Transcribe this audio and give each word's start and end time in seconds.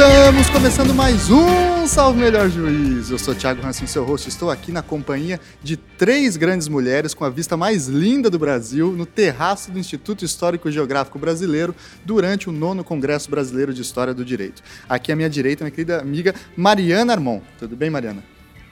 Estamos 0.00 0.48
começando 0.48 0.94
mais 0.94 1.28
um 1.28 1.86
Salve 1.86 2.20
Melhor 2.20 2.48
Juiz. 2.48 3.10
Eu 3.10 3.18
sou 3.18 3.34
Thiago 3.34 3.66
Hansen, 3.66 3.86
seu 3.86 4.02
host. 4.02 4.30
Estou 4.30 4.50
aqui 4.50 4.72
na 4.72 4.80
companhia 4.80 5.38
de 5.62 5.76
três 5.76 6.38
grandes 6.38 6.68
mulheres 6.68 7.12
com 7.12 7.22
a 7.22 7.28
vista 7.28 7.54
mais 7.54 7.86
linda 7.86 8.30
do 8.30 8.38
Brasil 8.38 8.92
no 8.92 9.04
terraço 9.04 9.70
do 9.70 9.78
Instituto 9.78 10.24
Histórico 10.24 10.70
Geográfico 10.70 11.18
Brasileiro 11.18 11.76
durante 12.02 12.48
o 12.48 12.52
nono 12.52 12.82
Congresso 12.82 13.30
Brasileiro 13.30 13.74
de 13.74 13.82
História 13.82 14.14
do 14.14 14.24
Direito. 14.24 14.62
Aqui 14.88 15.12
à 15.12 15.16
minha 15.16 15.28
direita, 15.28 15.64
minha 15.64 15.70
querida 15.70 16.00
amiga 16.00 16.34
Mariana 16.56 17.12
Armon. 17.12 17.42
Tudo 17.58 17.76
bem, 17.76 17.90
Mariana? 17.90 18.24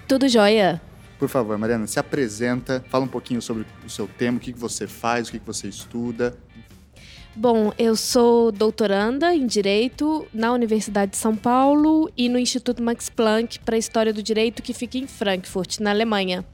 Tudo 0.09 0.27
jóia. 0.31 0.81
Por 1.19 1.29
favor, 1.29 1.59
Mariana, 1.59 1.87
se 1.87 2.01
apresenta, 2.01 2.83
fala 2.89 3.05
um 3.05 3.09
pouquinho 3.09 3.43
sobre 3.43 3.67
o 3.85 3.91
seu 3.91 4.07
tema, 4.07 4.39
o 4.39 4.41
que 4.41 4.55
você 4.55 4.87
faz, 4.87 5.29
o 5.29 5.33
que 5.33 5.43
você 5.45 5.69
estuda, 5.69 6.35
Bom, 7.41 7.73
eu 7.79 7.95
sou 7.95 8.51
doutoranda 8.51 9.33
em 9.33 9.47
Direito 9.47 10.27
na 10.35 10.53
Universidade 10.53 11.13
de 11.13 11.19
São 11.19 11.37
Paulo 11.37 12.11
e 12.17 12.29
no 12.29 12.37
Instituto 12.37 12.83
Max 12.83 13.09
Planck 13.09 13.61
para 13.61 13.77
a 13.77 13.79
História 13.79 14.13
do 14.13 14.21
Direito, 14.21 14.61
que 14.61 14.75
fica 14.75 14.99
em 14.99 15.07
Frankfurt, 15.07 15.79
na 15.79 15.91
Alemanha. 15.91 16.45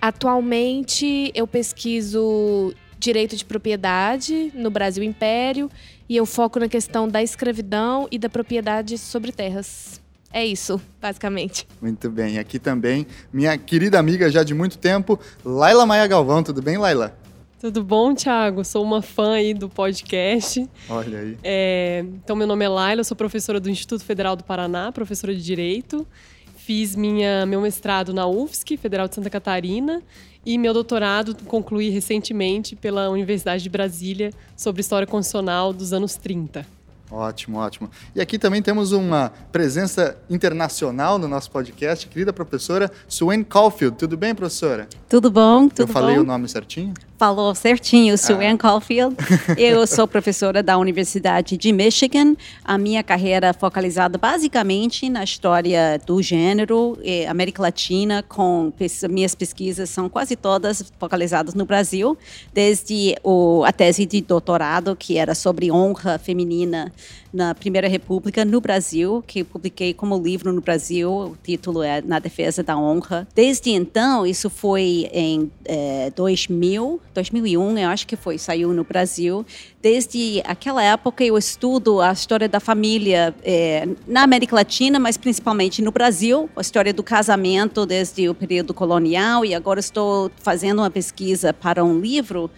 Atualmente, 0.00 1.32
eu 1.34 1.44
pesquiso 1.44 2.72
direito 3.00 3.34
de 3.34 3.44
propriedade 3.44 4.52
no 4.54 4.70
Brasil 4.70 5.02
Império 5.02 5.68
e 6.08 6.16
eu 6.16 6.24
foco 6.24 6.60
na 6.60 6.68
questão 6.68 7.08
da 7.08 7.20
escravidão 7.20 8.06
e 8.08 8.16
da 8.16 8.28
propriedade 8.28 8.98
sobre 8.98 9.32
terras. 9.32 10.00
É 10.32 10.46
isso, 10.46 10.80
basicamente. 11.00 11.66
Muito 11.80 12.08
bem. 12.08 12.38
Aqui 12.38 12.60
também, 12.60 13.08
minha 13.32 13.58
querida 13.58 13.98
amiga 13.98 14.30
já 14.30 14.44
de 14.44 14.54
muito 14.54 14.78
tempo, 14.78 15.18
Laila 15.44 15.84
Maia 15.84 16.06
Galvão. 16.06 16.44
Tudo 16.44 16.62
bem, 16.62 16.78
Laila? 16.78 17.20
Tudo 17.62 17.84
bom, 17.84 18.12
Thiago? 18.12 18.64
Sou 18.64 18.82
uma 18.82 19.00
fã 19.00 19.34
aí 19.34 19.54
do 19.54 19.68
podcast. 19.68 20.68
Olha 20.88 21.20
aí. 21.20 21.38
É, 21.44 22.04
então, 22.14 22.34
meu 22.34 22.44
nome 22.44 22.64
é 22.64 22.68
Laila, 22.68 23.04
sou 23.04 23.16
professora 23.16 23.60
do 23.60 23.70
Instituto 23.70 24.02
Federal 24.04 24.34
do 24.34 24.42
Paraná, 24.42 24.90
professora 24.90 25.32
de 25.32 25.40
Direito. 25.40 26.04
Fiz 26.56 26.96
minha, 26.96 27.46
meu 27.46 27.60
mestrado 27.60 28.12
na 28.12 28.26
UFSC, 28.26 28.76
Federal 28.76 29.06
de 29.06 29.14
Santa 29.14 29.30
Catarina, 29.30 30.02
e 30.44 30.58
meu 30.58 30.74
doutorado 30.74 31.36
concluí 31.44 31.88
recentemente 31.88 32.74
pela 32.74 33.08
Universidade 33.10 33.62
de 33.62 33.70
Brasília 33.70 34.32
sobre 34.56 34.80
História 34.80 35.06
Constitucional 35.06 35.72
dos 35.72 35.92
anos 35.92 36.16
30. 36.16 36.66
Ótimo, 37.12 37.58
ótimo. 37.58 37.90
E 38.12 38.20
aqui 38.20 38.38
também 38.38 38.62
temos 38.62 38.90
uma 38.90 39.30
presença 39.52 40.16
internacional 40.30 41.18
no 41.18 41.28
nosso 41.28 41.50
podcast, 41.50 42.08
querida 42.08 42.32
professora 42.32 42.90
Suen 43.06 43.44
Caulfield. 43.44 43.98
Tudo 43.98 44.16
bem, 44.16 44.34
professora? 44.34 44.88
Tudo 45.08 45.30
bom, 45.30 45.68
tudo 45.68 45.82
Eu 45.82 45.86
falei 45.86 46.16
bom? 46.16 46.22
o 46.22 46.24
nome 46.24 46.48
certinho? 46.48 46.94
Falou 47.22 47.54
certinho, 47.54 48.18
Suen 48.18 48.54
ah. 48.54 48.58
Caulfield. 48.58 49.14
Eu 49.56 49.86
sou 49.86 50.08
professora 50.08 50.60
da 50.60 50.76
Universidade 50.76 51.56
de 51.56 51.72
Michigan. 51.72 52.34
A 52.64 52.76
minha 52.76 53.00
carreira 53.00 53.46
é 53.46 53.52
focalizada 53.52 54.18
basicamente 54.18 55.08
na 55.08 55.22
história 55.22 56.00
do 56.04 56.20
gênero, 56.20 56.98
eh, 57.04 57.28
América 57.28 57.62
Latina, 57.62 58.24
com 58.28 58.72
minhas 59.08 59.36
pesquisas 59.36 59.88
são 59.88 60.08
quase 60.08 60.34
todas 60.34 60.92
focalizadas 60.98 61.54
no 61.54 61.64
Brasil, 61.64 62.18
desde 62.52 63.14
o, 63.22 63.62
a 63.64 63.70
tese 63.70 64.04
de 64.04 64.20
doutorado, 64.20 64.96
que 64.96 65.16
era 65.16 65.32
sobre 65.32 65.70
honra 65.70 66.18
feminina 66.18 66.92
na 67.32 67.54
Primeira 67.54 67.88
República 67.88 68.44
no 68.44 68.60
Brasil, 68.60 69.24
que 69.26 69.42
publiquei 69.42 69.94
como 69.94 70.20
livro 70.20 70.52
no 70.52 70.60
Brasil. 70.60 71.10
O 71.10 71.36
título 71.42 71.82
é 71.82 72.02
Na 72.02 72.18
Defesa 72.18 72.62
da 72.62 72.76
Honra. 72.76 73.26
Desde 73.34 73.70
então, 73.70 74.26
isso 74.26 74.50
foi 74.50 75.08
em 75.12 75.50
é, 75.64 76.12
2000, 76.14 77.00
2001, 77.14 77.78
eu 77.78 77.88
acho 77.88 78.06
que 78.06 78.16
foi, 78.16 78.36
saiu 78.36 78.72
no 78.72 78.84
Brasil. 78.84 79.46
Desde 79.80 80.42
aquela 80.44 80.82
época, 80.82 81.24
eu 81.24 81.36
estudo 81.38 82.00
a 82.00 82.12
história 82.12 82.48
da 82.48 82.60
família 82.60 83.34
é, 83.42 83.88
na 84.06 84.22
América 84.22 84.54
Latina, 84.54 84.98
mas 84.98 85.16
principalmente 85.16 85.80
no 85.80 85.90
Brasil, 85.90 86.48
a 86.54 86.60
história 86.60 86.92
do 86.92 87.02
casamento 87.02 87.86
desde 87.86 88.28
o 88.28 88.34
período 88.34 88.74
colonial. 88.74 89.44
E 89.44 89.54
agora 89.54 89.80
estou 89.80 90.30
fazendo 90.42 90.80
uma 90.80 90.90
pesquisa 90.90 91.52
para 91.52 91.84
um 91.84 91.98
livro 91.98 92.50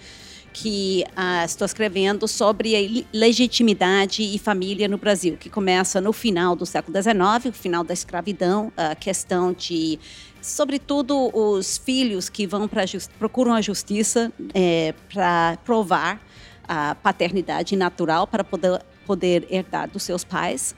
que 0.54 1.04
ah, 1.16 1.44
estou 1.44 1.66
escrevendo 1.66 2.28
sobre 2.28 3.04
legitimidade 3.12 4.22
e 4.22 4.38
família 4.38 4.87
no 4.87 4.97
Brasil, 4.97 5.37
que 5.37 5.50
começa 5.50 6.00
no 6.00 6.12
final 6.12 6.54
do 6.54 6.65
século 6.65 6.97
XIX, 6.97 7.47
o 7.47 7.53
final 7.53 7.82
da 7.82 7.92
escravidão, 7.92 8.72
a 8.76 8.94
questão 8.94 9.53
de 9.53 9.98
sobretudo 10.41 11.37
os 11.37 11.76
filhos 11.76 12.28
que 12.28 12.47
vão 12.47 12.69
para 12.69 12.84
procuram 13.19 13.53
a 13.53 13.60
justiça 13.60 14.32
é, 14.54 14.94
para 15.12 15.59
provar 15.64 16.25
a 16.69 16.94
paternidade 16.94 17.75
natural 17.75 18.26
para 18.26 18.44
poder 18.44 18.81
poder 19.04 19.47
herdar 19.50 19.91
dos 19.91 20.03
seus 20.03 20.25
pais 20.25 20.75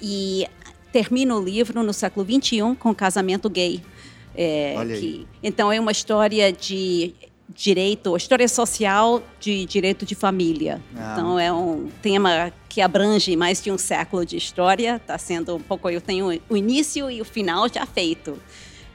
e 0.00 0.46
termina 0.92 1.34
o 1.34 1.42
livro 1.42 1.82
no 1.82 1.92
século 1.92 2.24
XXI 2.24 2.76
com 2.78 2.94
casamento 2.94 3.50
gay. 3.50 3.82
É, 4.36 4.74
que, 4.98 5.26
então 5.42 5.72
é 5.72 5.80
uma 5.80 5.92
história 5.92 6.52
de 6.52 7.14
direito, 7.54 8.16
história 8.16 8.48
social 8.48 9.22
de 9.38 9.64
direito 9.64 10.04
de 10.04 10.14
família. 10.14 10.82
Ah. 10.96 11.12
Então 11.12 11.38
é 11.38 11.52
um 11.52 11.88
tema 12.02 12.52
que 12.68 12.80
abrange 12.80 13.36
mais 13.36 13.62
de 13.62 13.70
um 13.70 13.78
século 13.78 14.26
de 14.26 14.36
história. 14.36 14.96
Está 14.96 15.16
sendo 15.16 15.54
um 15.54 15.60
pouco, 15.60 15.88
eu 15.88 16.00
tenho 16.00 16.40
o 16.48 16.56
início 16.56 17.10
e 17.10 17.20
o 17.20 17.24
final 17.24 17.68
já 17.72 17.86
feito. 17.86 18.38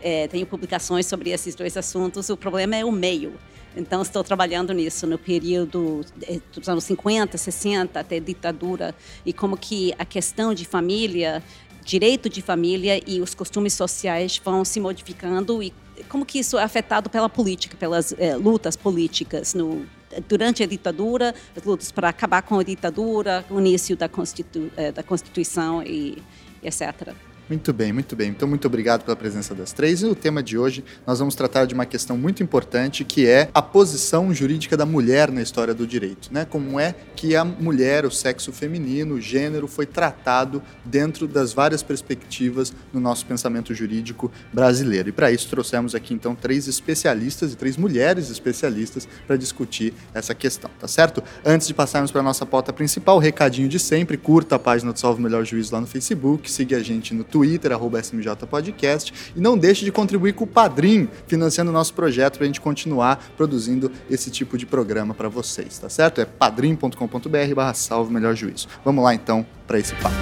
É, 0.01 0.27
tenho 0.27 0.45
publicações 0.45 1.05
sobre 1.05 1.29
esses 1.29 1.55
dois 1.55 1.75
assuntos. 1.77 2.29
O 2.29 2.37
problema 2.37 2.75
é 2.75 2.83
o 2.83 2.91
meio. 2.91 3.33
Então 3.75 4.01
estou 4.01 4.23
trabalhando 4.23 4.73
nisso 4.73 5.07
no 5.07 5.17
período 5.17 6.01
é, 6.23 6.39
dos 6.53 6.67
anos 6.67 6.83
50, 6.83 7.37
60 7.37 7.99
até 7.99 8.19
ditadura 8.19 8.95
e 9.25 9.31
como 9.31 9.55
que 9.55 9.93
a 9.97 10.03
questão 10.03 10.53
de 10.53 10.65
família 10.65 11.41
direito 11.89 12.29
de 12.29 12.41
família 12.41 13.01
e 13.07 13.19
os 13.19 13.33
costumes 13.33 13.73
sociais 13.73 14.39
vão 14.43 14.63
se 14.63 14.79
modificando 14.79 15.63
e 15.63 15.73
como 16.07 16.25
que 16.25 16.39
isso 16.39 16.57
é 16.57 16.63
afetado 16.63 17.09
pela 17.09 17.29
política, 17.29 17.75
pelas 17.77 18.13
é, 18.17 18.35
lutas 18.35 18.75
políticas 18.75 19.53
no, 19.53 19.85
durante 20.27 20.63
a 20.63 20.65
ditadura, 20.65 21.33
as 21.55 21.63
lutas 21.63 21.91
para 21.91 22.09
acabar 22.09 22.41
com 22.41 22.59
a 22.59 22.63
ditadura, 22.63 23.45
o 23.49 23.59
início 23.59 23.95
da, 23.95 24.07
Constitu, 24.07 24.71
é, 24.75 24.91
da 24.91 25.03
Constituição 25.03 25.83
e 25.83 26.17
etc. 26.63 27.13
Muito 27.49 27.73
bem, 27.73 27.91
muito 27.91 28.15
bem. 28.15 28.29
Então, 28.29 28.47
muito 28.47 28.67
obrigado 28.67 29.03
pela 29.03 29.15
presença 29.15 29.55
das 29.55 29.73
três. 29.73 30.03
E 30.03 30.05
no 30.05 30.13
tema 30.13 30.43
de 30.43 30.55
hoje, 30.55 30.85
nós 31.07 31.17
vamos 31.17 31.33
tratar 31.33 31.65
de 31.65 31.73
uma 31.73 31.85
questão 31.85 32.15
muito 32.15 32.43
importante, 32.43 33.03
que 33.03 33.25
é 33.25 33.49
a 33.51 33.59
posição 33.59 34.31
jurídica 34.31 34.77
da 34.77 34.85
mulher 34.85 35.31
na 35.31 35.41
história 35.41 35.73
do 35.73 35.87
direito. 35.87 36.31
Né? 36.31 36.45
Como 36.45 36.79
é 36.79 36.93
que 37.15 37.35
a 37.35 37.43
mulher, 37.43 38.05
o 38.05 38.11
sexo 38.11 38.51
feminino, 38.51 39.15
o 39.15 39.21
gênero, 39.21 39.67
foi 39.67 39.87
tratado 39.87 40.61
dentro 40.85 41.27
das 41.27 41.51
várias 41.51 41.81
perspectivas 41.81 42.71
no 42.93 42.99
nosso 42.99 43.25
pensamento 43.25 43.73
jurídico 43.73 44.31
brasileiro. 44.53 45.09
E 45.09 45.11
para 45.11 45.31
isso, 45.31 45.49
trouxemos 45.49 45.95
aqui, 45.95 46.13
então, 46.13 46.35
três 46.35 46.67
especialistas 46.67 47.51
e 47.53 47.55
três 47.55 47.77
mulheres 47.77 48.29
especialistas 48.29 49.07
para 49.25 49.35
discutir 49.35 49.91
essa 50.13 50.35
questão, 50.35 50.69
tá 50.79 50.87
certo? 50.87 51.23
Antes 51.43 51.67
de 51.67 51.73
passarmos 51.73 52.11
para 52.11 52.21
a 52.21 52.23
nossa 52.23 52.45
pauta 52.45 52.71
principal, 52.71 53.17
recadinho 53.17 53.67
de 53.67 53.79
sempre, 53.79 54.17
curta 54.17 54.55
a 54.55 54.59
página 54.59 54.93
do 54.93 54.99
Salve 54.99 55.19
Melhor 55.19 55.43
Juízo 55.43 55.73
lá 55.73 55.81
no 55.81 55.87
Facebook, 55.87 56.51
siga 56.51 56.77
a 56.77 56.83
gente 56.83 57.11
no 57.11 57.23
Twitter, 57.23 57.38
Twitter, 57.39 57.71
arroba 57.71 58.01
SMJ 58.01 58.35
Podcast. 58.49 59.13
E 59.33 59.39
não 59.39 59.57
deixe 59.57 59.85
de 59.85 59.93
contribuir 59.93 60.33
com 60.33 60.43
o 60.43 60.47
Padrim, 60.47 61.07
financiando 61.25 61.71
o 61.71 61.73
nosso 61.73 61.93
projeto 61.93 62.35
para 62.35 62.43
a 62.43 62.47
gente 62.47 62.59
continuar 62.59 63.31
produzindo 63.37 63.89
esse 64.09 64.29
tipo 64.29 64.57
de 64.57 64.65
programa 64.65 65.13
para 65.13 65.29
vocês, 65.29 65.79
tá 65.79 65.87
certo? 65.87 66.19
É 66.19 66.25
padrim.com.br 66.25 67.55
barra 67.55 67.73
salve 67.73 68.13
melhor 68.13 68.35
juízo. 68.35 68.67
Vamos 68.83 69.01
lá 69.01 69.15
então 69.15 69.45
para 69.65 69.79
esse 69.79 69.95
papo. 69.95 70.15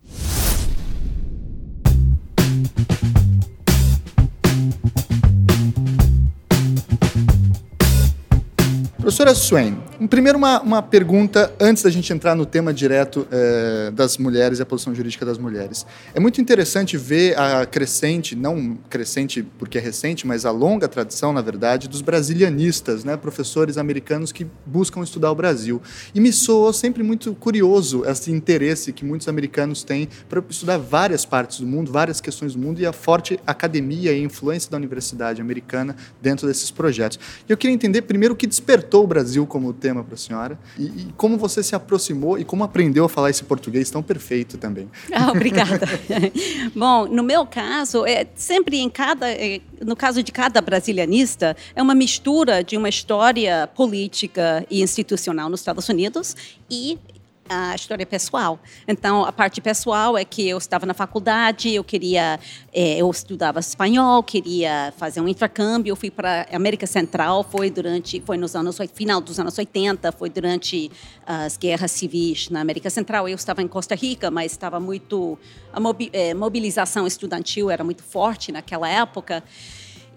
Professora 9.09 9.35
Swain, 9.35 9.83
primeiro 10.07 10.39
uma, 10.39 10.61
uma 10.61 10.83
pergunta 10.83 11.53
antes 11.59 11.83
da 11.83 11.91
gente 11.91 12.13
entrar 12.13 12.37
no 12.37 12.47
tema 12.47 12.73
direto 12.73 13.27
é, 13.33 13.91
das 13.91 14.17
mulheres 14.17 14.61
e 14.61 14.63
a 14.63 14.67
posição 14.67 14.95
jurídica 14.95 15.27
das 15.27 15.39
mulheres. 15.39 15.85
É 16.15 16.21
muito 16.21 16.41
interessante 16.41 16.97
ver 16.97 17.37
a 17.37 17.67
crescente, 17.67 18.37
não 18.37 18.79
crescente 18.89 19.43
porque 19.59 19.79
é 19.79 19.81
recente, 19.81 20.27
mas 20.27 20.45
a 20.45 20.53
longa 20.53 20.87
tradição, 20.87 21.33
na 21.33 21.41
verdade, 21.41 21.89
dos 21.89 22.01
brasilianistas, 22.01 23.03
né, 23.03 23.17
professores 23.17 23.77
americanos 23.77 24.31
que 24.31 24.47
buscam 24.65 25.03
estudar 25.03 25.33
o 25.33 25.35
Brasil. 25.35 25.83
E 26.15 26.21
me 26.21 26.33
soou 26.33 26.73
sempre 26.73 27.03
muito 27.03 27.35
curioso 27.35 28.05
esse 28.05 28.31
interesse 28.31 28.93
que 28.93 29.05
muitos 29.05 29.27
americanos 29.27 29.83
têm 29.83 30.09
para 30.29 30.43
estudar 30.49 30.79
várias 30.79 31.25
partes 31.25 31.59
do 31.61 31.67
mundo, 31.67 31.91
várias 31.91 32.21
questões 32.21 32.55
do 32.55 32.61
mundo 32.61 32.81
e 32.81 32.87
a 32.87 32.93
forte 32.93 33.41
academia 33.47 34.13
e 34.13 34.23
influência 34.23 34.71
da 34.71 34.77
universidade 34.77 35.41
americana 35.41 35.97
dentro 36.23 36.47
desses 36.47 36.71
projetos. 36.71 37.19
E 37.49 37.53
eu 37.53 37.57
queria 37.57 37.75
entender 37.75 38.03
primeiro 38.03 38.35
o 38.35 38.37
que 38.37 38.47
despertou 38.47 39.03
o 39.03 39.07
Brasil 39.07 39.47
como 39.47 39.73
tema 39.73 39.88
para 39.95 40.15
a 40.15 40.17
senhora 40.17 40.59
e, 40.79 40.85
e, 40.85 41.13
como 41.17 41.37
você 41.37 41.63
se 41.63 41.75
aproximou 41.75 42.39
e 42.39 42.45
como 42.45 42.65
aprendeu 42.65 43.05
a 43.05 43.09
falar 43.09 43.31
esse 43.31 43.45
português 43.45 43.91
tão 43.91 44.03
perfeito 44.03 44.57
também. 44.59 44.89
Ah, 45.13 45.31
obrigada. 45.31 45.87
Bom, 46.75 47.07
no 47.07 47.23
meu 47.23 47.47
caso, 47.47 48.05
é 48.07 48.27
sempre 48.35 48.79
em 48.79 48.89
cada, 48.89 49.31
é, 49.31 49.61
no 49.85 49.97
caso 49.97 50.23
de 50.23 50.33
cada 50.33 50.61
brasilianista, 50.61 51.57
é 51.75 51.83
uma 51.83 51.95
mistura 51.95 52.63
de 52.63 52.77
uma 52.77 52.89
história 52.89 53.69
política 53.75 54.65
e 54.71 54.83
institucional 54.83 55.49
nos 55.49 55.61
Estados 55.61 55.89
Unidos 55.89 56.37
e 56.71 56.99
a 57.49 57.75
história 57.75 58.05
pessoal. 58.05 58.59
Então, 58.87 59.25
a 59.25 59.33
parte 59.33 59.61
pessoal 59.61 60.17
é 60.17 60.25
que 60.25 60.49
eu 60.49 60.59
estava 60.59 60.85
na 60.85 60.95
faculdade, 60.95 61.73
eu 61.73 61.83
queria, 61.83 62.39
é, 62.73 62.99
eu 62.99 63.11
estudava 63.11 63.61
espanhol, 63.61 64.23
queria 64.23 64.93
fazer 64.97 65.21
um 65.21 65.29
intercâmbio, 65.29 65.93
eu 65.93 65.97
fui 65.97 66.11
para 66.11 66.47
América 66.53 66.87
Central, 66.87 67.43
foi 67.45 67.71
durante, 67.71 68.21
foi 68.21 68.37
nos 68.37 68.55
anos 68.55 68.79
final 68.95 69.21
dos 69.21 69.39
anos 69.41 69.57
80, 69.59 70.13
foi 70.13 70.31
durante 70.31 70.91
as 71.27 71.57
guerras 71.57 71.91
civis 71.93 72.51
na 72.51 72.61
América 72.61 72.91
Central. 72.91 73.29
Eu 73.29 73.37
estava 73.37 73.63
em 73.63 73.69
Costa 73.69 73.95
Rica, 73.95 74.31
mas 74.31 74.53
estava 74.53 74.79
muito 74.79 75.39
a 75.73 75.81
é, 76.13 76.35
mobilização 76.35 77.07
estudantil 77.07 77.71
era 77.71 77.85
muito 77.85 78.03
forte 78.03 78.51
naquela 78.51 78.89
época. 78.89 79.43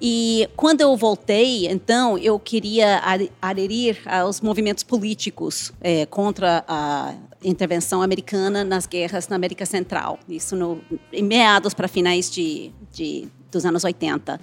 E 0.03 0.49
quando 0.57 0.81
eu 0.81 0.97
voltei, 0.97 1.67
então, 1.67 2.17
eu 2.17 2.39
queria 2.39 2.99
aderir 3.39 3.99
aos 4.07 4.41
movimentos 4.41 4.83
políticos 4.83 5.71
é, 5.79 6.07
contra 6.07 6.65
a 6.67 7.13
intervenção 7.43 8.01
americana 8.01 8.63
nas 8.63 8.87
guerras 8.87 9.27
na 9.27 9.35
América 9.35 9.63
Central. 9.63 10.17
Isso 10.27 10.55
no, 10.55 10.81
em 11.13 11.21
meados 11.21 11.75
para 11.75 11.87
finais 11.87 12.31
de, 12.31 12.71
de, 12.91 13.27
dos 13.51 13.63
anos 13.63 13.83
80. 13.83 14.41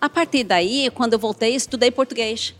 A 0.00 0.08
partir 0.08 0.42
daí, 0.42 0.90
quando 0.92 1.12
eu 1.12 1.18
voltei, 1.20 1.54
estudei 1.54 1.92
português. 1.92 2.52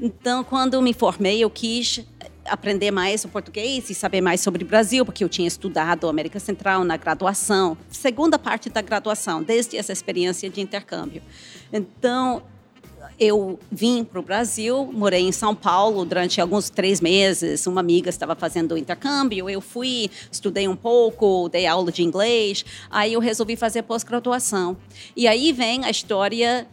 Então, 0.00 0.42
quando 0.44 0.80
me 0.80 0.94
formei, 0.94 1.44
eu 1.44 1.50
quis 1.50 2.00
aprender 2.48 2.90
mais 2.90 3.24
o 3.24 3.28
português 3.28 3.90
e 3.90 3.94
saber 3.94 4.20
mais 4.20 4.40
sobre 4.40 4.64
o 4.64 4.66
Brasil, 4.66 5.04
porque 5.04 5.22
eu 5.22 5.28
tinha 5.28 5.48
estudado 5.48 6.08
América 6.08 6.38
Central 6.38 6.84
na 6.84 6.96
graduação, 6.96 7.76
segunda 7.90 8.38
parte 8.38 8.70
da 8.70 8.80
graduação, 8.80 9.42
desde 9.42 9.76
essa 9.76 9.92
experiência 9.92 10.48
de 10.48 10.60
intercâmbio. 10.60 11.22
Então, 11.72 12.42
eu 13.18 13.58
vim 13.72 14.04
para 14.04 14.20
o 14.20 14.22
Brasil, 14.22 14.90
morei 14.92 15.22
em 15.22 15.32
São 15.32 15.54
Paulo 15.54 16.04
durante 16.04 16.40
alguns 16.40 16.68
três 16.68 17.00
meses. 17.00 17.66
Uma 17.66 17.80
amiga 17.80 18.10
estava 18.10 18.34
fazendo 18.34 18.76
intercâmbio, 18.76 19.48
eu 19.48 19.60
fui, 19.60 20.10
estudei 20.30 20.68
um 20.68 20.76
pouco, 20.76 21.48
dei 21.48 21.66
aula 21.66 21.90
de 21.90 22.02
inglês. 22.02 22.64
Aí 22.90 23.14
eu 23.14 23.20
resolvi 23.20 23.56
fazer 23.56 23.82
pós-graduação. 23.82 24.76
E 25.16 25.26
aí 25.26 25.52
vem 25.52 25.84
a 25.84 25.90
história 25.90 26.66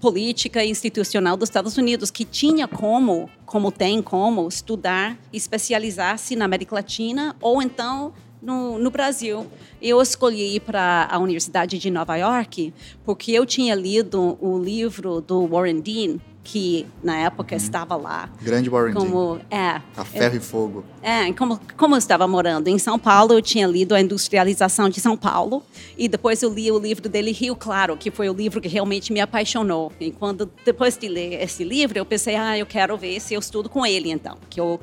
política 0.00 0.64
institucional 0.64 1.36
dos 1.36 1.48
Estados 1.48 1.76
Unidos, 1.76 2.10
que 2.10 2.24
tinha 2.24 2.66
como, 2.66 3.28
como 3.44 3.70
tem 3.70 4.02
como, 4.02 4.48
estudar 4.48 5.18
especializar-se 5.32 6.34
na 6.34 6.46
América 6.46 6.74
Latina 6.74 7.36
ou 7.40 7.62
então 7.62 8.12
no, 8.40 8.78
no 8.78 8.90
Brasil. 8.90 9.46
Eu 9.80 10.00
escolhi 10.00 10.56
ir 10.56 10.60
para 10.60 11.06
a 11.10 11.18
Universidade 11.18 11.78
de 11.78 11.90
Nova 11.90 12.16
York 12.16 12.72
porque 13.04 13.32
eu 13.32 13.44
tinha 13.44 13.74
lido 13.74 14.38
o 14.40 14.58
livro 14.58 15.20
do 15.20 15.46
Warren 15.46 15.80
Dean, 15.80 16.18
que 16.42 16.86
na 17.02 17.16
época 17.16 17.54
uhum. 17.54 17.56
estava 17.62 17.96
lá. 17.96 18.30
Grande 18.40 18.68
Warren 18.68 18.94
como. 18.94 19.40
É. 19.50 19.80
A 19.96 20.04
ferro 20.04 20.34
eu, 20.34 20.38
e 20.38 20.40
fogo. 20.40 20.84
É, 21.02 21.32
como, 21.32 21.60
como 21.76 21.94
eu 21.94 21.98
estava 21.98 22.26
morando 22.26 22.68
em 22.68 22.78
São 22.78 22.98
Paulo, 22.98 23.34
eu 23.34 23.42
tinha 23.42 23.66
lido 23.66 23.94
A 23.94 24.00
Industrialização 24.00 24.88
de 24.88 25.00
São 25.00 25.16
Paulo 25.16 25.62
e 25.96 26.08
depois 26.08 26.42
eu 26.42 26.52
li 26.52 26.70
o 26.70 26.78
livro 26.78 27.08
dele, 27.08 27.32
Rio 27.32 27.54
Claro, 27.54 27.96
que 27.96 28.10
foi 28.10 28.28
o 28.28 28.32
livro 28.32 28.60
que 28.60 28.68
realmente 28.68 29.12
me 29.12 29.20
apaixonou. 29.20 29.92
E 30.00 30.10
quando, 30.10 30.50
depois 30.64 30.96
de 30.96 31.08
ler 31.08 31.42
esse 31.42 31.62
livro, 31.62 31.98
eu 31.98 32.06
pensei, 32.06 32.36
ah, 32.36 32.56
eu 32.56 32.66
quero 32.66 32.96
ver 32.96 33.20
se 33.20 33.34
eu 33.34 33.40
estudo 33.40 33.68
com 33.68 33.84
ele, 33.84 34.10
então. 34.10 34.36
Que 34.48 34.60
eu, 34.60 34.80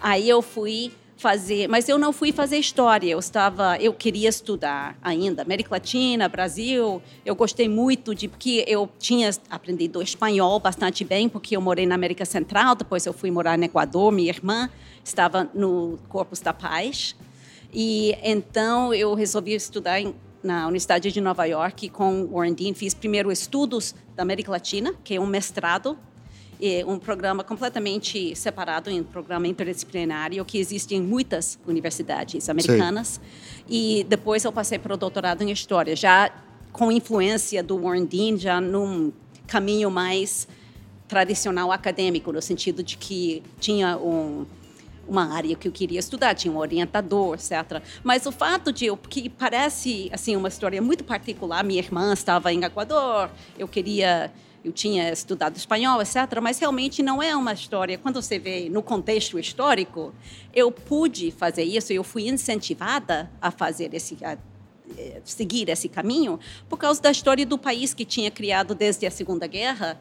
aí 0.00 0.28
eu 0.28 0.40
fui 0.40 0.92
fazer, 1.16 1.66
mas 1.68 1.88
eu 1.88 1.98
não 1.98 2.12
fui 2.12 2.30
fazer 2.30 2.58
história. 2.58 3.08
Eu 3.08 3.18
estava, 3.18 3.76
eu 3.78 3.92
queria 3.92 4.28
estudar 4.28 4.96
ainda 5.02 5.42
América 5.42 5.70
Latina, 5.72 6.28
Brasil. 6.28 7.02
Eu 7.24 7.34
gostei 7.34 7.68
muito 7.68 8.14
de 8.14 8.28
porque 8.28 8.64
eu 8.68 8.88
tinha 8.98 9.30
aprendido 9.48 10.02
espanhol 10.02 10.60
bastante 10.60 11.04
bem 11.04 11.28
porque 11.28 11.56
eu 11.56 11.60
morei 11.60 11.86
na 11.86 11.94
América 11.94 12.24
Central. 12.24 12.74
Depois 12.74 13.06
eu 13.06 13.12
fui 13.12 13.30
morar 13.30 13.56
no 13.56 13.64
Equador. 13.64 14.12
Minha 14.12 14.28
irmã 14.28 14.70
estava 15.02 15.48
no 15.54 15.98
Corpus 16.08 16.40
da 16.40 16.52
Paz 16.52 17.16
e 17.72 18.16
então 18.22 18.92
eu 18.92 19.14
resolvi 19.14 19.54
estudar 19.54 20.00
em, 20.00 20.14
na 20.42 20.64
Universidade 20.64 21.10
de 21.10 21.20
Nova 21.20 21.46
York 21.46 21.88
com 21.88 22.26
Warren 22.26 22.54
Dean. 22.54 22.74
Fiz 22.74 22.92
primeiro 22.92 23.32
estudos 23.32 23.94
da 24.14 24.22
América 24.22 24.50
Latina, 24.50 24.94
que 25.02 25.14
é 25.14 25.20
um 25.20 25.26
mestrado 25.26 25.98
um 26.86 26.98
programa 26.98 27.44
completamente 27.44 28.34
separado, 28.34 28.90
um 28.90 29.04
programa 29.04 29.46
interdisciplinário 29.46 30.44
que 30.44 30.58
existe 30.58 30.94
em 30.94 31.02
muitas 31.02 31.58
universidades 31.66 32.48
americanas. 32.48 33.08
Sim. 33.08 33.20
E 33.68 34.04
depois 34.04 34.44
eu 34.44 34.52
passei 34.52 34.78
para 34.78 34.94
o 34.94 34.96
doutorado 34.96 35.42
em 35.42 35.50
História, 35.50 35.94
já 35.94 36.30
com 36.72 36.90
influência 36.92 37.62
do 37.62 37.78
Warren 37.78 38.04
Dean 38.04 38.36
já 38.36 38.60
num 38.60 39.12
caminho 39.46 39.90
mais 39.90 40.46
tradicional 41.08 41.70
acadêmico, 41.70 42.32
no 42.32 42.42
sentido 42.42 42.82
de 42.82 42.96
que 42.96 43.42
tinha 43.60 43.96
um, 43.96 44.44
uma 45.08 45.32
área 45.32 45.54
que 45.54 45.68
eu 45.68 45.72
queria 45.72 46.00
estudar, 46.00 46.34
tinha 46.34 46.52
um 46.52 46.58
orientador, 46.58 47.34
etc. 47.34 47.82
Mas 48.02 48.26
o 48.26 48.32
fato 48.32 48.72
de 48.72 48.86
eu, 48.86 48.96
que 48.96 49.28
parece 49.28 50.10
assim 50.12 50.36
uma 50.36 50.48
história 50.48 50.82
muito 50.82 51.04
particular, 51.04 51.62
minha 51.64 51.78
irmã 51.78 52.12
estava 52.12 52.52
em 52.52 52.62
Equador, 52.64 53.30
eu 53.58 53.68
queria 53.68 54.32
eu 54.66 54.72
tinha 54.72 55.12
estudado 55.12 55.56
espanhol, 55.56 56.02
etc., 56.02 56.40
mas 56.42 56.58
realmente 56.58 57.00
não 57.00 57.22
é 57.22 57.36
uma 57.36 57.52
história. 57.52 57.96
Quando 57.96 58.20
você 58.20 58.36
vê 58.36 58.68
no 58.68 58.82
contexto 58.82 59.38
histórico, 59.38 60.12
eu 60.52 60.72
pude 60.72 61.30
fazer 61.30 61.62
isso, 61.62 61.92
eu 61.92 62.02
fui 62.02 62.26
incentivada 62.26 63.30
a 63.40 63.52
fazer 63.52 63.94
esse, 63.94 64.16
a, 64.24 64.36
eh, 64.98 65.20
seguir 65.24 65.68
esse 65.68 65.88
caminho 65.88 66.40
por 66.68 66.78
causa 66.78 67.00
da 67.00 67.12
história 67.12 67.46
do 67.46 67.56
país 67.56 67.94
que 67.94 68.04
tinha 68.04 68.28
criado 68.28 68.74
desde 68.74 69.06
a 69.06 69.10
Segunda 69.10 69.46
Guerra 69.46 70.00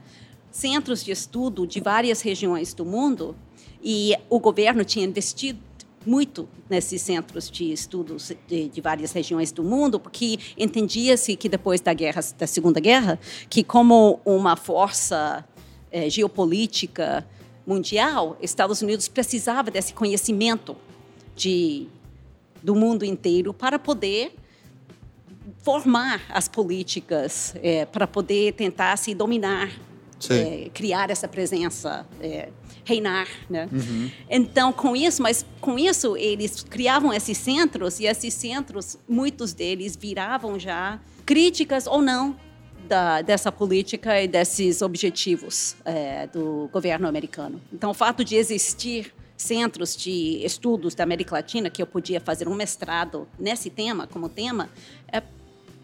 centros 0.50 1.03
de 1.03 1.12
estudo 1.12 1.67
de 1.67 1.79
várias 1.79 2.22
regiões 2.22 2.74
do 2.74 2.86
mundo 2.86 3.36
e 3.84 4.15
o 4.29 4.39
governo 4.39 4.84
tinha 4.84 5.05
investido 5.05 5.60
muito 6.05 6.47
nesses 6.69 7.01
centros 7.01 7.50
de 7.50 7.71
estudos 7.71 8.31
de, 8.47 8.69
de 8.69 8.81
várias 8.81 9.12
regiões 9.12 9.51
do 9.51 9.63
mundo, 9.63 10.00
porque 10.00 10.38
entendia-se 10.57 11.35
que 11.35 11.50
depois 11.50 11.81
da 11.81 11.93
guerra, 11.93 12.21
da 12.38 12.47
Segunda 12.47 12.79
Guerra, 12.79 13.19
que 13.50 13.63
como 13.63 14.19
uma 14.25 14.55
força 14.55 15.45
eh, 15.91 16.09
geopolítica 16.09 17.25
mundial, 17.65 18.38
Estados 18.41 18.81
Unidos 18.81 19.07
precisava 19.07 19.71
desse 19.71 19.93
conhecimento 19.93 20.75
de 21.35 21.88
do 22.62 22.74
mundo 22.74 23.05
inteiro 23.05 23.53
para 23.53 23.77
poder 23.77 24.35
formar 25.62 26.21
as 26.29 26.47
políticas, 26.47 27.55
eh, 27.62 27.85
para 27.85 28.07
poder 28.07 28.53
tentar 28.53 28.97
se 28.97 29.13
dominar, 29.13 29.69
eh, 30.29 30.69
criar 30.74 31.12
essa 31.12 31.27
presença 31.27 32.07
reinar, 32.85 33.27
né? 33.49 33.67
Uhum. 33.71 34.09
Então, 34.29 34.71
com 34.71 34.95
isso, 34.95 35.21
mas 35.21 35.45
com 35.59 35.77
isso 35.77 36.15
eles 36.15 36.63
criavam 36.63 37.11
esses 37.11 37.37
centros 37.37 37.99
e 37.99 38.05
esses 38.05 38.33
centros, 38.33 38.97
muitos 39.09 39.53
deles 39.53 39.97
viravam 39.97 40.57
já 40.57 40.99
críticas 41.25 41.87
ou 41.87 42.01
não 42.01 42.37
da, 42.87 43.21
dessa 43.23 43.51
política 43.51 44.21
e 44.21 44.27
desses 44.27 44.83
objetivos 44.83 45.75
é, 45.83 46.27
do 46.27 46.69
governo 46.71 47.07
americano. 47.07 47.59
Então, 47.73 47.89
o 47.89 47.93
fato 47.93 48.23
de 48.23 48.35
existir 48.35 49.11
centros 49.35 49.97
de 49.97 50.45
estudos 50.45 50.95
da 50.95 51.03
América 51.03 51.35
Latina 51.35 51.69
que 51.69 51.81
eu 51.81 51.87
podia 51.87 52.21
fazer 52.21 52.47
um 52.47 52.53
mestrado 52.53 53.27
nesse 53.37 53.69
tema 53.69 54.07
como 54.07 54.29
tema 54.29 54.69
é, 55.11 55.17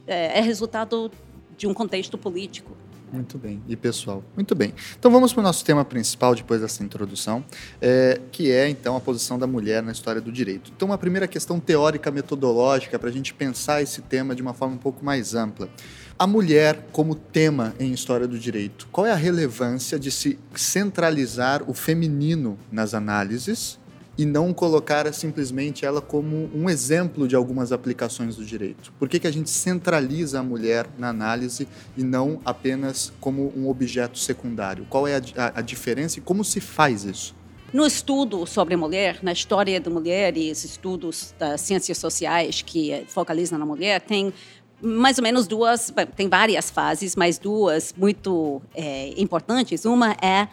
é, 0.08 0.38
é 0.38 0.42
resultado 0.42 1.12
de 1.58 1.68
um 1.68 1.74
contexto 1.74 2.18
político 2.18 2.78
muito 3.12 3.38
bem. 3.38 3.62
E 3.68 3.76
pessoal? 3.76 4.24
Muito 4.36 4.56
bem. 4.56 4.74
Então 4.98 5.12
vamos 5.12 5.34
para 5.34 5.42
o 5.42 5.44
nosso 5.44 5.64
tema 5.66 5.84
principal 5.84 6.34
depois 6.34 6.62
dessa 6.62 6.84
introdução, 6.84 7.44
é, 7.82 8.20
que 8.32 8.52
é 8.52 8.70
então 8.70 8.96
a 8.96 9.00
posição 9.00 9.38
da 9.38 9.46
mulher 9.46 9.84
na 9.84 9.92
história 9.92 10.22
do 10.22 10.32
direito. 10.32 10.72
Então, 10.76 10.88
uma 10.88 10.98
primeira 10.98 11.28
questão 11.28 11.60
teórica 11.60 12.10
metodológica 12.12 12.98
para 12.98 13.10
a 13.10 13.12
gente 13.12 13.34
pensar 13.34 13.82
esse 13.82 14.02
tema 14.02 14.36
de 14.36 14.42
uma 14.42 14.54
forma 14.54 14.76
um 14.76 14.80
pouco 14.80 15.04
mais 15.04 15.36
ampla. 15.36 15.70
A 16.18 16.28
mulher 16.28 16.88
como 16.92 17.16
tema 17.16 17.74
em 17.80 17.92
história 17.92 18.28
do 18.28 18.38
direito. 18.38 18.88
Qual 18.92 19.08
é 19.08 19.12
a 19.12 19.16
relevância 19.16 19.98
de 19.98 20.12
se 20.12 20.38
centralizar 20.56 21.64
o 21.68 21.74
feminino 21.74 22.58
nas 22.72 22.94
análises 22.94 23.80
e 24.22 24.26
não 24.26 24.54
colocar 24.54 25.12
simplesmente 25.12 25.84
ela 25.84 26.00
como 26.00 26.48
um 26.54 26.70
exemplo 26.70 27.28
de 27.28 27.36
algumas 27.36 27.72
aplicações 27.72 28.36
do 28.36 28.46
direito? 28.46 28.94
Por 29.00 29.10
que, 29.10 29.20
que 29.20 29.26
a 29.26 29.34
gente 29.34 29.50
centraliza 29.50 30.40
a 30.40 30.44
mulher 30.44 30.86
na 30.96 31.10
análise 31.10 31.68
e 31.98 32.04
não 32.04 32.40
apenas 32.46 33.12
como 33.20 33.52
um 33.58 33.68
objeto 33.68 34.20
secundário? 34.20 34.86
Qual 34.88 35.08
é 35.08 35.16
a, 35.16 35.22
a, 35.36 35.60
a 35.60 35.62
diferença 35.64 36.20
e 36.20 36.22
como 36.22 36.44
se 36.44 36.62
faz 36.62 37.04
isso? 37.04 37.34
No 37.74 37.84
estudo 37.84 38.46
sobre 38.46 38.76
a 38.76 38.78
mulher, 38.78 39.18
na 39.24 39.32
história 39.32 39.82
da 39.82 39.90
mulher 39.90 40.38
e 40.38 40.52
os 40.52 40.64
estudos 40.64 41.34
das 41.40 41.60
ciências 41.62 41.98
sociais 41.98 42.62
que 42.62 43.04
focalizam 43.08 43.58
na 43.58 43.66
mulher, 43.66 44.02
tem 44.02 44.32
mais 44.80 45.18
ou 45.18 45.24
menos 45.24 45.48
duas, 45.48 45.92
tem 46.16 46.30
várias 46.30 46.70
fases, 46.70 47.16
mas 47.16 47.40
duas 47.40 47.92
muito 47.98 48.62
é, 48.76 49.20
importantes. 49.20 49.84
Uma 49.84 50.12
é 50.22 50.48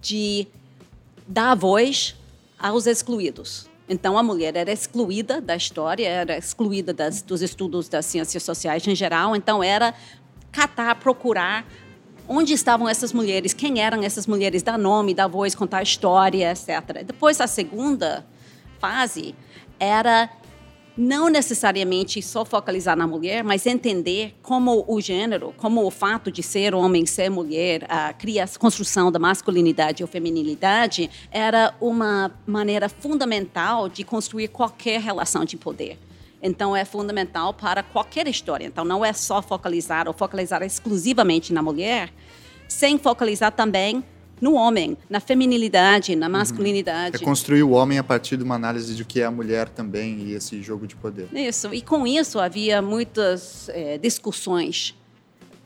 de 0.00 0.46
dar 1.28 1.54
voz 1.54 2.18
aos 2.60 2.86
excluídos. 2.86 3.68
Então, 3.88 4.16
a 4.16 4.22
mulher 4.22 4.54
era 4.54 4.70
excluída 4.70 5.40
da 5.40 5.56
história, 5.56 6.06
era 6.06 6.36
excluída 6.36 6.92
das, 6.92 7.22
dos 7.22 7.42
estudos 7.42 7.88
das 7.88 8.06
ciências 8.06 8.42
sociais 8.42 8.86
em 8.86 8.94
geral. 8.94 9.34
Então, 9.34 9.62
era 9.62 9.94
catar, 10.52 10.94
procurar 10.96 11.66
onde 12.28 12.52
estavam 12.52 12.88
essas 12.88 13.12
mulheres, 13.12 13.52
quem 13.52 13.80
eram 13.80 14.04
essas 14.04 14.28
mulheres, 14.28 14.62
dar 14.62 14.78
nome, 14.78 15.12
dar 15.12 15.26
voz, 15.26 15.56
contar 15.56 15.82
história, 15.82 16.52
etc. 16.52 17.02
Depois, 17.04 17.40
a 17.40 17.48
segunda 17.48 18.24
fase 18.78 19.34
era 19.80 20.30
não 20.96 21.28
necessariamente 21.28 22.20
só 22.20 22.44
focalizar 22.44 22.96
na 22.96 23.06
mulher, 23.06 23.44
mas 23.44 23.66
entender 23.66 24.34
como 24.42 24.84
o 24.86 25.00
gênero, 25.00 25.54
como 25.56 25.86
o 25.86 25.90
fato 25.90 26.30
de 26.30 26.42
ser 26.42 26.74
homem, 26.74 27.06
ser 27.06 27.30
mulher, 27.30 27.86
a 27.88 28.14
construção 28.58 29.10
da 29.10 29.18
masculinidade 29.18 30.02
ou 30.02 30.08
feminilidade 30.08 31.10
era 31.30 31.74
uma 31.80 32.32
maneira 32.46 32.88
fundamental 32.88 33.88
de 33.88 34.04
construir 34.04 34.48
qualquer 34.48 35.00
relação 35.00 35.44
de 35.44 35.56
poder. 35.56 35.98
Então 36.42 36.74
é 36.74 36.84
fundamental 36.84 37.52
para 37.52 37.82
qualquer 37.82 38.26
história. 38.26 38.64
Então 38.66 38.84
não 38.84 39.04
é 39.04 39.12
só 39.12 39.42
focalizar 39.42 40.08
ou 40.08 40.14
focalizar 40.14 40.62
exclusivamente 40.62 41.52
na 41.52 41.62
mulher, 41.62 42.12
sem 42.68 42.98
focalizar 42.98 43.52
também 43.52 44.02
no 44.40 44.54
homem, 44.54 44.96
na 45.08 45.20
feminilidade, 45.20 46.16
na 46.16 46.26
uhum. 46.26 46.32
masculinidade. 46.32 47.16
É 47.16 47.18
construir 47.18 47.62
o 47.62 47.70
homem 47.70 47.98
a 47.98 48.04
partir 48.04 48.36
de 48.36 48.42
uma 48.42 48.54
análise 48.54 48.94
de 48.94 49.04
que 49.04 49.20
é 49.20 49.24
a 49.24 49.30
mulher 49.30 49.68
também 49.68 50.20
e 50.20 50.32
esse 50.32 50.62
jogo 50.62 50.86
de 50.86 50.96
poder. 50.96 51.28
Isso, 51.32 51.72
e 51.74 51.82
com 51.82 52.06
isso 52.06 52.38
havia 52.38 52.80
muitas 52.80 53.68
é, 53.68 53.98
discussões 53.98 54.94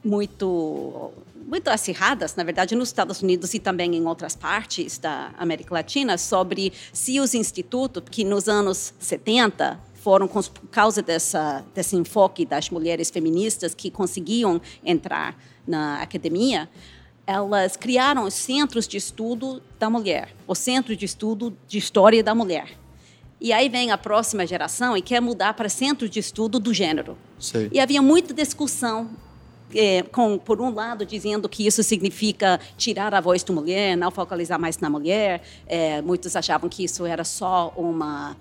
muito 0.05 1.13
muito 1.47 1.69
acirradas, 1.69 2.35
na 2.37 2.43
verdade, 2.43 2.75
nos 2.75 2.89
Estados 2.89 3.21
Unidos 3.21 3.53
e 3.53 3.59
também 3.59 3.95
em 3.95 4.07
outras 4.07 4.35
partes 4.35 4.99
da 4.99 5.31
América 5.37 5.75
Latina, 5.75 6.17
sobre 6.17 6.73
se 6.91 7.21
os 7.21 7.35
institutos, 7.35 8.03
que 8.11 8.25
nos 8.25 8.49
anos 8.49 8.95
70 8.99 9.79
foram 9.95 10.27
por 10.27 10.51
causa 10.71 11.01
dessa, 11.01 11.65
desse 11.75 11.97
enfoque 11.97 12.45
das 12.45 12.69
mulheres 12.71 13.11
feministas 13.11 13.75
que 13.75 13.91
conseguiam 13.91 14.61
entrar 14.85 15.37
na 15.67 16.03
academia, 16.03 16.69
elas 17.27 17.77
criaram 17.77 18.25
os 18.25 18.35
centros 18.35 18.87
de 18.87 18.97
estudo 18.97 19.63
da 19.79 19.89
mulher, 19.89 20.35
o 20.47 20.55
centro 20.55 20.95
de 20.95 21.05
estudo 21.05 21.57
de 21.67 21.79
história 21.79 22.23
da 22.23 22.35
mulher. 22.35 22.79
E 23.41 23.53
aí 23.53 23.69
vem 23.69 23.91
a 23.91 23.99
próxima 23.99 24.47
geração 24.47 24.97
e 24.97 25.03
quer 25.03 25.21
mudar 25.21 25.55
para 25.55 25.69
centro 25.69 26.09
de 26.09 26.19
estudo 26.19 26.59
do 26.59 26.73
gênero. 26.73 27.17
Sei. 27.39 27.69
E 27.73 27.81
havia 27.81 28.01
muita 28.01 28.33
discussão 28.33 29.11
é, 29.75 30.03
com, 30.03 30.39
por 30.39 30.61
um 30.61 30.73
lado, 30.73 31.05
dizendo 31.05 31.49
que 31.49 31.67
isso 31.67 31.83
significa 31.83 32.61
tirar 32.77 33.13
a 33.13 33.21
voz 33.21 33.43
da 33.43 33.53
mulher, 33.53 33.97
não 33.97 34.11
focalizar 34.11 34.59
mais 34.59 34.79
na 34.79 34.89
mulher. 34.89 35.43
É, 35.67 36.01
muitos 36.01 36.37
achavam 36.37 36.71
que 36.71 36.85
isso 36.85 37.05
era 37.05 37.25
só 37.25 37.73
uma, 37.77 38.37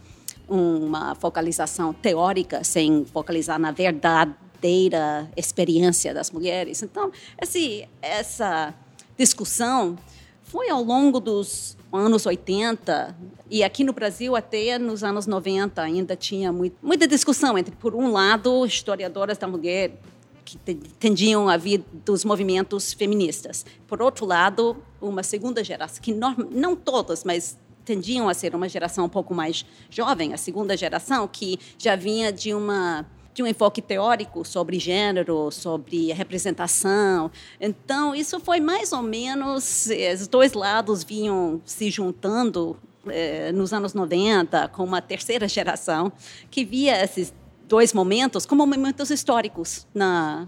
uma 0.48 1.16
focalização 1.16 1.94
teórica, 1.94 2.63
sem 2.63 3.06
focalizar 3.06 3.60
na 3.60 3.72
verdade 3.72 4.34
verdadeira 4.63 5.29
experiência 5.36 6.13
das 6.13 6.32
mulheres. 6.32 6.82
Então, 6.82 7.12
esse, 7.41 7.88
essa 8.01 8.74
discussão 9.17 9.98
foi 10.43 10.70
ao 10.70 10.82
longo 10.82 11.20
dos 11.20 11.77
anos 11.91 12.25
80 12.25 13.15
e 13.50 13.63
aqui 13.63 13.84
no 13.84 13.93
Brasil 13.93 14.36
até 14.36 14.79
nos 14.79 15.03
anos 15.03 15.27
90 15.27 15.82
ainda 15.82 16.15
tinha 16.15 16.51
muito, 16.51 16.75
muita 16.82 17.08
discussão 17.08 17.58
entre, 17.58 17.75
por 17.75 17.93
um 17.93 18.12
lado, 18.12 18.65
historiadoras 18.65 19.38
da 19.38 19.48
mulher 19.48 20.00
que 20.46 20.58
tendiam 21.00 21.48
a 21.48 21.55
vir 21.55 21.84
dos 22.05 22.25
movimentos 22.25 22.93
feministas. 22.93 23.65
Por 23.88 24.01
outro 24.01 24.25
lado, 24.25 24.75
uma 25.01 25.24
segunda 25.24 25.63
geração, 25.63 26.01
que 26.01 26.13
não, 26.13 26.36
não 26.51 26.75
todas, 26.75 27.24
mas 27.24 27.58
tendiam 27.86 28.27
a 28.27 28.34
ser 28.34 28.55
uma 28.55 28.67
geração 28.67 29.05
um 29.05 29.10
pouco 29.10 29.34
mais 29.34 29.65
jovem, 29.89 30.34
a 30.34 30.38
segunda 30.38 30.75
geração, 30.75 31.27
que 31.27 31.60
já 31.77 31.96
vinha 31.96 32.32
de 32.32 32.53
uma 32.53 33.05
de 33.34 33.42
um 33.42 33.48
enfoque 33.48 33.82
teórico 33.82 34.46
sobre 34.46 34.80
gênero, 34.80 35.50
sobre 35.52 36.12
representação. 36.13 37.32
Então, 37.60 38.13
isso 38.13 38.40
foi 38.40 38.60
mais 38.60 38.92
ou 38.94 39.02
menos, 39.02 39.90
eh, 39.90 40.13
os 40.13 40.28
dois 40.28 40.54
lados 40.54 41.04
vinham 41.04 41.62
se 41.66 41.90
juntando 41.90 42.78
eh, 43.08 43.52
nos 43.52 43.74
anos 43.74 43.94
90 43.94 44.68
com 44.70 44.84
uma 44.84 45.02
terceira 45.02 45.48
geração 45.48 46.12
que 46.50 46.63
via 46.63 47.04
esses 47.04 47.34
dois 47.68 47.94
momentos 47.94 48.46
como 48.46 48.66
momentos 48.66 49.10
históricos 49.10 49.88
na 49.94 50.48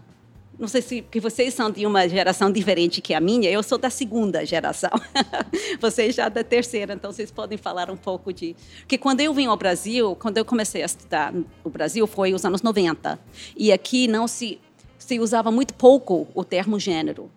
não 0.57 0.67
sei 0.67 0.81
se 0.81 1.01
que 1.01 1.19
vocês 1.19 1.53
são 1.53 1.69
de 1.69 1.85
uma 1.85 2.07
geração 2.07 2.51
diferente 2.51 3.01
que 3.01 3.13
a 3.13 3.19
minha, 3.19 3.50
eu 3.50 3.62
sou 3.62 3.77
da 3.77 3.89
segunda 3.89 4.45
geração. 4.45 4.91
vocês 5.79 6.15
já 6.15 6.29
da 6.29 6.43
terceira, 6.43 6.93
então 6.93 7.12
vocês 7.12 7.31
podem 7.31 7.57
falar 7.57 7.89
um 7.89 7.97
pouco 7.97 8.31
de 8.31 8.55
que 8.88 8.97
quando 8.97 9.21
eu 9.21 9.33
vim 9.33 9.47
ao 9.47 9.57
Brasil, 9.57 10.15
quando 10.15 10.38
eu 10.38 10.45
comecei 10.45 10.81
a 10.81 10.85
estudar 10.85 11.33
o 11.63 11.69
Brasil 11.69 12.07
foi 12.07 12.33
os 12.33 12.45
anos 12.45 12.62
90. 12.62 13.19
E 13.57 13.71
aqui 13.71 14.07
não 14.07 14.27
se 14.27 14.59
se 15.05 15.19
usava 15.19 15.51
muito 15.51 15.74
pouco 15.75 16.27
o 16.33 16.43
termo 16.43 16.79
gênero. 16.79 17.29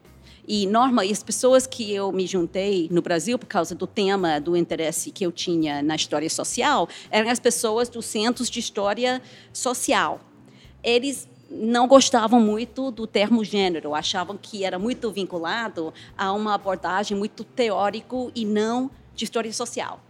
E 0.46 0.66
norma, 0.66 1.04
e 1.04 1.12
as 1.12 1.22
pessoas 1.22 1.66
que 1.66 1.92
eu 1.92 2.10
me 2.10 2.26
juntei 2.26 2.88
no 2.90 3.02
Brasil 3.02 3.38
por 3.38 3.46
causa 3.46 3.74
do 3.74 3.86
tema, 3.86 4.40
do 4.40 4.56
interesse 4.56 5.10
que 5.10 5.26
eu 5.26 5.30
tinha 5.30 5.82
na 5.82 5.94
história 5.94 6.30
social, 6.30 6.88
eram 7.10 7.28
as 7.28 7.38
pessoas 7.38 7.90
dos 7.90 8.06
centros 8.06 8.48
de 8.48 8.58
história 8.58 9.20
social. 9.52 10.20
Eles 10.82 11.28
não 11.50 11.86
gostavam 11.86 12.40
muito 12.40 12.90
do 12.90 13.06
termo 13.06 13.42
gênero, 13.44 13.94
achavam 13.94 14.38
que 14.40 14.64
era 14.64 14.78
muito 14.78 15.10
vinculado 15.10 15.92
a 16.16 16.32
uma 16.32 16.54
abordagem 16.54 17.16
muito 17.16 17.42
teórico 17.44 18.30
e 18.34 18.44
não 18.44 18.90
de 19.14 19.24
história 19.24 19.52
social. 19.52 20.00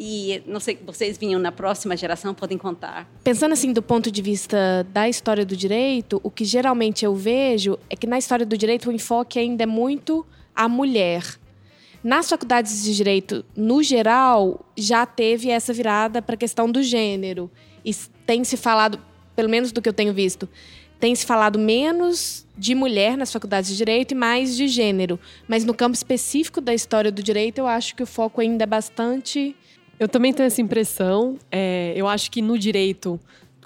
E 0.00 0.42
não 0.46 0.60
sei, 0.60 0.78
vocês 0.86 1.18
vinham 1.18 1.40
na 1.40 1.50
próxima 1.50 1.96
geração, 1.96 2.32
podem 2.32 2.56
contar. 2.56 3.10
Pensando 3.24 3.52
assim 3.52 3.72
do 3.72 3.82
ponto 3.82 4.12
de 4.12 4.22
vista 4.22 4.86
da 4.92 5.08
história 5.08 5.44
do 5.44 5.56
direito, 5.56 6.20
o 6.22 6.30
que 6.30 6.44
geralmente 6.44 7.04
eu 7.04 7.16
vejo 7.16 7.76
é 7.90 7.96
que 7.96 8.06
na 8.06 8.16
história 8.16 8.46
do 8.46 8.56
direito 8.56 8.88
o 8.88 8.92
enfoque 8.92 9.40
ainda 9.40 9.64
é 9.64 9.66
muito 9.66 10.24
a 10.54 10.68
mulher. 10.68 11.24
Nas 12.04 12.28
faculdades 12.28 12.84
de 12.84 12.94
direito, 12.94 13.44
no 13.56 13.82
geral, 13.82 14.64
já 14.76 15.04
teve 15.04 15.50
essa 15.50 15.72
virada 15.72 16.22
para 16.22 16.36
a 16.36 16.38
questão 16.38 16.70
do 16.70 16.80
gênero. 16.80 17.50
E 17.84 17.92
tem 18.24 18.44
se 18.44 18.56
falado, 18.56 19.00
pelo 19.38 19.48
menos 19.48 19.70
do 19.70 19.80
que 19.80 19.88
eu 19.88 19.92
tenho 19.92 20.12
visto, 20.12 20.48
tem 20.98 21.14
se 21.14 21.24
falado 21.24 21.60
menos 21.60 22.44
de 22.56 22.74
mulher 22.74 23.16
nas 23.16 23.30
faculdades 23.30 23.70
de 23.70 23.76
direito 23.76 24.10
e 24.10 24.14
mais 24.16 24.56
de 24.56 24.66
gênero. 24.66 25.16
Mas 25.46 25.64
no 25.64 25.72
campo 25.72 25.94
específico 25.94 26.60
da 26.60 26.74
história 26.74 27.12
do 27.12 27.22
direito, 27.22 27.58
eu 27.58 27.68
acho 27.68 27.94
que 27.94 28.02
o 28.02 28.06
foco 28.06 28.40
ainda 28.40 28.64
é 28.64 28.66
bastante 28.66 29.54
eu 29.98 30.08
também 30.08 30.32
tenho 30.32 30.46
essa 30.46 30.60
impressão. 30.60 31.36
É, 31.50 31.92
eu 31.96 32.06
acho 32.06 32.30
que 32.30 32.40
no 32.40 32.58
direito 32.58 33.18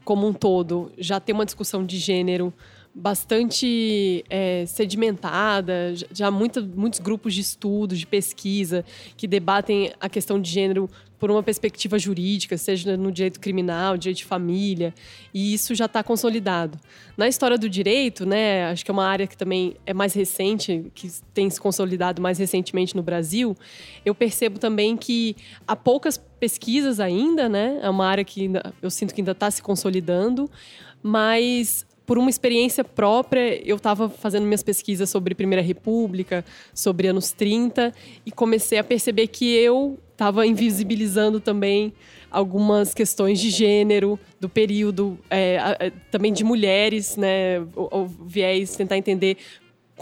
como 0.04 0.26
um 0.26 0.32
todo 0.32 0.90
já 0.98 1.20
tem 1.20 1.34
uma 1.34 1.44
discussão 1.44 1.84
de 1.84 1.96
gênero 1.98 2.52
bastante 2.94 4.24
é, 4.28 4.64
sedimentada, 4.66 5.94
já 6.12 6.30
muita, 6.30 6.60
muitos 6.60 6.98
grupos 6.98 7.34
de 7.34 7.40
estudo, 7.40 7.96
de 7.96 8.06
pesquisa 8.06 8.84
que 9.16 9.26
debatem 9.26 9.92
a 9.98 10.08
questão 10.08 10.40
de 10.40 10.50
gênero 10.50 10.90
por 11.22 11.30
uma 11.30 11.40
perspectiva 11.40 12.00
jurídica, 12.00 12.58
seja 12.58 12.96
no 12.96 13.12
direito 13.12 13.38
criminal, 13.38 13.96
direito 13.96 14.16
de 14.16 14.24
família, 14.24 14.92
e 15.32 15.54
isso 15.54 15.72
já 15.72 15.84
está 15.84 16.02
consolidado. 16.02 16.76
Na 17.16 17.28
história 17.28 17.56
do 17.56 17.70
direito, 17.70 18.26
né, 18.26 18.64
acho 18.64 18.84
que 18.84 18.90
é 18.90 18.92
uma 18.92 19.06
área 19.06 19.24
que 19.24 19.36
também 19.36 19.76
é 19.86 19.94
mais 19.94 20.14
recente, 20.14 20.90
que 20.92 21.08
tem 21.32 21.48
se 21.48 21.60
consolidado 21.60 22.20
mais 22.20 22.38
recentemente 22.38 22.96
no 22.96 23.04
Brasil, 23.04 23.56
eu 24.04 24.16
percebo 24.16 24.58
também 24.58 24.96
que 24.96 25.36
há 25.64 25.76
poucas 25.76 26.16
pesquisas 26.40 26.98
ainda, 26.98 27.48
né, 27.48 27.78
é 27.80 27.88
uma 27.88 28.08
área 28.08 28.24
que 28.24 28.50
eu 28.82 28.90
sinto 28.90 29.14
que 29.14 29.20
ainda 29.20 29.30
está 29.30 29.48
se 29.48 29.62
consolidando, 29.62 30.50
mas 31.00 31.86
por 32.06 32.18
uma 32.18 32.30
experiência 32.30 32.82
própria, 32.84 33.60
eu 33.66 33.76
estava 33.76 34.08
fazendo 34.08 34.44
minhas 34.44 34.62
pesquisas 34.62 35.08
sobre 35.08 35.34
Primeira 35.34 35.62
República, 35.62 36.44
sobre 36.74 37.08
anos 37.08 37.32
30, 37.32 37.92
e 38.26 38.30
comecei 38.30 38.78
a 38.78 38.84
perceber 38.84 39.28
que 39.28 39.54
eu 39.54 39.98
estava 40.12 40.46
invisibilizando 40.46 41.40
também 41.40 41.92
algumas 42.30 42.94
questões 42.94 43.40
de 43.40 43.50
gênero 43.50 44.18
do 44.40 44.48
período, 44.48 45.18
é, 45.28 45.92
também 46.10 46.32
de 46.32 46.42
mulheres, 46.42 47.16
né? 47.16 47.60
O, 47.76 48.02
o 48.02 48.06
viés 48.06 48.74
tentar 48.74 48.96
entender 48.96 49.36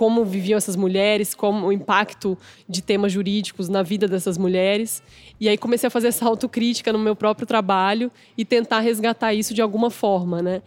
como 0.01 0.25
viviam 0.25 0.57
essas 0.57 0.77
mulheres, 0.77 1.35
como 1.35 1.67
o 1.67 1.71
impacto 1.71 2.39
de 2.67 2.81
temas 2.81 3.13
jurídicos 3.13 3.69
na 3.69 3.83
vida 3.83 4.09
dessas 4.09 4.39
mulheres. 4.39 5.03
E 5.39 5.47
aí 5.47 5.59
comecei 5.59 5.89
a 5.89 5.91
fazer 5.91 6.09
essa 6.09 6.25
autocrítica 6.25 6.91
no 6.91 6.99
meu 6.99 7.15
próprio 7.15 7.47
trabalho 7.47 8.11
e 8.35 8.43
tentar 8.43 8.81
resgatar 8.81 9.35
isso 9.35 9.53
de 9.53 9.61
alguma 9.61 9.91
forma, 9.91 10.41
né? 10.41 10.63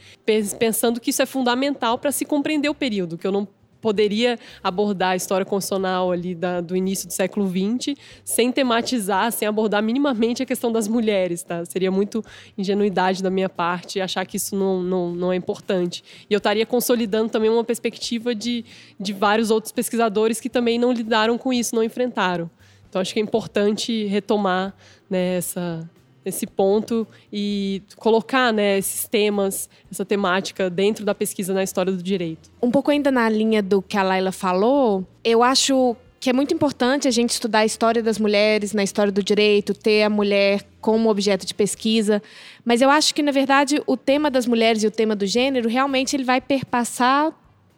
Pensando 0.60 1.01
que 1.01 1.10
isso 1.10 1.23
é 1.23 1.25
fundamental 1.25 1.97
para 1.97 2.12
se 2.12 2.25
compreender 2.25 2.69
o 2.69 2.75
período, 2.75 3.17
que 3.17 3.25
eu 3.25 3.31
não 3.31 3.47
poderia 3.83 4.39
abordar 4.63 5.09
a 5.09 5.15
história 5.17 5.45
constitucional 5.45 6.09
ali 6.09 6.33
da, 6.33 6.61
do 6.61 6.73
início 6.73 7.05
do 7.05 7.11
século 7.11 7.45
XX 7.45 7.99
sem 8.23 8.49
tematizar, 8.49 9.29
sem 9.33 9.45
abordar 9.45 9.83
minimamente 9.83 10.41
a 10.41 10.45
questão 10.45 10.71
das 10.71 10.87
mulheres, 10.87 11.43
tá? 11.43 11.65
Seria 11.65 11.91
muito 11.91 12.23
ingenuidade 12.57 13.21
da 13.21 13.29
minha 13.29 13.49
parte 13.49 13.99
achar 13.99 14.25
que 14.25 14.37
isso 14.37 14.55
não, 14.55 14.81
não, 14.81 15.13
não 15.13 15.33
é 15.33 15.35
importante. 15.35 16.01
E 16.29 16.33
eu 16.33 16.37
estaria 16.37 16.65
consolidando 16.65 17.29
também 17.29 17.49
uma 17.49 17.63
perspectiva 17.63 18.33
de, 18.33 18.63
de 18.97 19.11
vários 19.11 19.51
outros 19.51 19.73
pesquisadores 19.73 20.39
que 20.39 20.49
também 20.49 20.79
não 20.79 20.93
lidaram 20.93 21.37
com 21.37 21.51
isso, 21.51 21.75
não 21.75 21.83
enfrentaram. 21.83 22.49
Então, 22.87 23.01
acho 23.01 23.13
que 23.13 23.19
é 23.19 23.23
importante 23.23 24.05
retomar 24.05 24.73
né, 25.09 25.35
essa, 25.35 25.89
esse 26.25 26.47
ponto 26.47 27.07
e 27.31 27.81
colocar 27.97 28.51
né, 28.51 28.77
esses 28.77 29.07
temas, 29.07 29.69
essa 29.91 30.05
temática 30.05 30.69
dentro 30.69 31.05
da 31.05 31.13
pesquisa 31.13 31.53
na 31.53 31.63
história 31.63 31.91
do 31.91 32.01
direito. 32.01 32.49
Um 32.62 32.71
pouco 32.71 32.91
ainda 32.91 33.12
na 33.12 33.27
linha 33.29 33.62
do 33.62 33.81
que 33.81 33.97
a 33.97 34.03
Laila 34.03 34.31
falou, 34.31 35.05
eu 35.23 35.43
acho 35.43 35.95
que 36.23 36.29
é 36.29 36.33
muito 36.33 36.53
importante 36.53 37.05
a 37.05 37.12
gente 37.12 37.31
estudar 37.31 37.59
a 37.59 37.65
história 37.65 38.01
das 38.01 38.17
mulheres 38.17 38.71
na 38.73 38.81
história 38.81 39.12
do 39.12 39.21
direito, 39.21 39.73
ter 39.73 40.03
a 40.03 40.09
mulher 40.09 40.62
como 40.79 41.09
objeto 41.09 41.45
de 41.45 41.53
pesquisa, 41.53 42.23
mas 42.63 42.81
eu 42.81 42.89
acho 42.89 43.13
que 43.13 43.21
na 43.21 43.31
verdade 43.31 43.83
o 43.86 43.97
tema 43.97 44.31
das 44.31 44.47
mulheres 44.47 44.83
e 44.83 44.88
o 44.88 44.91
tema 44.91 45.17
do 45.17 45.25
gênero 45.25 45.67
realmente 45.67 46.15
ele 46.15 46.23
vai 46.23 46.39
perpassar 46.39 47.33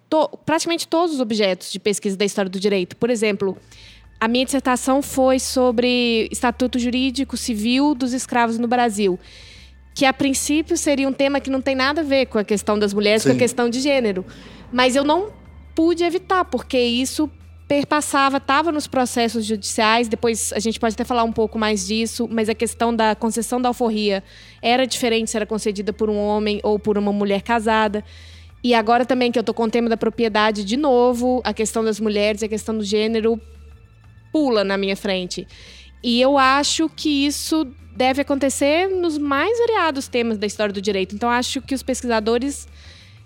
to 0.08 0.30
praticamente 0.46 0.88
todos 0.88 1.16
os 1.16 1.20
objetos 1.20 1.72
de 1.72 1.80
pesquisa 1.80 2.16
da 2.16 2.24
história 2.24 2.50
do 2.50 2.60
direito. 2.60 2.96
Por 2.98 3.10
exemplo, 3.10 3.58
a 4.20 4.28
minha 4.28 4.46
dissertação 4.46 5.02
foi 5.02 5.40
sobre 5.40 6.28
Estatuto 6.32 6.80
Jurídico 6.80 7.36
Civil 7.36 7.94
dos 7.94 8.14
Escravos 8.14 8.58
no 8.58 8.68
Brasil, 8.68 9.20
que 9.94 10.06
a 10.06 10.14
princípio 10.14 10.78
seria 10.78 11.08
um 11.08 11.14
tema 11.14 11.40
que 11.40 11.50
não 11.50 11.62
tem 11.62 11.76
nada 11.76 12.02
a 12.02 12.04
ver 12.04 12.28
com 12.28 12.38
a 12.38 12.44
questão 12.44 12.78
das 12.78 12.94
mulheres, 12.94 13.24
Sim. 13.24 13.30
com 13.30 13.36
a 13.36 13.40
questão 13.40 13.70
de 13.70 13.80
gênero. 13.80 14.26
Mas 14.72 14.96
eu 14.96 15.04
não 15.04 15.32
pude 15.74 16.04
evitar, 16.04 16.46
porque 16.46 16.80
isso 16.80 17.30
perpassava, 17.68 18.38
estava 18.38 18.72
nos 18.72 18.88
processos 18.88 19.44
judiciais, 19.44 20.08
depois 20.08 20.54
a 20.54 20.60
gente 20.60 20.80
pode 20.80 20.94
até 20.94 21.04
falar 21.04 21.24
um 21.24 21.32
pouco 21.32 21.58
mais 21.58 21.88
disso, 21.88 22.28
mas 22.30 22.48
a 22.48 22.54
questão 22.54 22.96
da 22.96 23.16
concessão 23.16 23.60
da 23.60 23.70
alforria 23.70 24.24
era 24.62 24.86
diferente 24.86 25.32
se 25.32 25.38
era 25.38 25.46
concedida 25.46 25.92
por 25.92 26.10
um 26.10 26.18
homem 26.18 26.60
ou 26.64 26.78
por 26.78 26.98
uma 26.98 27.12
mulher 27.12 27.42
casada. 27.42 28.04
E 28.64 28.74
agora 28.74 29.06
também 29.06 29.32
que 29.32 29.38
eu 29.38 29.42
estou 29.42 29.54
com 29.54 29.64
o 29.64 29.70
tema 29.70 29.90
da 29.90 29.98
propriedade 29.98 30.64
de 30.64 30.78
novo, 30.78 31.42
a 31.44 31.54
questão 31.54 31.84
das 31.84 32.00
mulheres, 32.00 32.44
a 32.44 32.48
questão 32.48 32.78
do 32.78 32.84
gênero 32.84 33.40
pula 34.36 34.66
na 34.66 34.78
minha 34.78 34.98
frente. 34.98 35.48
E 36.04 36.20
eu 36.20 36.38
acho 36.38 36.90
que 36.90 37.26
isso 37.26 37.66
deve 37.96 38.22
acontecer 38.22 38.90
nos 38.90 39.18
mais 39.18 39.58
variados 39.60 40.10
temas 40.10 40.38
da 40.38 40.46
história 40.46 40.74
do 40.74 40.82
direito. 40.82 41.16
Então, 41.16 41.30
acho 41.30 41.62
que 41.62 41.74
os 41.74 41.82
pesquisadores 41.82 42.68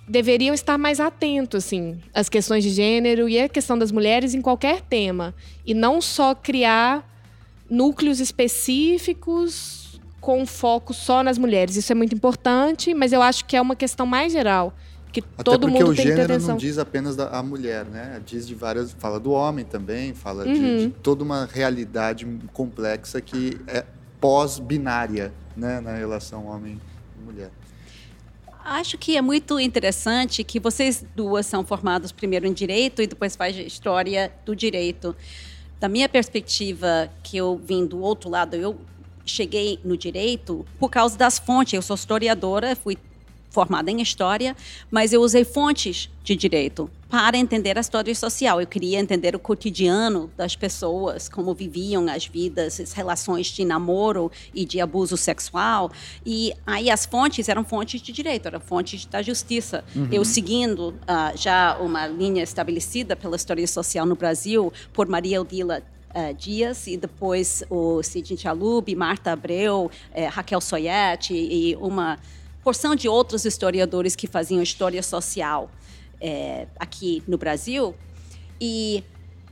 deveriam 0.08 0.54
estar 0.54 0.78
mais 0.78 1.00
atentos, 1.00 1.66
assim, 1.66 2.00
às 2.14 2.30
questões 2.30 2.64
de 2.64 2.70
gênero 2.70 3.28
e 3.28 3.42
à 3.42 3.50
questão 3.50 3.76
das 3.76 3.92
mulheres 3.92 4.36
em 4.36 4.42
qualquer 4.42 4.82
tema. 4.82 5.34
E 5.66 5.74
não 5.74 6.00
só 6.00 6.36
criar 6.36 7.04
núcleos 7.68 8.20
específicos 8.20 10.00
com 10.22 10.46
foco 10.46 10.94
só 10.94 11.24
nas 11.24 11.40
mulheres. 11.40 11.76
Isso 11.76 11.92
é 11.92 11.96
muito 11.96 12.14
importante, 12.14 12.94
mas 12.94 13.12
eu 13.12 13.24
acho 13.24 13.46
que 13.46 13.58
é 13.58 13.62
uma 13.62 13.76
questão 13.76 14.06
mais 14.06 14.32
geral 14.32 14.76
que 15.12 15.22
Até 15.22 15.44
todo 15.44 15.62
porque 15.62 15.84
mundo 15.84 15.92
o 15.92 15.96
tem 15.96 16.06
gênero 16.06 16.34
que 16.34 16.40
ter 16.40 16.48
não 16.48 16.58
diz 16.58 16.78
apenas 16.78 17.16
da 17.16 17.30
a 17.30 17.42
mulher, 17.42 17.86
né? 17.86 18.22
Diz 18.26 18.48
de 18.48 18.54
várias, 18.54 18.92
fala 18.92 19.20
do 19.20 19.32
homem 19.32 19.66
também, 19.66 20.14
fala 20.14 20.46
uhum. 20.46 20.54
de, 20.54 20.88
de, 20.88 20.90
toda 21.02 21.24
uma 21.24 21.46
realidade 21.46 22.28
complexa 22.54 23.20
que 23.20 23.60
é 23.68 23.84
pós-binária, 24.20 25.34
né, 25.56 25.80
na 25.80 25.94
relação 25.94 26.46
homem 26.46 26.80
e 27.20 27.26
mulher. 27.26 27.50
Acho 28.64 28.98
que 28.98 29.18
é 29.18 29.22
muito 29.22 29.60
interessante 29.60 30.44
que 30.44 30.60
vocês 30.60 31.04
duas 31.16 31.46
são 31.46 31.66
formadas 31.66 32.12
primeiro 32.12 32.46
em 32.46 32.54
direito 32.54 33.02
e 33.02 33.08
depois 33.08 33.36
faz 33.36 33.56
história 33.56 34.32
do 34.46 34.56
direito. 34.56 35.16
Da 35.80 35.88
minha 35.88 36.10
perspectiva, 36.10 37.10
que 37.24 37.38
eu 37.38 37.60
vim 37.64 37.86
do 37.86 38.00
outro 38.02 38.30
lado, 38.30 38.56
eu 38.56 38.78
cheguei 39.26 39.80
no 39.84 39.98
direito 39.98 40.66
por 40.78 40.90
causa 40.90 41.18
das 41.18 41.40
fontes. 41.40 41.74
Eu 41.74 41.82
sou 41.82 41.96
historiadora, 41.96 42.76
fui 42.76 42.98
formada 43.50 43.90
em 43.90 44.02
história, 44.02 44.56
mas 44.90 45.12
eu 45.12 45.22
usei 45.22 45.44
fontes 45.44 46.10
de 46.24 46.36
direito 46.36 46.90
para 47.10 47.38
entender 47.38 47.76
a 47.76 47.82
história 47.82 48.14
social. 48.14 48.62
Eu 48.62 48.68
queria 48.68 49.00
entender 49.00 49.36
o 49.36 49.40
cotidiano 49.40 50.30
das 50.38 50.56
pessoas, 50.56 51.28
como 51.28 51.54
viviam 51.56 52.08
as 52.08 52.28
vidas, 52.28 52.80
as 52.80 52.94
relações 52.94 53.48
de 53.48 53.66
namoro 53.66 54.32
e 54.54 54.64
de 54.64 54.80
abuso 54.80 55.18
sexual. 55.18 55.92
E 56.24 56.54
aí 56.68 56.90
as 56.92 57.06
fontes 57.06 57.50
eram 57.50 57.66
fontes 57.66 58.00
de 58.02 58.12
direito, 58.12 58.48
eram 58.48 58.60
fontes 58.60 59.06
da 59.06 59.22
justiça. 59.24 59.84
Uhum. 59.96 60.08
Eu 60.12 60.24
seguindo 60.24 60.90
uh, 60.90 61.36
já 61.36 61.78
uma 61.80 62.06
linha 62.06 62.44
estabelecida 62.44 63.16
pela 63.16 63.36
história 63.36 63.66
social 63.66 64.06
no 64.06 64.16
Brasil 64.16 64.72
por 64.94 65.08
Maria 65.08 65.42
Odila 65.42 65.82
Uh, 66.10 66.34
Dias 66.34 66.88
e 66.88 66.98
depois 66.98 67.64
o 67.70 68.02
Sidney 68.02 68.36
Chalub, 68.36 68.96
Marta 68.96 69.32
Abreu, 69.32 69.92
uh, 69.92 70.30
Raquel 70.32 70.60
Soyete 70.60 71.36
e 71.36 71.76
uma 71.76 72.18
porção 72.64 72.96
de 72.96 73.08
outros 73.08 73.46
historiadores 73.46 74.16
que 74.16 74.28
faziam 74.28 74.62
história 74.62 75.02
social 75.02 75.72
é, 76.20 76.68
aqui 76.78 77.24
no 77.28 77.38
Brasil. 77.38 77.96
E 78.60 79.04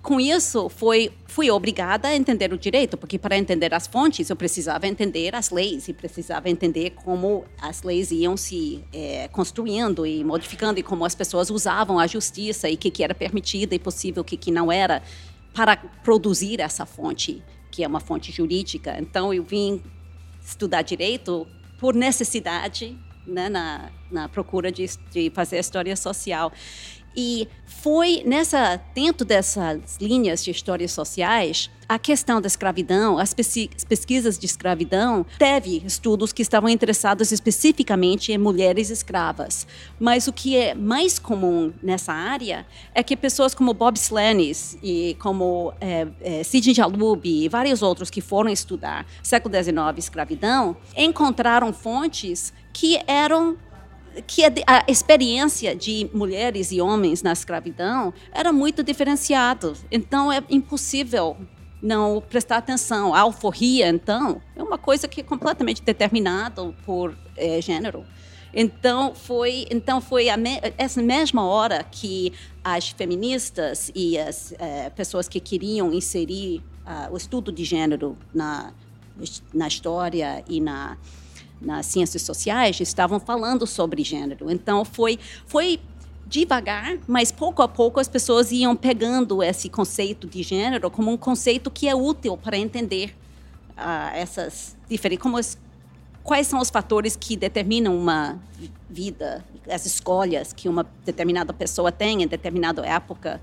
com 0.07 0.21
isso, 0.21 0.69
foi, 0.69 1.11
fui 1.25 1.51
obrigada 1.51 2.07
a 2.07 2.15
entender 2.15 2.53
o 2.53 2.57
direito, 2.57 2.95
porque 2.95 3.19
para 3.19 3.37
entender 3.37 3.73
as 3.73 3.87
fontes, 3.87 4.29
eu 4.29 4.37
precisava 4.37 4.87
entender 4.87 5.35
as 5.35 5.49
leis 5.49 5.89
e 5.89 5.93
precisava 5.93 6.49
entender 6.49 6.91
como 6.91 7.43
as 7.61 7.83
leis 7.83 8.09
iam 8.11 8.37
se 8.37 8.83
é, 8.93 9.27
construindo 9.27 10.05
e 10.05 10.23
modificando 10.23 10.79
e 10.79 10.83
como 10.83 11.03
as 11.03 11.13
pessoas 11.13 11.49
usavam 11.49 11.99
a 11.99 12.07
justiça 12.07 12.69
e 12.69 12.75
o 12.75 12.77
que, 12.77 12.89
que 12.89 13.03
era 13.03 13.13
permitido 13.13 13.73
e 13.73 13.79
possível, 13.79 14.21
o 14.21 14.23
que, 14.23 14.37
que 14.37 14.49
não 14.49 14.71
era, 14.71 15.03
para 15.53 15.75
produzir 15.75 16.61
essa 16.61 16.85
fonte, 16.85 17.43
que 17.69 17.83
é 17.83 17.87
uma 17.87 17.99
fonte 17.99 18.31
jurídica. 18.31 18.95
Então, 18.99 19.33
eu 19.33 19.43
vim 19.43 19.81
estudar 20.41 20.83
direito 20.83 21.45
por 21.77 21.93
necessidade, 21.95 22.97
né, 23.25 23.49
na, 23.49 23.89
na 24.11 24.29
procura 24.29 24.71
de, 24.71 24.85
de 25.11 25.29
fazer 25.33 25.59
história 25.59 25.95
social. 25.95 26.51
E 27.19 27.47
foi 27.65 28.21
nessa 28.23 28.79
dentro 28.93 29.25
dessas 29.25 29.97
linhas 29.99 30.43
de 30.43 30.51
histórias 30.51 30.91
sociais 30.91 31.71
a 31.89 31.97
questão 31.97 32.41
da 32.41 32.47
escravidão, 32.47 33.17
as 33.17 33.33
pesquisas 33.33 34.37
de 34.37 34.45
escravidão, 34.45 35.25
teve 35.39 35.81
estudos 35.85 36.33
que 36.33 36.41
estavam 36.41 36.69
interessados 36.69 37.31
especificamente 37.31 38.31
em 38.31 38.37
mulheres 38.37 38.89
escravas. 38.89 39.65
Mas 39.97 40.27
o 40.27 40.33
que 40.33 40.57
é 40.57 40.75
mais 40.75 41.17
comum 41.17 41.71
nessa 41.81 42.11
área 42.11 42.65
é 42.93 43.01
que 43.01 43.15
pessoas 43.15 43.55
como 43.55 43.73
Bob 43.73 43.95
Slenis 43.95 44.77
e 44.83 45.15
como 45.19 45.73
é, 45.79 46.07
é, 46.19 46.43
Sidney 46.43 46.75
Jalub 46.75 47.25
e 47.25 47.47
vários 47.47 47.81
outros 47.81 48.09
que 48.09 48.19
foram 48.19 48.51
estudar 48.51 49.05
século 49.23 49.55
XIX 49.55 49.97
escravidão 49.97 50.75
encontraram 50.95 51.71
fontes 51.71 52.53
que 52.73 52.99
eram 53.07 53.57
que 54.25 54.43
a 54.65 54.83
experiência 54.87 55.75
de 55.75 56.09
mulheres 56.13 56.71
e 56.71 56.81
homens 56.81 57.21
na 57.21 57.33
escravidão 57.33 58.13
era 58.31 58.51
muito 58.51 58.83
diferenciada. 58.83 59.73
Então 59.91 60.31
é 60.31 60.41
impossível 60.49 61.37
não 61.81 62.21
prestar 62.21 62.57
atenção. 62.57 63.13
A 63.13 63.19
alforria, 63.21 63.87
então, 63.87 64.41
é 64.55 64.63
uma 64.63 64.77
coisa 64.77 65.07
que 65.07 65.21
é 65.21 65.23
completamente 65.23 65.81
determinada 65.81 66.73
por 66.85 67.15
é, 67.35 67.61
gênero. 67.61 68.05
Então 68.53 69.13
foi, 69.13 69.67
então 69.69 70.01
foi 70.01 70.35
me, 70.37 70.59
essa 70.77 71.01
mesma 71.01 71.45
hora 71.45 71.83
que 71.83 72.33
as 72.63 72.89
feministas 72.89 73.91
e 73.93 74.17
as 74.17 74.53
é, 74.57 74.89
pessoas 74.89 75.27
que 75.27 75.39
queriam 75.39 75.93
inserir 75.93 76.63
uh, 76.85 77.13
o 77.13 77.17
estudo 77.17 77.51
de 77.51 77.63
gênero 77.63 78.17
na, 78.33 78.73
na 79.53 79.67
história 79.67 80.43
e 80.49 80.59
na 80.59 80.97
nas 81.61 81.85
ciências 81.85 82.21
sociais 82.21 82.79
estavam 82.79 83.19
falando 83.19 83.65
sobre 83.65 84.03
gênero. 84.03 84.51
Então 84.51 84.85
foi 84.85 85.19
foi 85.45 85.79
devagar, 86.27 86.97
mas 87.07 87.31
pouco 87.31 87.61
a 87.61 87.67
pouco 87.67 87.99
as 87.99 88.07
pessoas 88.07 88.51
iam 88.51 88.75
pegando 88.75 89.41
esse 89.41 89.69
conceito 89.69 90.27
de 90.27 90.43
gênero 90.43 90.91
como 90.91 91.11
um 91.11 91.17
conceito 91.17 91.71
que 91.71 91.87
é 91.87 91.95
útil 91.95 92.35
para 92.37 92.57
entender 92.57 93.15
uh, 93.77 94.13
essas 94.13 94.75
diferentes 94.89 95.23
como 95.23 95.37
as, 95.37 95.57
quais 96.23 96.47
são 96.47 96.59
os 96.59 96.69
fatores 96.69 97.15
que 97.15 97.37
determinam 97.37 97.97
uma 97.97 98.37
vida, 98.89 99.45
as 99.69 99.85
escolhas 99.85 100.51
que 100.51 100.67
uma 100.67 100.85
determinada 101.05 101.53
pessoa 101.53 101.91
tem 101.91 102.23
em 102.23 102.27
determinada 102.27 102.85
época 102.85 103.41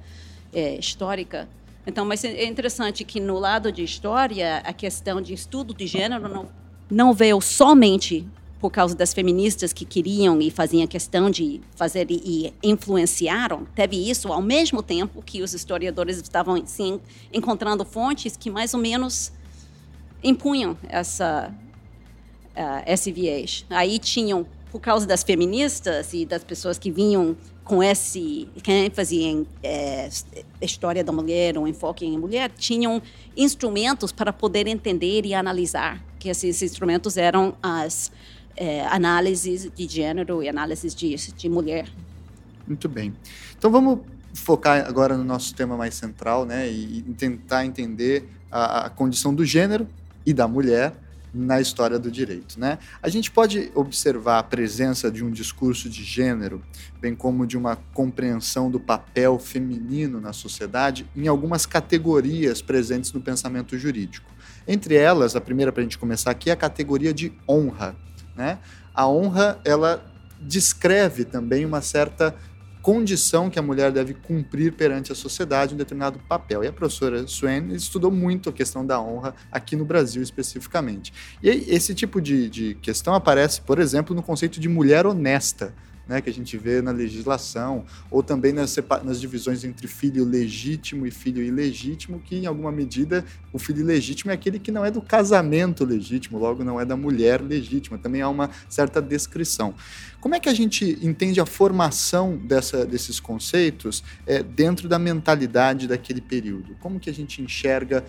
é, 0.53 0.79
histórica. 0.79 1.48
Então, 1.87 2.05
mas 2.05 2.24
é 2.24 2.44
interessante 2.44 3.05
que 3.05 3.20
no 3.20 3.38
lado 3.38 3.72
de 3.72 3.83
história 3.83 4.59
a 4.59 4.72
questão 4.72 5.20
de 5.20 5.33
estudo 5.33 5.74
de 5.74 5.87
gênero 5.87 6.29
não 6.29 6.48
não 6.90 7.12
veio 7.12 7.40
somente 7.40 8.26
por 8.60 8.70
causa 8.70 8.94
das 8.96 9.12
feministas 9.12 9.74
que 9.74 9.84
queriam 9.84 10.40
e 10.40 10.50
faziam 10.50 10.86
questão 10.86 11.28
de 11.28 11.60
fazer 11.76 12.06
e, 12.10 12.52
influenciaram, 12.62 13.66
teve 13.74 14.08
isso 14.08 14.32
ao 14.32 14.40
mesmo 14.40 14.82
tempo 14.82 15.22
que 15.22 15.42
os 15.42 15.52
historiadores 15.52 16.16
estavam 16.16 16.62
sim 16.64 16.98
encontrando 17.30 17.84
fontes 17.84 18.38
que 18.38 18.50
mais 18.50 18.72
ou 18.72 18.80
menos 18.80 19.30
impunham 20.22 20.78
essa 20.88 21.54
uh, 22.56 22.82
esse 22.86 23.12
viés. 23.12 23.66
Aí 23.68 23.98
tinham 23.98 24.46
por 24.70 24.80
causa 24.80 25.06
das 25.06 25.22
feministas 25.22 26.12
e 26.12 26.24
das 26.24 26.42
pessoas 26.42 26.78
que 26.78 26.90
vinham 26.90 27.36
com 27.64 27.83
esse 27.83 28.46
ênfase 28.66 29.22
em 29.22 29.46
é, 29.62 30.09
história 30.61 31.03
da 31.03 31.11
mulher, 31.11 31.57
um 31.57 31.66
enfoque 31.66 32.05
em 32.05 32.18
mulher, 32.18 32.50
tinham 32.50 33.00
instrumentos 33.35 34.12
para 34.12 34.33
poder 34.33 34.66
entender 34.66 35.24
e 35.24 35.33
analisar 35.33 36.05
que 36.18 36.29
esses 36.29 36.61
instrumentos 36.62 37.16
eram 37.16 37.55
as 37.62 38.12
é, 38.55 38.87
análises 38.87 39.70
de 39.74 39.88
gênero 39.88 40.42
e 40.42 40.48
análises 40.48 40.94
de, 40.94 41.16
de 41.16 41.48
mulher. 41.48 41.88
Muito 42.66 42.88
bem. 42.88 43.14
Então 43.57 43.70
vamos 43.70 44.00
focar 44.35 44.87
agora 44.87 45.16
no 45.16 45.24
nosso 45.24 45.55
tema 45.55 45.77
mais 45.77 45.94
central, 45.94 46.44
né, 46.44 46.70
e 46.70 47.03
tentar 47.16 47.64
entender 47.64 48.29
a, 48.50 48.87
a 48.87 48.90
condição 48.90 49.35
do 49.35 49.44
gênero 49.44 49.87
e 50.27 50.33
da 50.33 50.46
mulher 50.46 50.92
na 51.34 51.60
história 51.60 51.98
do 51.98 52.10
direito. 52.10 52.58
Né? 52.58 52.78
A 53.02 53.08
gente 53.08 53.30
pode 53.30 53.72
observar 53.74 54.38
a 54.38 54.42
presença 54.42 55.10
de 55.10 55.24
um 55.24 55.30
discurso 55.30 55.88
de 55.88 56.04
gênero, 56.04 56.62
bem 57.00 57.14
como 57.14 57.46
de 57.46 57.58
uma 57.58 57.76
compreensão 57.92 58.70
do 58.70 58.78
papel 58.78 59.38
feminino 59.38 60.20
na 60.20 60.32
sociedade, 60.32 61.06
em 61.16 61.26
algumas 61.26 61.66
categorias 61.66 62.62
presentes 62.62 63.12
no 63.12 63.20
pensamento 63.20 63.76
jurídico. 63.76 64.30
Entre 64.66 64.94
elas, 64.94 65.34
a 65.34 65.40
primeira 65.40 65.72
para 65.72 65.80
a 65.80 65.84
gente 65.84 65.98
começar 65.98 66.30
aqui 66.30 66.50
é 66.50 66.52
a 66.52 66.56
categoria 66.56 67.12
de 67.12 67.32
honra. 67.48 67.96
Né? 68.36 68.58
A 68.94 69.08
honra 69.08 69.58
ela 69.64 70.04
descreve 70.40 71.24
também 71.24 71.64
uma 71.64 71.80
certa 71.80 72.34
condição 72.84 73.48
que 73.48 73.58
a 73.58 73.62
mulher 73.62 73.90
deve 73.90 74.12
cumprir 74.12 74.74
perante 74.74 75.10
a 75.10 75.14
sociedade 75.14 75.72
um 75.72 75.76
determinado 75.78 76.18
papel. 76.28 76.62
E 76.62 76.66
a 76.66 76.72
professora 76.72 77.26
Swen 77.26 77.72
estudou 77.72 78.10
muito 78.10 78.50
a 78.50 78.52
questão 78.52 78.84
da 78.84 79.00
honra 79.00 79.34
aqui 79.50 79.74
no 79.74 79.86
Brasil 79.86 80.22
especificamente. 80.22 81.10
E 81.42 81.48
esse 81.48 81.94
tipo 81.94 82.20
de, 82.20 82.50
de 82.50 82.74
questão 82.82 83.14
aparece, 83.14 83.62
por 83.62 83.78
exemplo, 83.78 84.14
no 84.14 84.22
conceito 84.22 84.60
de 84.60 84.68
mulher 84.68 85.06
honesta 85.06 85.72
né, 86.06 86.20
que 86.20 86.28
a 86.28 86.32
gente 86.32 86.56
vê 86.56 86.82
na 86.82 86.90
legislação, 86.90 87.84
ou 88.10 88.22
também 88.22 88.52
nas, 88.52 88.76
nas, 89.02 89.20
divisões 89.20 89.64
entre 89.64 89.86
filho 89.86 90.24
legítimo 90.24 91.06
e 91.06 91.10
filho 91.10 91.42
ilegítimo, 91.42 92.20
que 92.20 92.36
em 92.36 92.46
alguma 92.46 92.70
medida 92.70 93.24
o 93.52 93.58
filho 93.58 93.80
ilegítimo 93.80 94.30
é 94.30 94.34
aquele 94.34 94.58
que 94.58 94.70
não 94.70 94.84
é 94.84 94.90
do 94.90 95.00
casamento 95.00 95.84
legítimo, 95.84 96.38
logo 96.38 96.62
não 96.62 96.80
é 96.80 96.84
da 96.84 96.96
mulher 96.96 97.40
legítima. 97.40 97.96
Também 97.96 98.20
há 98.20 98.28
uma 98.28 98.50
certa 98.68 99.00
descrição. 99.00 99.74
Como 100.24 100.34
é 100.34 100.40
que 100.40 100.48
a 100.48 100.54
gente 100.54 100.98
entende 101.02 101.38
a 101.38 101.44
formação 101.44 102.38
dessa, 102.38 102.87
desses 102.87 103.20
conceitos 103.20 104.02
é, 104.26 104.42
dentro 104.42 104.88
da 104.88 104.98
mentalidade 104.98 105.87
daquele 105.87 106.22
período? 106.22 106.74
Como 106.80 106.98
que 106.98 107.10
a 107.10 107.12
gente 107.12 107.42
enxerga, 107.42 108.02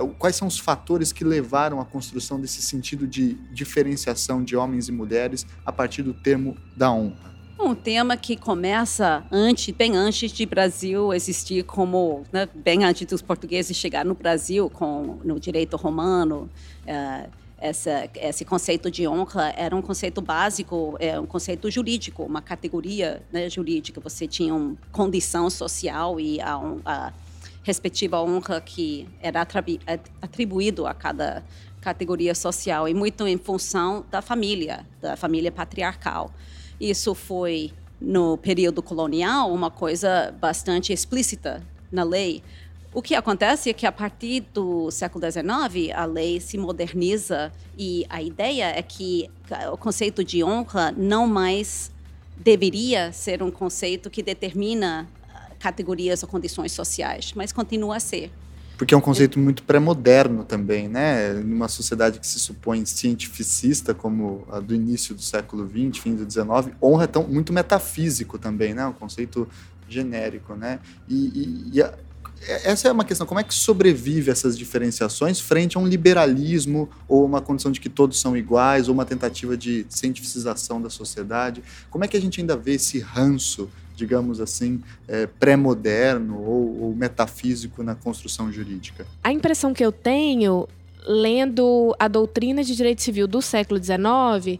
uh, 0.00 0.08
quais 0.14 0.34
são 0.34 0.48
os 0.48 0.58
fatores 0.58 1.12
que 1.12 1.22
levaram 1.22 1.78
à 1.78 1.84
construção 1.84 2.40
desse 2.40 2.62
sentido 2.62 3.06
de 3.06 3.34
diferenciação 3.52 4.42
de 4.42 4.56
homens 4.56 4.88
e 4.88 4.92
mulheres 4.92 5.46
a 5.62 5.70
partir 5.70 6.02
do 6.02 6.14
termo 6.14 6.56
da 6.74 6.90
honra? 6.90 7.34
Um 7.60 7.74
tema 7.74 8.16
que 8.16 8.34
começa 8.34 9.22
antes, 9.30 9.74
bem 9.74 9.94
antes 9.94 10.32
de 10.32 10.46
Brasil 10.46 11.12
existir 11.12 11.64
como, 11.64 12.22
né, 12.32 12.48
bem 12.54 12.82
antes 12.82 13.06
dos 13.06 13.20
portugueses 13.20 13.76
chegar 13.76 14.06
no 14.06 14.14
Brasil 14.14 14.70
com 14.70 15.20
no 15.22 15.38
direito 15.38 15.76
romano, 15.76 16.48
uh, 16.86 17.41
essa, 17.62 18.10
esse 18.16 18.44
conceito 18.44 18.90
de 18.90 19.06
honra 19.06 19.54
era 19.56 19.74
um 19.74 19.80
conceito 19.80 20.20
básico, 20.20 20.96
é 20.98 21.18
um 21.18 21.26
conceito 21.26 21.70
jurídico, 21.70 22.24
uma 22.24 22.42
categoria 22.42 23.22
né, 23.32 23.48
jurídica. 23.48 24.00
Você 24.00 24.26
tinha 24.26 24.52
uma 24.52 24.76
condição 24.90 25.48
social 25.48 26.18
e 26.18 26.40
a, 26.40 26.60
a 26.84 27.12
respectiva 27.62 28.20
honra 28.20 28.60
que 28.60 29.08
era 29.20 29.46
atribuído 30.20 30.88
a 30.88 30.92
cada 30.92 31.44
categoria 31.80 32.34
social 32.34 32.88
e 32.88 32.94
muito 32.94 33.28
em 33.28 33.38
função 33.38 34.04
da 34.10 34.20
família, 34.20 34.84
da 35.00 35.16
família 35.16 35.52
patriarcal. 35.52 36.32
Isso 36.80 37.14
foi 37.14 37.72
no 38.00 38.36
período 38.38 38.82
colonial 38.82 39.52
uma 39.52 39.70
coisa 39.70 40.34
bastante 40.40 40.92
explícita 40.92 41.62
na 41.92 42.02
lei, 42.02 42.42
o 42.94 43.00
que 43.00 43.14
acontece 43.14 43.70
é 43.70 43.72
que 43.72 43.86
a 43.86 43.92
partir 43.92 44.44
do 44.52 44.90
século 44.90 45.24
XIX 45.24 45.94
a 45.94 46.04
lei 46.04 46.40
se 46.40 46.58
moderniza 46.58 47.50
e 47.76 48.04
a 48.08 48.20
ideia 48.20 48.66
é 48.66 48.82
que 48.82 49.30
o 49.72 49.76
conceito 49.78 50.22
de 50.22 50.44
honra 50.44 50.92
não 50.96 51.26
mais 51.26 51.90
deveria 52.36 53.10
ser 53.12 53.42
um 53.42 53.50
conceito 53.50 54.10
que 54.10 54.22
determina 54.22 55.08
ah, 55.34 55.50
categorias 55.58 56.22
ou 56.22 56.28
condições 56.28 56.72
sociais, 56.72 57.32
mas 57.34 57.52
continua 57.52 57.96
a 57.96 58.00
ser. 58.00 58.30
Porque 58.76 58.94
é 58.94 58.96
um 58.96 59.00
conceito 59.02 59.38
muito 59.38 59.62
pré-moderno 59.62 60.44
também, 60.44 60.88
né? 60.88 61.34
Numa 61.34 61.68
sociedade 61.68 62.18
que 62.18 62.26
se 62.26 62.40
supõe 62.40 62.84
cientificista, 62.84 63.94
como 63.94 64.44
a 64.50 64.58
do 64.58 64.74
início 64.74 65.14
do 65.14 65.22
século 65.22 65.68
XX, 65.68 66.02
fim 66.02 66.14
do 66.16 66.30
XIX, 66.30 66.74
honra 66.82 67.04
é 67.04 67.06
tão, 67.06 67.22
muito 67.22 67.52
metafísico 67.52 68.38
também, 68.38 68.74
né? 68.74 68.84
Um 68.84 68.92
conceito 68.92 69.48
genérico, 69.88 70.54
né? 70.54 70.80
E, 71.08 71.14
e, 71.14 71.70
e 71.74 71.82
a, 71.82 71.94
essa 72.46 72.88
é 72.88 72.92
uma 72.92 73.04
questão, 73.04 73.26
como 73.26 73.40
é 73.40 73.44
que 73.44 73.54
sobrevive 73.54 74.30
essas 74.30 74.58
diferenciações 74.58 75.40
frente 75.40 75.76
a 75.76 75.80
um 75.80 75.86
liberalismo 75.86 76.88
ou 77.08 77.24
uma 77.24 77.40
condição 77.40 77.70
de 77.70 77.80
que 77.80 77.88
todos 77.88 78.20
são 78.20 78.36
iguais 78.36 78.88
ou 78.88 78.94
uma 78.94 79.04
tentativa 79.04 79.56
de 79.56 79.86
cientificização 79.88 80.80
da 80.80 80.90
sociedade? 80.90 81.62
Como 81.90 82.04
é 82.04 82.08
que 82.08 82.16
a 82.16 82.20
gente 82.20 82.40
ainda 82.40 82.56
vê 82.56 82.74
esse 82.74 82.98
ranço 82.98 83.70
digamos 83.94 84.40
assim, 84.40 84.82
é, 85.06 85.26
pré-moderno 85.26 86.38
ou, 86.38 86.82
ou 86.82 86.94
metafísico 86.94 87.82
na 87.82 87.94
construção 87.94 88.50
jurídica? 88.50 89.06
A 89.22 89.30
impressão 89.32 89.72
que 89.72 89.84
eu 89.84 89.92
tenho, 89.92 90.66
lendo 91.06 91.94
a 91.98 92.08
doutrina 92.08 92.64
de 92.64 92.74
direito 92.74 93.02
civil 93.02 93.26
do 93.26 93.40
século 93.42 93.82
XIX, 93.82 94.58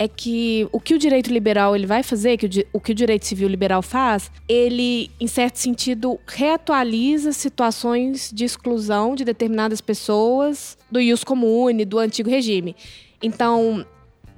é 0.00 0.08
que 0.08 0.66
o 0.72 0.80
que 0.80 0.94
o 0.94 0.98
direito 0.98 1.30
liberal 1.30 1.76
ele 1.76 1.84
vai 1.84 2.02
fazer, 2.02 2.38
que 2.38 2.46
o, 2.46 2.78
o, 2.78 2.80
que 2.80 2.92
o 2.92 2.94
direito 2.94 3.26
civil 3.26 3.46
liberal 3.46 3.82
faz, 3.82 4.30
ele, 4.48 5.10
em 5.20 5.26
certo 5.26 5.56
sentido, 5.58 6.18
reatualiza 6.26 7.32
situações 7.32 8.30
de 8.32 8.46
exclusão 8.46 9.14
de 9.14 9.26
determinadas 9.26 9.82
pessoas 9.82 10.78
do 10.90 10.98
ius 10.98 11.22
comune, 11.22 11.84
do 11.84 11.98
antigo 11.98 12.30
regime. 12.30 12.74
Então, 13.22 13.84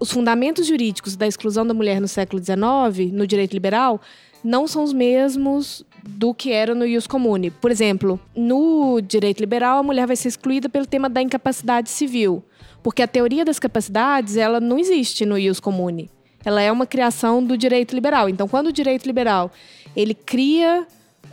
os 0.01 0.11
fundamentos 0.11 0.67
jurídicos 0.67 1.15
da 1.15 1.29
exclusão 1.29 1.65
da 1.65 1.73
mulher 1.73 2.01
no 2.01 2.09
século 2.09 2.43
XIX, 2.43 3.13
no 3.13 3.25
direito 3.25 3.53
liberal, 3.53 4.01
não 4.43 4.67
são 4.67 4.83
os 4.83 4.93
mesmos 4.93 5.85
do 6.03 6.35
que 6.35 6.51
era 6.51 6.75
no 6.75 6.85
ius 6.85 7.07
comune. 7.07 7.53
Por 7.53 7.71
exemplo, 7.71 8.19
no 8.35 9.01
direito 9.01 9.39
liberal, 9.39 9.79
a 9.79 9.83
mulher 9.85 10.09
vai 10.09 10.17
ser 10.17 10.27
excluída 10.27 10.69
pelo 10.69 10.87
tema 10.87 11.09
da 11.09 11.23
incapacidade 11.23 11.89
civil. 11.89 12.43
Porque 12.83 13.03
a 13.03 13.09
teoria 13.09 13.45
das 13.45 13.59
capacidades, 13.59 14.37
ela 14.37 14.61
não 14.61 14.79
existe 14.79 15.25
no 15.25 15.39
ius 15.39 15.61
comune. 15.61 16.11
Ela 16.45 16.61
é 16.61 16.73
uma 16.73 16.87
criação 16.87 17.43
do 17.43 17.57
direito 17.57 17.95
liberal. 17.95 18.29
Então, 18.29 18.49
quando 18.49 18.69
o 18.69 18.73
direito 18.73 19.07
liberal, 19.07 19.51
ele 19.95 20.15
cria 20.15 20.87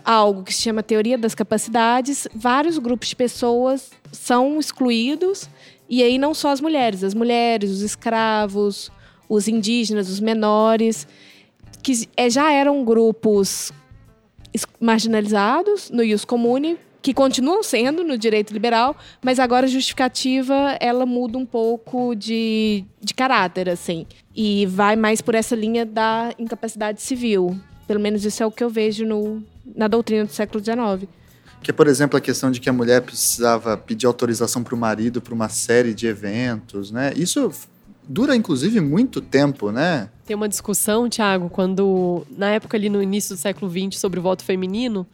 algo 0.03 0.43
que 0.43 0.53
se 0.53 0.61
chama 0.61 0.83
teoria 0.83 1.17
das 1.17 1.35
capacidades, 1.35 2.27
vários 2.33 2.77
grupos 2.77 3.09
de 3.09 3.15
pessoas 3.15 3.91
são 4.11 4.59
excluídos, 4.59 5.49
e 5.89 6.03
aí 6.03 6.17
não 6.17 6.33
só 6.33 6.49
as 6.49 6.61
mulheres, 6.61 7.03
as 7.03 7.13
mulheres, 7.13 7.71
os 7.71 7.81
escravos, 7.81 8.91
os 9.27 9.47
indígenas, 9.47 10.09
os 10.09 10.19
menores, 10.19 11.07
que 11.81 12.07
já 12.29 12.51
eram 12.51 12.83
grupos 12.83 13.71
marginalizados 14.79 15.89
no 15.89 16.03
ius 16.03 16.25
comune, 16.25 16.77
que 17.01 17.13
continuam 17.13 17.63
sendo 17.63 18.03
no 18.03 18.17
direito 18.17 18.51
liberal, 18.51 18.95
mas 19.23 19.39
agora 19.39 19.65
a 19.65 19.69
justificativa 19.69 20.77
ela 20.79 21.05
muda 21.05 21.37
um 21.37 21.45
pouco 21.45 22.13
de, 22.15 22.83
de 23.01 23.13
caráter, 23.13 23.69
assim, 23.69 24.05
e 24.35 24.65
vai 24.65 24.95
mais 24.95 25.21
por 25.21 25.35
essa 25.35 25.55
linha 25.55 25.85
da 25.85 26.33
incapacidade 26.37 27.01
civil. 27.01 27.57
Pelo 27.87 27.99
menos 27.99 28.25
isso 28.25 28.43
é 28.43 28.45
o 28.45 28.51
que 28.51 28.63
eu 28.63 28.69
vejo 28.69 29.05
no, 29.05 29.41
na 29.75 29.87
doutrina 29.87 30.25
do 30.25 30.31
século 30.31 30.63
XIX. 30.63 31.09
Que 31.61 31.71
é, 31.71 31.73
por 31.73 31.87
exemplo, 31.87 32.17
a 32.17 32.21
questão 32.21 32.51
de 32.51 32.59
que 32.59 32.69
a 32.69 32.73
mulher 32.73 33.01
precisava 33.01 33.75
pedir 33.75 34.05
autorização 34.05 34.63
para 34.63 34.75
o 34.75 34.77
marido 34.77 35.21
para 35.21 35.33
uma 35.33 35.49
série 35.49 35.93
de 35.93 36.07
eventos, 36.07 36.91
né? 36.91 37.11
Isso 37.15 37.51
dura, 38.07 38.35
inclusive, 38.35 38.79
muito 38.79 39.21
tempo, 39.21 39.71
né? 39.71 40.09
Tem 40.25 40.35
uma 40.35 40.47
discussão, 40.47 41.09
Tiago, 41.09 41.49
quando, 41.49 42.25
na 42.29 42.49
época 42.49 42.77
ali 42.77 42.89
no 42.89 43.03
início 43.03 43.35
do 43.35 43.39
século 43.39 43.69
XX, 43.69 43.99
sobre 43.99 44.19
o 44.19 44.23
voto 44.23 44.43
feminino, 44.43 45.05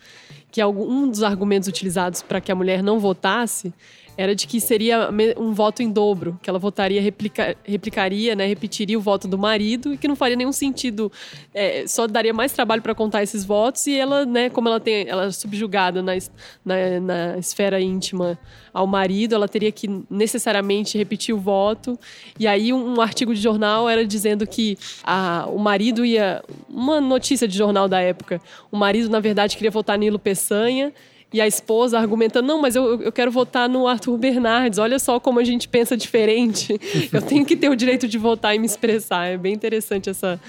que 0.56 0.65
um 0.65 1.10
dos 1.10 1.22
argumentos 1.22 1.68
utilizados 1.68 2.22
para 2.22 2.39
que 2.39 2.50
a 2.50 2.56
mulher 2.56 2.82
não 2.82 2.98
votasse 2.98 3.74
era 4.17 4.36
de 4.36 4.47
que 4.47 4.60
seria 4.62 5.10
um 5.38 5.54
voto 5.54 5.82
em 5.82 5.91
dobro, 5.91 6.39
que 6.41 6.49
ela 6.49 6.60
votaria, 6.60 7.01
replica, 7.01 7.56
replicaria, 7.63 8.36
né, 8.36 8.45
repetiria 8.45 8.97
o 8.97 9.01
voto 9.01 9.28
do 9.28 9.38
marido 9.38 9.93
e 9.93 9.97
que 9.97 10.08
não 10.08 10.15
faria 10.15 10.36
nenhum 10.36 10.51
sentido, 10.51 11.12
é, 11.54 11.86
só 11.88 12.08
daria 12.08 12.34
mais 12.34 12.51
trabalho 12.51 12.82
para 12.82 12.95
contar 12.95 13.23
esses 13.23 13.43
votos 13.43 13.86
e 13.88 13.97
ela, 13.97 14.25
né, 14.25 14.49
como 14.49 14.67
ela 14.67 14.80
tem, 14.80 15.08
ela 15.08 15.25
é 15.25 15.32
subjugada 15.32 16.01
na, 16.01 16.13
na, 16.63 16.99
na 16.99 17.38
esfera 17.38 17.80
íntima 17.80 18.38
ao 18.73 18.86
marido, 18.86 19.34
ela 19.34 19.47
teria 19.47 19.71
que 19.71 19.88
necessariamente 20.10 20.97
repetir 20.97 21.34
o 21.34 21.38
voto. 21.38 21.97
E 22.38 22.45
aí 22.45 22.73
um, 22.73 22.95
um 22.95 23.01
artigo 23.01 23.34
de 23.34 23.39
jornal 23.39 23.88
era 23.89 24.06
dizendo 24.06 24.45
que 24.45 24.78
a, 25.01 25.45
o 25.47 25.58
marido 25.58 26.04
ia, 26.04 26.43
uma 26.69 26.99
notícia 26.99 27.47
de 27.47 27.58
jornal 27.58 27.88
da 27.88 28.01
época, 28.01 28.41
o 28.69 28.75
marido 28.75 29.10
na 29.10 29.21
verdade 29.21 29.56
queria 29.56 29.71
votar 29.71 29.97
Nilo 29.97 30.19
Peçanha 30.19 30.93
e 31.36 31.41
a 31.41 31.45
esposa 31.45 32.00
argumentando, 32.00 32.48
não, 32.48 32.62
mas 32.62 32.78
eu, 32.78 33.02
eu 33.02 33.12
quero 33.12 33.30
votar 33.30 33.67
no 33.67 33.88
Arthur 33.88 34.17
Bernardes, 34.17 34.80
olha 34.80 34.98
só 34.98 35.19
como 35.19 35.38
a 35.38 35.43
gente 35.43 35.67
pensa 35.67 35.98
diferente. 35.98 36.80
Eu 37.12 37.21
tenho 37.21 37.45
que 37.45 37.58
ter 37.58 37.67
o 37.67 37.76
direito 37.76 38.08
de 38.08 38.17
votar 38.17 38.56
e 38.56 38.60
me 38.60 38.65
expressar. 38.65 39.26
É 39.26 39.38
bem 39.38 39.54
interessante 39.54 40.10
essa, 40.10 40.39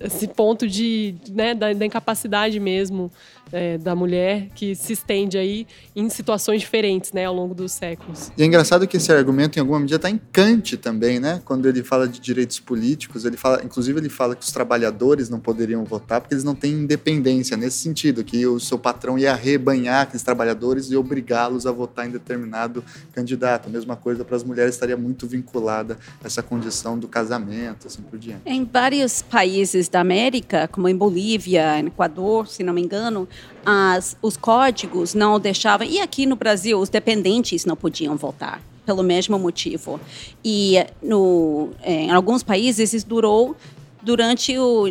esse 0.00 0.26
ponto 0.26 0.66
de, 0.66 1.14
né, 1.30 1.54
da, 1.54 1.72
da 1.72 1.86
incapacidade 1.86 2.58
mesmo 2.58 3.10
é, 3.52 3.78
da 3.78 3.94
mulher 3.94 4.48
que 4.54 4.74
se 4.74 4.92
estende 4.92 5.38
aí 5.38 5.66
em 5.94 6.08
situações 6.08 6.60
diferentes, 6.60 7.12
né, 7.12 7.24
ao 7.24 7.34
longo 7.34 7.54
dos 7.54 7.72
séculos. 7.72 8.30
E 8.36 8.42
é 8.42 8.46
engraçado 8.46 8.86
que 8.86 8.96
esse 8.96 9.12
argumento, 9.12 9.56
em 9.56 9.60
alguma 9.60 9.78
medida, 9.78 9.96
está 9.96 10.10
em 10.10 10.20
Kant 10.32 10.76
também, 10.76 11.18
né? 11.18 11.40
Quando 11.44 11.68
ele 11.68 11.82
fala 11.82 12.08
de 12.08 12.20
direitos 12.20 12.58
políticos, 12.60 13.24
ele 13.24 13.36
fala, 13.36 13.62
inclusive 13.64 13.98
ele 13.98 14.08
fala 14.08 14.34
que 14.34 14.44
os 14.44 14.52
trabalhadores 14.52 15.28
não 15.28 15.40
poderiam 15.40 15.84
votar 15.84 16.20
porque 16.20 16.34
eles 16.34 16.44
não 16.44 16.54
têm 16.54 16.72
independência 16.72 17.56
nesse 17.56 17.78
sentido, 17.78 18.24
que 18.24 18.46
o 18.46 18.58
seu 18.60 18.78
patrão 18.78 19.18
ia 19.18 19.34
rebanhar 19.34 20.02
aqueles 20.02 20.22
trabalhadores 20.22 20.90
e 20.90 20.96
obrigá-los 20.96 21.66
a 21.66 21.72
votar 21.72 22.06
em 22.06 22.10
determinado 22.10 22.84
candidato. 23.12 23.68
A 23.68 23.70
mesma 23.70 23.96
coisa 23.96 24.24
para 24.24 24.36
as 24.36 24.44
mulheres 24.44 24.74
estaria 24.74 24.96
muito 24.96 25.26
vinculada 25.26 25.96
a 26.22 26.26
essa 26.26 26.42
condição 26.42 26.98
do 26.98 27.08
casamento, 27.08 27.86
assim 27.86 28.02
por 28.02 28.18
diante. 28.18 28.42
Em 28.44 28.64
vários 28.64 29.22
países 29.22 29.67
da 29.90 30.00
América, 30.00 30.68
como 30.68 30.88
em 30.88 30.96
Bolívia, 30.96 31.78
em 31.78 31.86
Equador, 31.86 32.48
se 32.48 32.62
não 32.62 32.72
me 32.72 32.80
engano, 32.80 33.28
as, 33.64 34.16
os 34.22 34.36
códigos 34.36 35.14
não 35.14 35.38
deixavam. 35.38 35.86
E 35.86 36.00
aqui 36.00 36.26
no 36.26 36.36
Brasil, 36.36 36.78
os 36.78 36.88
dependentes 36.88 37.64
não 37.64 37.76
podiam 37.76 38.16
votar, 38.16 38.62
pelo 38.86 39.02
mesmo 39.02 39.38
motivo. 39.38 40.00
E 40.44 40.84
no, 41.02 41.70
em 41.84 42.10
alguns 42.10 42.42
países 42.42 42.92
isso 42.94 43.06
durou 43.06 43.56
durante 44.02 44.56
o, 44.58 44.84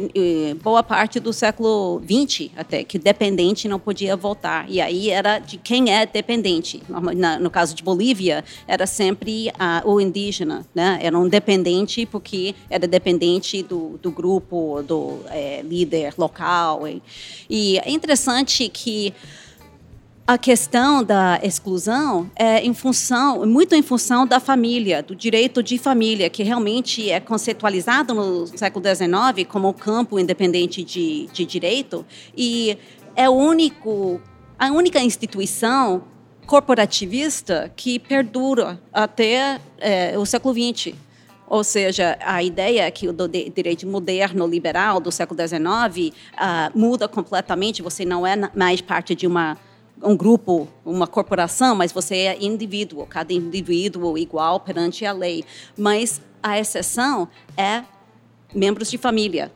boa 0.62 0.84
parte 0.84 1.20
do 1.20 1.32
século 1.32 2.02
XX 2.02 2.50
até, 2.56 2.84
que 2.84 2.98
dependente 2.98 3.68
não 3.68 3.80
podia 3.80 4.16
votar. 4.16 4.66
E 4.70 4.82
aí 4.82 5.10
era 5.10 5.40
de 5.40 5.58
quem 5.58 5.94
é 5.94 6.06
dependente. 6.06 6.82
no 7.40 7.50
caso 7.50 7.76
de 7.76 7.84
Bolívia, 7.84 8.44
era 8.68 8.86
sempre 8.86 9.52
o 9.86 10.00
indígena, 10.00 10.66
né? 10.74 11.00
Era 11.02 11.18
um 11.18 11.28
dependente 11.28 12.06
porque 12.06 12.56
era 12.70 12.88
dependente 12.88 13.64
do, 13.64 14.00
do 14.02 14.12
grupo, 14.12 14.82
do 14.84 15.20
é, 15.30 15.62
líder 15.62 16.14
local. 16.18 16.88
E, 16.88 17.02
e 17.50 17.80
é 17.80 17.90
interessante 17.90 18.70
que 18.70 19.14
a 20.28 20.38
questão 20.38 21.06
da 21.06 21.40
exclusão 21.42 22.30
é 22.36 22.60
em 22.60 22.74
função, 22.74 23.46
muito 23.46 23.74
em 23.74 23.82
função 23.82 24.28
da 24.28 24.42
família, 24.42 25.02
do 25.02 25.16
direito 25.16 25.64
de 25.64 25.78
família, 25.78 26.30
que 26.30 26.44
realmente 26.44 27.10
é 27.10 27.18
conceitualizado 27.18 28.14
no 28.14 28.46
século 28.46 28.84
XIX 28.86 29.48
como 29.48 29.70
um 29.70 29.74
campo 29.74 30.20
independente 30.20 30.84
de, 30.84 31.28
de 31.32 31.46
direito 31.46 32.06
e 32.36 32.78
é 33.16 33.30
o 33.30 33.34
único, 33.34 34.20
a 34.60 34.70
única 34.70 35.00
instituição 35.00 36.04
corporativista 36.46 37.72
que 37.74 37.98
perdura 37.98 38.78
até 38.92 39.62
é, 39.78 40.18
o 40.18 40.26
século 40.26 40.54
XX. 40.54 40.94
Ou 41.50 41.64
seja, 41.64 42.18
a 42.20 42.44
ideia 42.44 42.82
é 42.82 42.92
que 42.92 43.08
o 43.08 43.14
direito 43.56 43.88
moderno, 43.88 44.46
liberal 44.46 45.00
do 45.00 45.10
século 45.10 45.40
XIX 45.40 46.14
uh, 46.34 46.78
muda 46.78 47.08
completamente. 47.08 47.82
Você 47.82 48.04
não 48.04 48.28
é 48.28 48.36
mais 48.54 48.82
parte 48.82 49.16
de 49.16 49.26
uma 49.26 49.58
um 50.02 50.16
grupo, 50.16 50.68
uma 50.86 51.08
corporação, 51.08 51.76
mas 51.76 51.92
você 51.92 52.16
é 52.16 52.44
indivíduo, 52.44 53.06
cada 53.06 53.34
indivíduo 53.34 54.18
igual 54.18 54.60
perante 54.60 55.06
a 55.06 55.12
lei. 55.12 55.44
Mas 55.78 56.22
a 56.42 56.60
exceção 56.60 57.28
é 57.56 57.84
membros 58.54 58.90
de 58.90 58.98
família, 58.98 59.52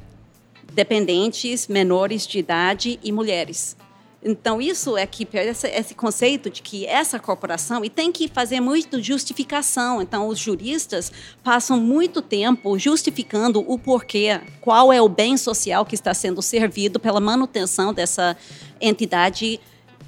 dependentes, 0.74 1.68
menores 1.68 2.26
de 2.26 2.40
idade 2.40 3.00
e 3.04 3.12
mulheres. 3.12 3.76
Então, 4.24 4.62
isso 4.62 4.96
é 4.96 5.08
que 5.08 5.28
esse, 5.34 5.96
conceito 5.96 6.48
de 6.48 6.62
que 6.62 6.86
essa 6.86 7.18
corporação, 7.18 7.84
e 7.84 7.90
tem 7.90 8.12
que 8.12 8.28
fazer 8.28 8.60
muito 8.60 9.02
justificação. 9.02 10.00
Então, 10.00 10.28
os 10.28 10.38
juristas 10.38 11.12
passam 11.44 11.80
muito 11.80 12.22
tempo 12.22 12.78
justificando 12.78 13.66
o 13.68 13.80
porquê, 13.80 14.40
qual 14.60 14.94
é 14.94 15.02
o 15.02 15.10
bem 15.10 15.38
social 15.38 15.84
que 15.84 15.96
está 15.96 16.14
sendo 16.14 16.40
servido 16.40 17.00
pela 17.00 17.20
manutenção 17.20 17.92
dessa 17.92 18.38
entidade 18.80 19.60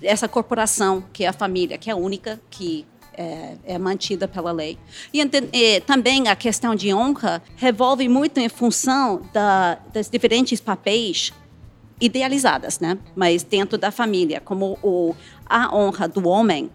essa 0.04 0.28
corporação, 0.28 1.04
que 1.13 1.24
é 1.24 1.28
a 1.28 1.34
família, 1.34 1.78
que 1.78 1.89
é 1.89 1.94
a 1.94 1.96
única 1.96 2.39
que 2.50 2.86
é, 3.16 3.56
é, 3.66 3.78
mantida 3.78 4.28
pela 4.28 4.52
lei. 4.52 4.78
E, 5.13 5.22
e, 5.22 5.82
também 5.82 6.28
a 6.28 6.36
questão 6.36 6.76
de 6.76 6.94
honra 6.94 7.42
revolve 7.56 8.08
muito 8.10 8.39
em 8.39 8.50
função 8.50 9.22
da, 9.32 9.78
das 9.94 10.10
diferentes 10.10 10.60
papéis 10.60 11.32
idealizadas, 12.02 12.80
né? 12.80 12.98
Mas 13.16 13.44
dentro 13.44 13.78
da 13.78 13.92
família, 13.92 14.42
como 14.42 14.78
o, 14.82 15.16
a 15.46 15.74
honra 15.76 16.08
do 16.08 16.28
homem 16.28 16.70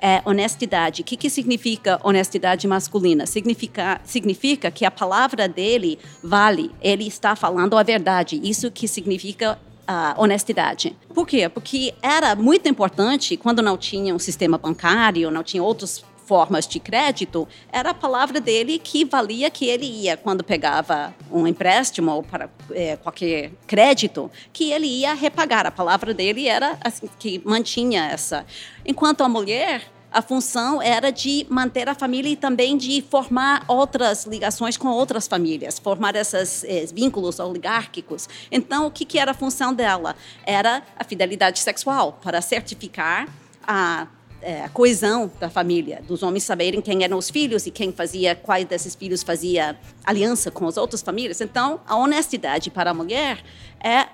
é 0.00 0.22
honestidade. 0.24 1.02
O 1.02 1.04
que, 1.04 1.16
que 1.16 1.28
significa 1.28 2.00
honestidade 2.02 2.66
masculina? 2.66 3.26
Significa, 3.26 4.00
significa 4.02 4.70
que 4.70 4.84
a 4.84 4.90
palavra 4.90 5.46
dele 5.46 5.98
vale, 6.22 6.70
ele 6.80 7.06
está 7.06 7.36
falando 7.36 7.76
a 7.76 7.82
verdade. 7.82 8.40
Isso 8.42 8.70
que 8.70 8.88
significa 8.88 9.58
a 9.92 10.14
honestidade. 10.16 10.96
Por 11.12 11.26
quê? 11.26 11.48
Porque 11.48 11.92
era 12.00 12.36
muito 12.36 12.68
importante 12.68 13.36
quando 13.36 13.60
não 13.60 13.76
tinha 13.76 14.14
um 14.14 14.20
sistema 14.20 14.56
bancário, 14.56 15.32
não 15.32 15.42
tinha 15.42 15.60
outros 15.60 16.04
formas 16.26 16.64
de 16.64 16.78
crédito, 16.78 17.48
era 17.72 17.90
a 17.90 17.94
palavra 17.94 18.40
dele 18.40 18.78
que 18.78 19.04
valia 19.04 19.50
que 19.50 19.66
ele 19.66 19.84
ia, 19.84 20.16
quando 20.16 20.44
pegava 20.44 21.12
um 21.28 21.44
empréstimo 21.44 22.12
ou 22.12 22.22
para 22.22 22.48
é, 22.70 22.96
qualquer 22.98 23.50
crédito, 23.66 24.30
que 24.52 24.70
ele 24.70 24.86
ia 24.86 25.12
repagar. 25.12 25.66
A 25.66 25.72
palavra 25.72 26.14
dele 26.14 26.46
era 26.46 26.78
assim, 26.84 27.10
que 27.18 27.42
mantinha 27.44 28.04
essa. 28.04 28.46
Enquanto 28.86 29.24
a 29.24 29.28
mulher 29.28 29.90
a 30.10 30.22
função 30.22 30.82
era 30.82 31.10
de 31.10 31.46
manter 31.48 31.88
a 31.88 31.94
família 31.94 32.30
e 32.30 32.36
também 32.36 32.76
de 32.76 33.02
formar 33.02 33.64
outras 33.68 34.24
ligações 34.24 34.76
com 34.76 34.88
outras 34.88 35.28
famílias, 35.28 35.78
formar 35.78 36.16
esses 36.16 36.64
eh, 36.64 36.86
vínculos 36.92 37.38
oligárquicos. 37.38 38.28
Então, 38.50 38.86
o 38.86 38.90
que, 38.90 39.04
que 39.04 39.18
era 39.18 39.30
a 39.30 39.34
função 39.34 39.72
dela? 39.72 40.16
Era 40.44 40.82
a 40.98 41.04
fidelidade 41.04 41.60
sexual, 41.60 42.18
para 42.22 42.40
certificar 42.40 43.28
a 43.66 44.08
é, 44.42 44.68
coesão 44.70 45.30
da 45.38 45.50
família, 45.50 46.02
dos 46.06 46.22
homens 46.22 46.44
saberem 46.44 46.80
quem 46.80 47.04
eram 47.04 47.18
os 47.18 47.28
filhos 47.28 47.66
e 47.66 47.70
quem 47.70 47.92
fazia, 47.92 48.34
quais 48.34 48.66
desses 48.66 48.94
filhos 48.94 49.22
fazia 49.22 49.78
aliança 50.04 50.50
com 50.50 50.66
as 50.66 50.76
outras 50.76 51.02
famílias. 51.02 51.40
Então, 51.40 51.80
a 51.86 51.96
honestidade 51.96 52.70
para 52.70 52.90
a 52.90 52.94
mulher 52.94 53.42
é 53.82 54.06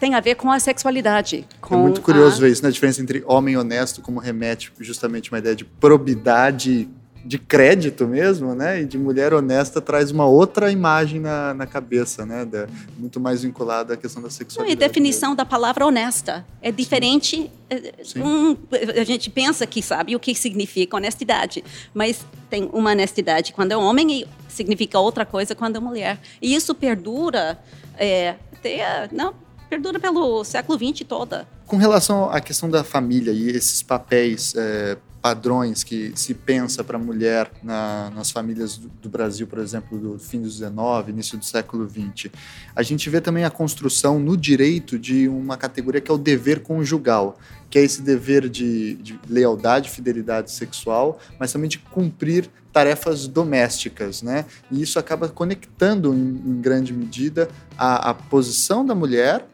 tem 0.00 0.14
a 0.14 0.20
ver 0.20 0.34
com 0.34 0.50
a 0.50 0.58
sexualidade. 0.58 1.46
é 1.70 1.76
muito 1.76 2.00
curioso 2.00 2.36
a... 2.38 2.40
ver 2.40 2.50
isso, 2.50 2.62
né? 2.62 2.68
A 2.68 2.72
diferença 2.72 3.00
entre 3.00 3.22
homem 3.26 3.56
honesto, 3.56 4.02
como 4.02 4.18
remete 4.18 4.72
justamente 4.80 5.30
uma 5.30 5.38
ideia 5.38 5.54
de 5.54 5.64
probidade 5.64 6.88
de 7.24 7.38
crédito 7.38 8.06
mesmo, 8.06 8.54
né? 8.54 8.80
E 8.80 8.84
de 8.86 8.96
mulher 8.96 9.34
honesta 9.34 9.80
traz 9.80 10.10
uma 10.10 10.24
outra 10.26 10.70
imagem 10.72 11.20
na, 11.20 11.52
na 11.52 11.66
cabeça, 11.66 12.24
né? 12.24 12.44
Da, 12.44 12.66
muito 12.96 13.20
mais 13.20 13.42
vinculada 13.42 13.94
à 13.94 13.96
questão 13.96 14.22
da 14.22 14.30
sexualidade. 14.30 14.76
Não, 14.76 14.82
e 14.82 14.84
a 14.84 14.88
definição 14.88 15.34
da 15.34 15.44
palavra 15.44 15.86
honesta 15.86 16.46
é 16.62 16.72
diferente. 16.72 17.50
Eh, 17.68 17.92
Sim. 18.02 18.22
Um, 18.22 18.56
a 18.98 19.04
gente 19.04 19.30
pensa 19.30 19.66
que 19.66 19.82
sabe 19.82 20.16
o 20.16 20.20
que 20.20 20.34
significa 20.34 20.96
honestidade, 20.96 21.62
mas 21.92 22.24
tem 22.48 22.70
uma 22.72 22.90
honestidade 22.92 23.52
quando 23.52 23.72
é 23.72 23.76
homem 23.76 24.22
e 24.22 24.26
significa 24.48 24.98
outra 24.98 25.26
coisa 25.26 25.54
quando 25.54 25.76
é 25.76 25.80
mulher. 25.80 26.18
E 26.40 26.54
isso 26.54 26.74
perdura 26.74 27.58
é, 27.98 28.36
até, 28.52 29.08
não, 29.12 29.34
perdura 29.68 30.00
pelo 30.00 30.42
século 30.44 30.78
XX 30.78 31.06
toda. 31.06 31.46
Com 31.66 31.76
relação 31.76 32.30
à 32.30 32.40
questão 32.40 32.68
da 32.70 32.82
família 32.82 33.30
e 33.32 33.48
esses 33.50 33.82
papéis 33.82 34.54
é, 34.56 34.96
padrões 35.20 35.84
que 35.84 36.12
se 36.14 36.32
pensa 36.32 36.82
para 36.84 36.96
a 36.96 37.00
mulher 37.00 37.50
na, 37.62 38.10
nas 38.14 38.30
famílias 38.30 38.76
do, 38.76 38.88
do, 38.88 39.08
Brasil, 39.08 39.46
por 39.46 39.58
exemplo, 39.58 39.98
do 39.98 40.18
fim 40.18 40.40
do 40.40 40.48
XIX, 40.48 40.70
início 41.08 41.36
do 41.36 41.44
século 41.44 41.88
XX, 41.88 42.30
a 42.74 42.82
gente 42.82 43.10
vê 43.10 43.20
também 43.20 43.44
a 43.44 43.50
construção 43.50 44.18
no 44.18 44.36
direito 44.36 44.98
de 44.98 45.28
uma 45.28 45.56
categoria 45.56 46.00
que 46.00 46.10
é 46.10 46.14
o 46.14 46.18
dever 46.18 46.60
conjugal, 46.60 47.38
que 47.68 47.78
é 47.78 47.82
esse 47.82 48.00
dever 48.00 48.48
de, 48.48 48.94
de 48.94 49.20
lealdade, 49.28 49.90
fidelidade 49.90 50.50
sexual, 50.50 51.18
mas 51.38 51.52
também 51.52 51.68
de 51.68 51.78
cumprir 51.78 52.48
tarefas 52.72 53.26
domésticas, 53.26 54.22
né? 54.22 54.44
E 54.70 54.80
isso 54.80 54.98
acaba 54.98 55.28
conectando 55.28 56.14
em, 56.14 56.42
em 56.46 56.60
grande 56.60 56.92
medida 56.92 57.48
a, 57.76 58.10
a 58.10 58.14
posição 58.14 58.86
da 58.86 58.94
mulher 58.94 59.44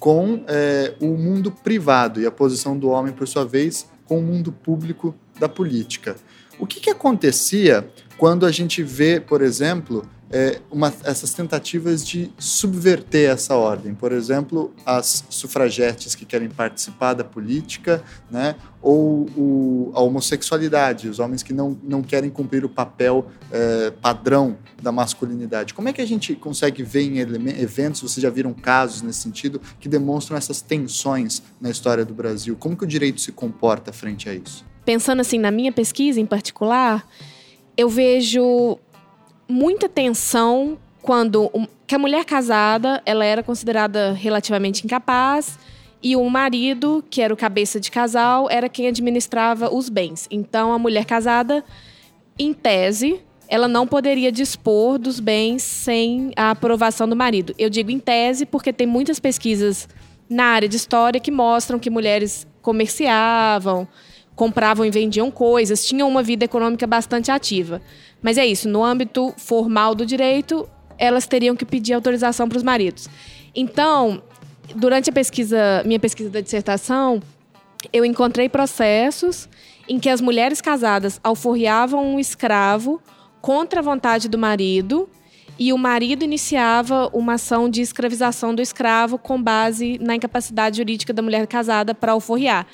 com 0.00 0.42
é, 0.48 0.94
o 0.98 1.08
mundo 1.08 1.52
privado 1.52 2.20
e 2.20 2.26
a 2.26 2.30
posição 2.30 2.76
do 2.76 2.88
homem, 2.88 3.12
por 3.12 3.28
sua 3.28 3.44
vez, 3.44 3.86
com 4.06 4.18
o 4.18 4.22
mundo 4.22 4.50
público 4.50 5.14
da 5.38 5.48
política. 5.48 6.16
O 6.58 6.66
que, 6.66 6.80
que 6.80 6.90
acontecia 6.90 7.86
quando 8.16 8.46
a 8.46 8.50
gente 8.50 8.82
vê, 8.82 9.20
por 9.20 9.42
exemplo, 9.42 10.08
é, 10.30 10.60
uma, 10.70 10.92
essas 11.04 11.34
tentativas 11.34 12.06
de 12.06 12.30
subverter 12.38 13.30
essa 13.30 13.56
ordem. 13.56 13.94
Por 13.94 14.12
exemplo, 14.12 14.72
as 14.86 15.24
sufragetes 15.28 16.14
que 16.14 16.24
querem 16.24 16.48
participar 16.48 17.14
da 17.14 17.24
política, 17.24 18.02
né? 18.30 18.54
ou 18.80 19.28
o, 19.36 19.92
a 19.94 20.00
homossexualidade, 20.00 21.08
os 21.08 21.18
homens 21.18 21.42
que 21.42 21.52
não, 21.52 21.76
não 21.82 22.02
querem 22.02 22.30
cumprir 22.30 22.64
o 22.64 22.68
papel 22.68 23.26
é, 23.50 23.90
padrão 23.90 24.56
da 24.80 24.92
masculinidade. 24.92 25.74
Como 25.74 25.88
é 25.88 25.92
que 25.92 26.00
a 26.00 26.06
gente 26.06 26.34
consegue 26.34 26.82
ver 26.82 27.02
em 27.02 27.18
eventos, 27.18 28.00
vocês 28.00 28.22
já 28.22 28.30
viram 28.30 28.54
casos 28.54 29.02
nesse 29.02 29.20
sentido, 29.20 29.60
que 29.80 29.88
demonstram 29.88 30.36
essas 30.36 30.62
tensões 30.62 31.42
na 31.60 31.70
história 31.70 32.04
do 32.04 32.14
Brasil? 32.14 32.56
Como 32.56 32.76
que 32.76 32.84
o 32.84 32.86
direito 32.86 33.20
se 33.20 33.32
comporta 33.32 33.92
frente 33.92 34.28
a 34.28 34.34
isso? 34.34 34.64
Pensando 34.84 35.20
assim, 35.20 35.38
na 35.38 35.50
minha 35.50 35.72
pesquisa 35.72 36.20
em 36.20 36.26
particular, 36.26 37.06
eu 37.76 37.88
vejo 37.88 38.78
muita 39.50 39.88
tensão 39.88 40.78
quando 41.02 41.50
que 41.86 41.94
a 41.94 41.98
mulher 41.98 42.24
casada 42.24 43.02
ela 43.04 43.24
era 43.24 43.42
considerada 43.42 44.12
relativamente 44.12 44.84
incapaz 44.84 45.58
e 46.02 46.16
o 46.16 46.28
marido, 46.30 47.04
que 47.10 47.20
era 47.20 47.32
o 47.32 47.36
cabeça 47.36 47.78
de 47.78 47.90
casal, 47.90 48.48
era 48.50 48.68
quem 48.68 48.86
administrava 48.86 49.74
os 49.74 49.88
bens. 49.88 50.26
Então 50.30 50.72
a 50.72 50.78
mulher 50.78 51.04
casada, 51.04 51.64
em 52.38 52.54
tese, 52.54 53.20
ela 53.48 53.68
não 53.68 53.86
poderia 53.86 54.32
dispor 54.32 54.98
dos 54.98 55.20
bens 55.20 55.62
sem 55.62 56.32
a 56.36 56.52
aprovação 56.52 57.08
do 57.08 57.16
marido. 57.16 57.54
Eu 57.58 57.68
digo 57.68 57.90
em 57.90 57.98
tese 57.98 58.46
porque 58.46 58.72
tem 58.72 58.86
muitas 58.86 59.18
pesquisas 59.18 59.88
na 60.28 60.44
área 60.44 60.68
de 60.68 60.76
história 60.76 61.20
que 61.20 61.30
mostram 61.30 61.78
que 61.78 61.90
mulheres 61.90 62.46
comerciavam, 62.62 63.88
compravam 64.40 64.86
e 64.86 64.90
vendiam 64.90 65.30
coisas, 65.30 65.84
tinham 65.84 66.08
uma 66.08 66.22
vida 66.22 66.46
econômica 66.46 66.86
bastante 66.86 67.30
ativa. 67.30 67.82
Mas 68.22 68.38
é 68.38 68.46
isso, 68.46 68.70
no 68.70 68.82
âmbito 68.82 69.34
formal 69.36 69.94
do 69.94 70.06
direito, 70.06 70.66
elas 70.96 71.26
teriam 71.26 71.54
que 71.54 71.66
pedir 71.66 71.92
autorização 71.92 72.48
para 72.48 72.56
os 72.56 72.62
maridos. 72.62 73.06
Então, 73.54 74.22
durante 74.74 75.10
a 75.10 75.12
pesquisa, 75.12 75.82
minha 75.84 76.00
pesquisa 76.00 76.30
da 76.30 76.40
dissertação, 76.40 77.20
eu 77.92 78.02
encontrei 78.02 78.48
processos 78.48 79.46
em 79.86 79.98
que 79.98 80.08
as 80.08 80.22
mulheres 80.22 80.62
casadas 80.62 81.20
alforriavam 81.22 82.14
um 82.14 82.18
escravo 82.18 82.98
contra 83.42 83.80
a 83.80 83.82
vontade 83.82 84.26
do 84.26 84.38
marido 84.38 85.06
e 85.58 85.70
o 85.70 85.76
marido 85.76 86.24
iniciava 86.24 87.10
uma 87.12 87.34
ação 87.34 87.68
de 87.68 87.82
escravização 87.82 88.54
do 88.54 88.62
escravo 88.62 89.18
com 89.18 89.42
base 89.42 89.98
na 90.00 90.16
incapacidade 90.16 90.78
jurídica 90.78 91.12
da 91.12 91.20
mulher 91.20 91.46
casada 91.46 91.94
para 91.94 92.12
alforriar. 92.12 92.66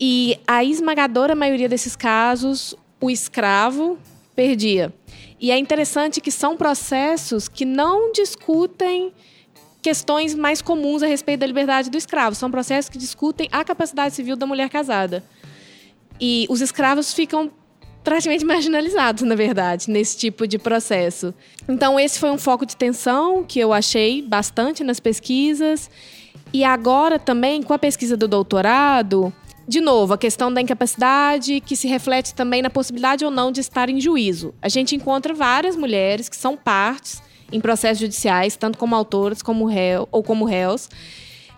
E 0.00 0.40
a 0.46 0.64
esmagadora 0.64 1.34
maioria 1.34 1.68
desses 1.68 1.94
casos, 1.94 2.74
o 2.98 3.10
escravo 3.10 3.98
perdia. 4.34 4.94
E 5.38 5.50
é 5.50 5.58
interessante 5.58 6.20
que 6.20 6.30
são 6.30 6.56
processos 6.56 7.48
que 7.48 7.66
não 7.66 8.10
discutem 8.12 9.12
questões 9.82 10.34
mais 10.34 10.62
comuns 10.62 11.02
a 11.02 11.06
respeito 11.06 11.40
da 11.40 11.46
liberdade 11.46 11.90
do 11.90 11.98
escravo. 11.98 12.34
São 12.34 12.50
processos 12.50 12.88
que 12.88 12.98
discutem 12.98 13.48
a 13.52 13.64
capacidade 13.64 14.14
civil 14.14 14.36
da 14.36 14.46
mulher 14.46 14.70
casada. 14.70 15.22
E 16.20 16.46
os 16.48 16.60
escravos 16.60 17.12
ficam 17.12 17.50
praticamente 18.02 18.44
marginalizados, 18.46 19.22
na 19.22 19.34
verdade, 19.34 19.90
nesse 19.90 20.16
tipo 20.16 20.46
de 20.46 20.58
processo. 20.58 21.34
Então, 21.68 21.98
esse 22.00 22.18
foi 22.18 22.30
um 22.30 22.38
foco 22.38 22.64
de 22.64 22.76
tensão 22.76 23.44
que 23.44 23.58
eu 23.58 23.72
achei 23.72 24.22
bastante 24.22 24.84
nas 24.84 25.00
pesquisas. 25.00 25.90
E 26.52 26.64
agora 26.64 27.18
também, 27.18 27.62
com 27.62 27.72
a 27.72 27.78
pesquisa 27.78 28.16
do 28.16 28.26
doutorado, 28.26 29.32
de 29.70 29.80
novo, 29.80 30.14
a 30.14 30.18
questão 30.18 30.52
da 30.52 30.60
incapacidade 30.60 31.60
que 31.60 31.76
se 31.76 31.86
reflete 31.86 32.34
também 32.34 32.60
na 32.60 32.68
possibilidade 32.68 33.24
ou 33.24 33.30
não 33.30 33.52
de 33.52 33.60
estar 33.60 33.88
em 33.88 34.00
juízo. 34.00 34.52
A 34.60 34.68
gente 34.68 34.96
encontra 34.96 35.32
várias 35.32 35.76
mulheres 35.76 36.28
que 36.28 36.34
são 36.34 36.56
partes 36.56 37.22
em 37.52 37.60
processos 37.60 38.00
judiciais, 38.00 38.56
tanto 38.56 38.76
como 38.76 38.96
autoras 38.96 39.42
como 39.42 39.66
réu, 39.66 40.08
ou 40.10 40.24
como 40.24 40.44
réus, 40.44 40.88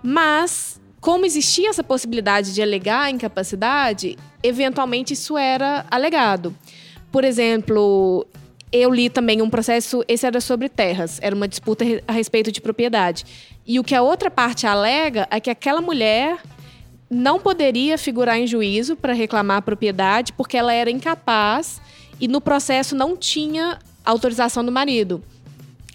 mas 0.03 0.79
como 1.01 1.25
existia 1.25 1.71
essa 1.71 1.83
possibilidade 1.83 2.53
de 2.53 2.61
alegar 2.61 3.05
a 3.05 3.11
incapacidade, 3.11 4.19
eventualmente 4.43 5.15
isso 5.15 5.39
era 5.39 5.87
alegado. 5.91 6.55
Por 7.11 7.25
exemplo, 7.25 8.27
eu 8.71 8.93
li 8.93 9.09
também 9.09 9.41
um 9.41 9.49
processo, 9.49 10.05
esse 10.07 10.27
era 10.27 10.39
sobre 10.39 10.69
terras, 10.69 11.19
era 11.23 11.35
uma 11.35 11.49
disputa 11.49 11.83
a 12.07 12.13
respeito 12.13 12.53
de 12.53 12.61
propriedade. 12.61 13.25
E 13.67 13.81
o 13.81 13.85
que 13.85 13.95
a 13.95 14.03
outra 14.03 14.31
parte 14.31 14.67
alega 14.67 15.27
é 15.31 15.41
que 15.41 15.49
aquela 15.49 15.81
mulher 15.81 16.37
não 17.13 17.39
poderia 17.39 17.99
figurar 17.99 18.39
em 18.39 18.47
juízo 18.47 18.97
para 18.97 19.13
reclamar 19.13 19.59
a 19.59 19.63
propriedade 19.63 20.33
porque 20.33 20.57
ela 20.57 20.73
era 20.73 20.91
incapaz 20.91 21.81
e 22.19 22.27
no 22.27 22.41
processo 22.41 22.97
não 22.97 23.17
tinha 23.17 23.79
autorização 24.05 24.65
do 24.65 24.73
marido. 24.73 25.23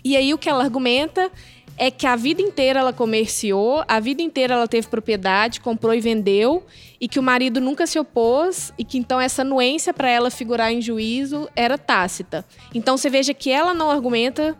E 0.03 0.15
aí 0.15 0.33
o 0.33 0.37
que 0.37 0.47
ela 0.47 0.63
argumenta 0.63 1.31
é 1.75 1.91
que 1.91 2.07
a 2.07 2.15
vida 2.15 2.41
inteira 2.41 2.79
ela 2.79 2.93
comerciou, 2.93 3.83
a 3.87 3.99
vida 3.99 4.21
inteira 4.21 4.53
ela 4.53 4.67
teve 4.67 4.87
propriedade, 4.87 5.59
comprou 5.59 5.93
e 5.93 6.01
vendeu, 6.01 6.65
e 6.99 7.07
que 7.07 7.19
o 7.19 7.23
marido 7.23 7.61
nunca 7.61 7.85
se 7.85 7.99
opôs, 7.99 8.73
e 8.77 8.83
que 8.83 8.97
então 8.97 9.21
essa 9.21 9.43
anuência 9.43 9.93
para 9.93 10.09
ela 10.09 10.31
figurar 10.31 10.71
em 10.71 10.81
juízo 10.81 11.47
era 11.55 11.77
tácita. 11.77 12.43
Então 12.73 12.97
você 12.97 13.09
veja 13.09 13.33
que 13.33 13.51
ela 13.51 13.75
não 13.75 13.91
argumenta 13.91 14.57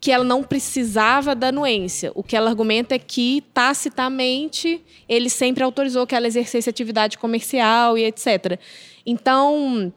que 0.00 0.12
ela 0.12 0.24
não 0.24 0.42
precisava 0.42 1.34
da 1.34 1.48
anuência. 1.48 2.12
O 2.14 2.22
que 2.22 2.36
ela 2.36 2.50
argumenta 2.50 2.94
é 2.94 2.98
que, 2.98 3.42
tacitamente, 3.52 4.80
ele 5.08 5.28
sempre 5.28 5.64
autorizou 5.64 6.06
que 6.06 6.14
ela 6.14 6.26
exercesse 6.26 6.70
atividade 6.70 7.18
comercial 7.18 7.98
e 7.98 8.04
etc. 8.04 8.58
Então, 9.04 9.92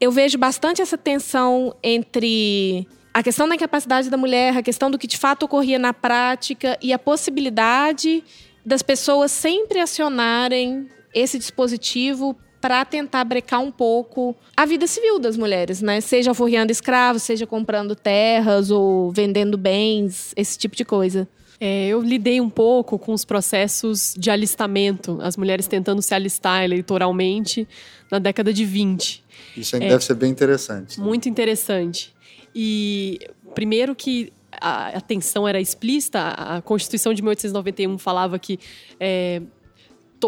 eu 0.00 0.12
vejo 0.12 0.36
bastante 0.36 0.82
essa 0.82 0.98
tensão 0.98 1.74
entre 1.82 2.86
a 3.14 3.22
questão 3.22 3.48
da 3.48 3.54
incapacidade 3.54 4.10
da 4.10 4.16
mulher, 4.16 4.56
a 4.56 4.62
questão 4.62 4.90
do 4.90 4.98
que 4.98 5.06
de 5.06 5.16
fato 5.16 5.44
ocorria 5.44 5.78
na 5.78 5.94
prática 5.94 6.76
e 6.82 6.92
a 6.92 6.98
possibilidade 6.98 8.22
das 8.66 8.82
pessoas 8.82 9.30
sempre 9.30 9.78
acionarem 9.78 10.88
esse 11.14 11.38
dispositivo 11.38 12.36
para 12.64 12.82
tentar 12.82 13.22
brecar 13.24 13.60
um 13.60 13.70
pouco 13.70 14.34
a 14.56 14.64
vida 14.64 14.86
civil 14.86 15.18
das 15.18 15.36
mulheres, 15.36 15.82
né? 15.82 16.00
Seja 16.00 16.30
alforriando 16.30 16.72
escravos, 16.72 17.22
seja 17.22 17.46
comprando 17.46 17.94
terras 17.94 18.70
ou 18.70 19.12
vendendo 19.12 19.58
bens, 19.58 20.32
esse 20.34 20.56
tipo 20.56 20.74
de 20.74 20.82
coisa. 20.82 21.28
É, 21.60 21.88
eu 21.88 22.00
lidei 22.00 22.40
um 22.40 22.48
pouco 22.48 22.98
com 22.98 23.12
os 23.12 23.22
processos 23.22 24.14
de 24.16 24.30
alistamento, 24.30 25.18
as 25.20 25.36
mulheres 25.36 25.66
tentando 25.66 26.00
se 26.00 26.14
alistar 26.14 26.64
eleitoralmente 26.64 27.68
na 28.10 28.18
década 28.18 28.50
de 28.50 28.64
20. 28.64 29.22
Isso 29.58 29.76
é, 29.76 29.80
deve 29.80 30.02
ser 30.02 30.14
bem 30.14 30.30
interessante. 30.30 30.98
Né? 30.98 31.04
Muito 31.04 31.28
interessante. 31.28 32.14
E 32.54 33.18
primeiro 33.54 33.94
que 33.94 34.32
a, 34.58 34.88
a 34.88 35.00
tensão 35.02 35.46
era 35.46 35.60
explícita, 35.60 36.28
a 36.28 36.62
Constituição 36.62 37.12
de 37.12 37.20
1891 37.20 37.98
falava 37.98 38.38
que 38.38 38.58
é, 38.98 39.42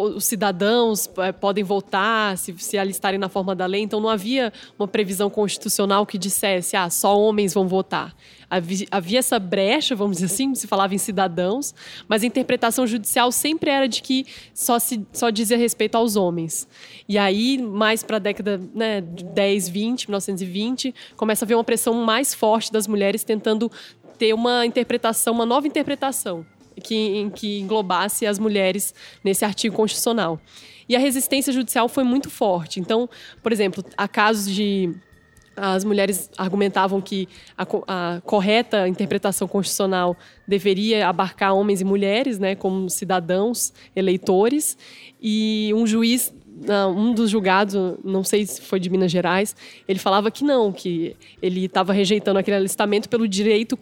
os 0.03 0.25
cidadãos 0.25 1.09
é, 1.19 1.33
podem 1.33 1.65
votar, 1.65 2.37
se, 2.39 2.55
se 2.59 2.79
alistarem 2.79 3.19
na 3.19 3.29
forma 3.29 3.55
da 3.55 3.67
lei, 3.67 3.83
então 3.83 4.01
não 4.01 4.09
havia 4.09 4.53
uma 4.79 4.89
previsão 4.89 5.29
constitucional 5.29 6.07
que 6.07 6.19
dissesse, 6.19 6.77
ah, 6.77 6.89
só 6.91 7.19
homens 7.19 7.55
vão 7.55 7.67
votar. 7.67 8.15
Havia, 8.49 8.87
havia 8.91 9.19
essa 9.19 9.39
brecha, 9.39 9.97
vamos 9.97 10.19
dizer 10.19 10.27
assim, 10.27 10.55
se 10.55 10.67
falava 10.67 10.95
em 10.95 10.99
cidadãos, 10.99 11.75
mas 12.09 12.23
a 12.23 12.27
interpretação 12.27 12.87
judicial 12.87 13.33
sempre 13.33 13.71
era 13.71 13.89
de 13.89 14.01
que 14.01 14.25
só, 14.55 14.79
se, 14.79 15.05
só 15.13 15.31
dizia 15.31 15.57
respeito 15.57 15.97
aos 15.97 16.15
homens. 16.17 16.69
E 17.09 17.19
aí, 17.19 17.59
mais 17.59 18.03
para 18.03 18.17
a 18.17 18.21
década 18.21 18.61
né, 18.75 19.01
de 19.01 19.25
10, 19.25 19.69
20, 19.69 20.07
1920, 20.09 20.95
começa 21.17 21.45
a 21.45 21.47
haver 21.47 21.55
uma 21.57 21.65
pressão 21.65 21.95
mais 21.95 22.35
forte 22.35 22.71
das 22.71 22.87
mulheres 22.87 23.25
tentando 23.25 23.71
ter 24.17 24.33
uma 24.33 24.65
interpretação, 24.65 25.35
uma 25.35 25.47
nova 25.47 25.67
interpretação 25.67 26.47
que, 26.83 27.31
que 27.35 27.61
englobasse 27.61 28.27
as 28.27 28.39
mulheres 28.39 28.95
nesse 29.25 29.45
artigo 29.45 29.75
constitucional. 29.75 30.41
E 30.89 30.95
a 30.95 30.99
resistência 30.99 31.53
judicial 31.53 31.89
foi 31.89 32.05
muito 32.05 32.31
forte. 32.31 32.79
Então, 32.79 33.09
por 33.43 33.53
exemplo, 33.53 33.85
há 33.97 34.07
casos 34.07 34.53
de 34.53 34.95
as 35.57 35.85
mulheres 35.85 36.31
argumentavam 36.37 37.01
que 37.01 37.27
a, 37.57 37.67
a, 37.87 38.21
correta 38.21 38.87
interpretação 38.87 39.49
constitucional 39.49 40.15
deveria 40.47 41.09
abarcar 41.09 41.55
homens 41.55 41.81
e 41.81 41.85
mulheres, 41.85 42.39
né, 42.39 42.55
como 42.55 42.91
cidadãos, 42.91 43.73
eleitores, 43.95 44.77
e 45.21 45.73
um 45.75 45.87
juiz, 45.87 46.35
um 46.95 47.13
dos 47.13 47.31
julgados, 47.31 47.75
não 48.05 48.23
sei 48.23 48.47
se 48.47 48.61
foi 48.61 48.79
de 48.79 48.91
Minas 48.91 49.11
Gerais, 49.11 49.57
ele 49.89 49.99
falava 49.99 50.31
que 50.31 50.45
não, 50.45 50.73
que 50.73 51.17
ele 51.41 51.65
estava 51.65 51.93
rejeitando 51.93 52.39
aquele 52.39 52.59
alistamento 52.59 53.09
pelo 53.09 53.27
direito 53.27 53.77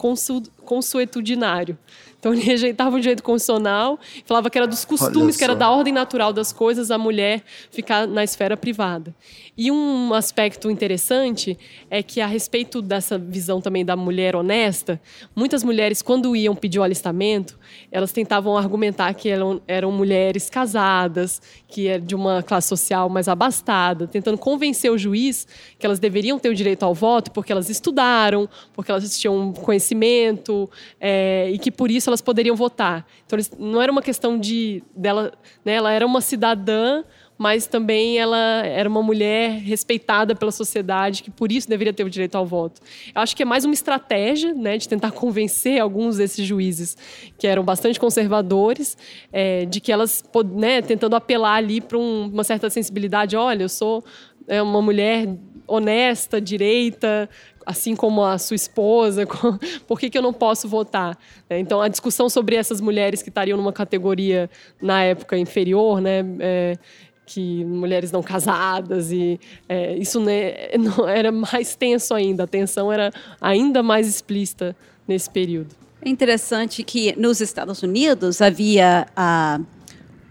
consuetudinário. 0.65 1.77
Então 2.25 2.33
ele 2.33 2.41
rejeitava 2.43 2.95
o 2.95 2.99
direito 2.99 3.21
constitucional, 3.21 3.99
falava 4.25 4.49
que 4.49 4.57
era 4.57 4.65
dos 4.65 4.83
costumes, 4.83 5.37
que 5.37 5.43
era 5.43 5.55
da 5.55 5.69
ordem 5.69 5.93
natural 5.93 6.33
das 6.33 6.51
coisas 6.51 6.89
a 6.89 6.97
mulher 6.97 7.43
ficar 7.69 8.07
na 8.07 8.23
esfera 8.23 8.57
privada. 8.57 9.15
E 9.55 9.71
um 9.71 10.13
aspecto 10.13 10.69
interessante 10.69 11.57
é 11.89 12.01
que 12.01 12.19
a 12.19 12.27
respeito 12.27 12.81
dessa 12.81 13.17
visão 13.17 13.61
também 13.61 13.85
da 13.85 13.95
mulher 13.95 14.35
honesta, 14.35 14.99
muitas 15.35 15.63
mulheres 15.63 16.01
quando 16.01 16.35
iam 16.35 16.55
pedir 16.55 16.79
o 16.79 16.83
alistamento, 16.83 17.57
elas 17.91 18.11
tentavam 18.11 18.57
argumentar 18.57 19.13
que 19.13 19.29
eram, 19.29 19.61
eram 19.67 19.91
mulheres 19.91 20.49
casadas, 20.49 21.41
que 21.67 21.87
é 21.87 21.99
de 21.99 22.15
uma 22.15 22.41
classe 22.41 22.67
social 22.67 23.07
mais 23.07 23.27
abastada, 23.27 24.07
tentando 24.07 24.37
convencer 24.37 24.91
o 24.91 24.97
juiz 24.97 25.47
que 25.77 25.85
elas 25.85 25.99
deveriam 25.99 26.39
ter 26.39 26.49
o 26.49 26.55
direito 26.55 26.83
ao 26.83 26.93
voto 26.93 27.31
porque 27.31 27.51
elas 27.51 27.69
estudaram, 27.69 28.49
porque 28.73 28.91
elas 28.91 29.17
tinham 29.17 29.53
conhecimento 29.53 30.54
é, 30.99 31.49
e 31.51 31.57
que 31.57 31.71
por 31.71 31.89
isso 31.91 32.09
elas 32.09 32.21
poderiam 32.21 32.55
votar. 32.55 33.05
Então 33.25 33.37
eles, 33.37 33.51
não 33.57 33.81
era 33.81 33.91
uma 33.91 34.01
questão 34.01 34.39
de 34.39 34.83
dela, 34.95 35.33
né, 35.63 35.73
ela 35.73 35.91
era 35.91 36.05
uma 36.05 36.21
cidadã 36.21 37.03
mas 37.37 37.67
também 37.67 38.17
ela 38.17 38.65
era 38.65 38.87
uma 38.87 39.03
mulher 39.03 39.59
respeitada 39.59 40.35
pela 40.35 40.51
sociedade, 40.51 41.21
que 41.21 41.29
por 41.29 41.51
isso 41.51 41.67
deveria 41.67 41.93
ter 41.93 42.03
o 42.03 42.09
direito 42.09 42.35
ao 42.35 42.45
voto. 42.45 42.81
Eu 43.13 43.21
acho 43.21 43.35
que 43.35 43.43
é 43.43 43.45
mais 43.45 43.65
uma 43.65 43.73
estratégia 43.73 44.53
né, 44.53 44.77
de 44.77 44.87
tentar 44.87 45.11
convencer 45.13 45.79
alguns 45.79 46.17
desses 46.17 46.45
juízes, 46.45 46.97
que 47.37 47.45
eram 47.45 47.63
bastante 47.63 47.99
conservadores, 47.99 48.97
é, 49.31 49.65
de 49.65 49.81
que 49.81 49.91
elas, 49.91 50.23
né, 50.53 50.81
tentando 50.81 51.15
apelar 51.15 51.55
ali 51.55 51.81
para 51.81 51.97
um, 51.97 52.27
uma 52.27 52.43
certa 52.43 52.69
sensibilidade: 52.69 53.35
olha, 53.35 53.63
eu 53.63 53.69
sou 53.69 54.03
é, 54.47 54.61
uma 54.61 54.81
mulher 54.81 55.27
honesta, 55.67 56.39
direita, 56.39 57.29
assim 57.65 57.95
como 57.95 58.23
a 58.23 58.37
sua 58.37 58.55
esposa, 58.55 59.25
por 59.87 59.99
que, 59.99 60.09
que 60.09 60.17
eu 60.17 60.21
não 60.21 60.33
posso 60.33 60.67
votar? 60.67 61.17
É, 61.49 61.57
então, 61.59 61.81
a 61.81 61.87
discussão 61.87 62.29
sobre 62.29 62.55
essas 62.55 62.79
mulheres 62.79 63.21
que 63.21 63.29
estariam 63.29 63.57
numa 63.57 63.73
categoria, 63.73 64.49
na 64.81 65.03
época, 65.03 65.37
inferior, 65.37 65.99
né, 65.99 66.23
é, 66.39 66.77
que 67.25 67.65
mulheres 67.65 68.11
não 68.11 68.21
casadas 68.21 69.11
e 69.11 69.39
é, 69.67 69.97
isso 69.97 70.19
né, 70.19 70.69
não, 70.77 71.07
era 71.07 71.31
mais 71.31 71.75
tenso 71.75 72.13
ainda, 72.13 72.43
a 72.43 72.47
tensão 72.47 72.91
era 72.91 73.11
ainda 73.41 73.81
mais 73.81 74.07
explícita 74.07 74.75
nesse 75.07 75.29
período. 75.29 75.75
É 76.01 76.09
interessante 76.09 76.83
que 76.83 77.19
nos 77.19 77.41
Estados 77.41 77.81
Unidos 77.81 78.41
havia 78.41 79.07
ah, 79.15 79.59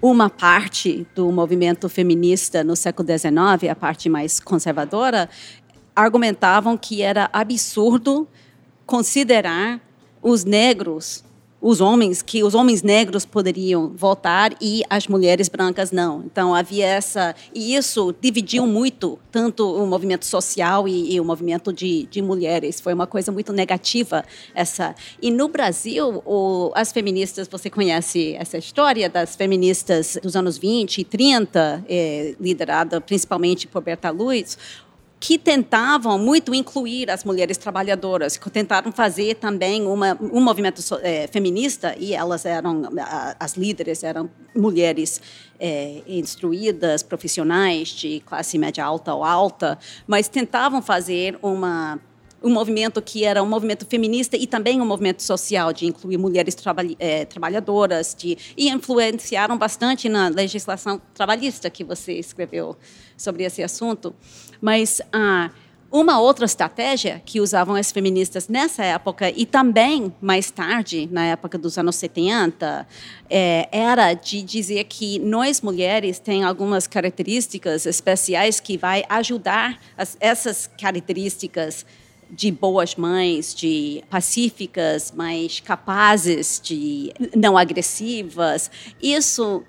uma 0.00 0.30
parte 0.30 1.06
do 1.14 1.32
movimento 1.32 1.88
feminista 1.88 2.62
no 2.62 2.76
século 2.76 3.08
XIX, 3.08 3.70
a 3.70 3.74
parte 3.74 4.08
mais 4.08 4.38
conservadora, 4.38 5.28
argumentavam 5.94 6.76
que 6.76 7.02
era 7.02 7.28
absurdo 7.32 8.28
considerar 8.86 9.80
os 10.22 10.44
negros 10.44 11.24
os 11.64 11.80
homens, 11.80 12.20
que 12.20 12.44
os 12.44 12.54
homens 12.54 12.82
negros 12.82 13.24
poderiam 13.24 13.88
votar 13.96 14.54
e 14.60 14.82
as 14.90 15.08
mulheres 15.08 15.48
brancas 15.48 15.90
não. 15.90 16.22
Então 16.26 16.54
havia 16.54 16.84
essa. 16.84 17.34
E 17.54 17.74
isso 17.74 18.14
dividiu 18.20 18.66
muito, 18.66 19.18
tanto 19.32 19.74
o 19.74 19.86
movimento 19.86 20.26
social 20.26 20.86
e, 20.86 21.14
e 21.14 21.18
o 21.18 21.24
movimento 21.24 21.72
de, 21.72 22.04
de 22.10 22.20
mulheres. 22.20 22.82
Foi 22.82 22.92
uma 22.92 23.06
coisa 23.06 23.32
muito 23.32 23.50
negativa 23.50 24.26
essa. 24.54 24.94
E 25.22 25.30
no 25.30 25.48
Brasil, 25.48 26.22
o, 26.26 26.70
as 26.74 26.92
feministas, 26.92 27.48
você 27.48 27.70
conhece 27.70 28.34
essa 28.34 28.58
história 28.58 29.08
das 29.08 29.34
feministas 29.34 30.18
dos 30.22 30.36
anos 30.36 30.58
20 30.58 30.98
e 30.98 31.04
30, 31.04 31.82
é, 31.88 32.34
liderada 32.38 33.00
principalmente 33.00 33.66
por 33.66 33.82
Berta 33.82 34.10
Luz, 34.10 34.58
que 35.20 35.38
tentavam 35.38 36.18
muito 36.18 36.54
incluir 36.54 37.10
as 37.10 37.24
mulheres 37.24 37.56
trabalhadoras, 37.56 38.36
que 38.36 38.50
tentaram 38.50 38.92
fazer 38.92 39.36
também 39.36 39.86
uma, 39.86 40.18
um 40.20 40.40
movimento 40.40 40.82
é, 41.02 41.26
feminista, 41.28 41.94
e 41.98 42.14
elas 42.14 42.44
eram, 42.44 42.82
as 43.40 43.54
líderes 43.54 44.04
eram 44.04 44.28
mulheres 44.54 45.20
é, 45.58 46.02
instruídas, 46.06 47.02
profissionais 47.02 47.88
de 47.88 48.20
classe 48.20 48.58
média 48.58 48.84
alta 48.84 49.14
ou 49.14 49.24
alta, 49.24 49.78
mas 50.06 50.28
tentavam 50.28 50.82
fazer 50.82 51.38
uma 51.42 51.98
um 52.44 52.50
movimento 52.50 53.00
que 53.00 53.24
era 53.24 53.42
um 53.42 53.46
movimento 53.46 53.86
feminista 53.86 54.36
e 54.36 54.46
também 54.46 54.78
um 54.78 54.84
movimento 54.84 55.22
social 55.22 55.72
de 55.72 55.86
incluir 55.86 56.18
mulheres 56.18 56.54
é, 56.98 57.24
trabalhadoras 57.24 58.14
de, 58.14 58.36
e 58.54 58.68
influenciaram 58.68 59.56
bastante 59.56 60.10
na 60.10 60.28
legislação 60.28 61.00
trabalhista 61.14 61.70
que 61.70 61.82
você 61.82 62.12
escreveu 62.12 62.76
sobre 63.16 63.44
esse 63.44 63.62
assunto. 63.62 64.14
Mas 64.64 65.02
ah, 65.12 65.50
uma 65.92 66.18
outra 66.18 66.46
estratégia 66.46 67.20
que 67.22 67.38
usavam 67.38 67.74
as 67.74 67.92
feministas 67.92 68.48
nessa 68.48 68.82
época 68.82 69.28
e 69.28 69.44
também 69.44 70.10
mais 70.22 70.50
tarde, 70.50 71.06
na 71.12 71.26
época 71.26 71.58
dos 71.58 71.76
anos 71.76 71.96
70, 71.96 72.88
é, 73.28 73.68
era 73.70 74.14
de 74.14 74.40
dizer 74.42 74.84
que 74.84 75.18
nós 75.18 75.60
mulheres 75.60 76.18
tem 76.18 76.44
algumas 76.44 76.86
características 76.86 77.84
especiais 77.84 78.58
que 78.58 78.78
vai 78.78 79.04
ajudar 79.10 79.78
as, 79.98 80.16
essas 80.18 80.66
características 80.80 81.84
de 82.30 82.50
boas 82.50 82.96
mães, 82.96 83.54
de 83.54 84.02
pacíficas, 84.08 85.12
mais 85.14 85.60
capazes, 85.60 86.58
de 86.64 87.12
não 87.36 87.58
agressivas. 87.58 88.70
Isso 89.02 89.62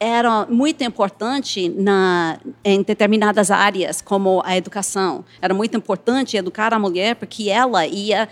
era 0.00 0.46
muito 0.46 0.82
importante 0.84 1.68
na, 1.68 2.38
em 2.64 2.82
determinadas 2.82 3.50
áreas, 3.50 4.00
como 4.00 4.42
a 4.44 4.56
educação. 4.56 5.24
Era 5.40 5.52
muito 5.52 5.76
importante 5.76 6.36
educar 6.36 6.72
a 6.72 6.78
mulher, 6.78 7.16
porque 7.16 7.50
ela 7.50 7.86
ia 7.86 8.28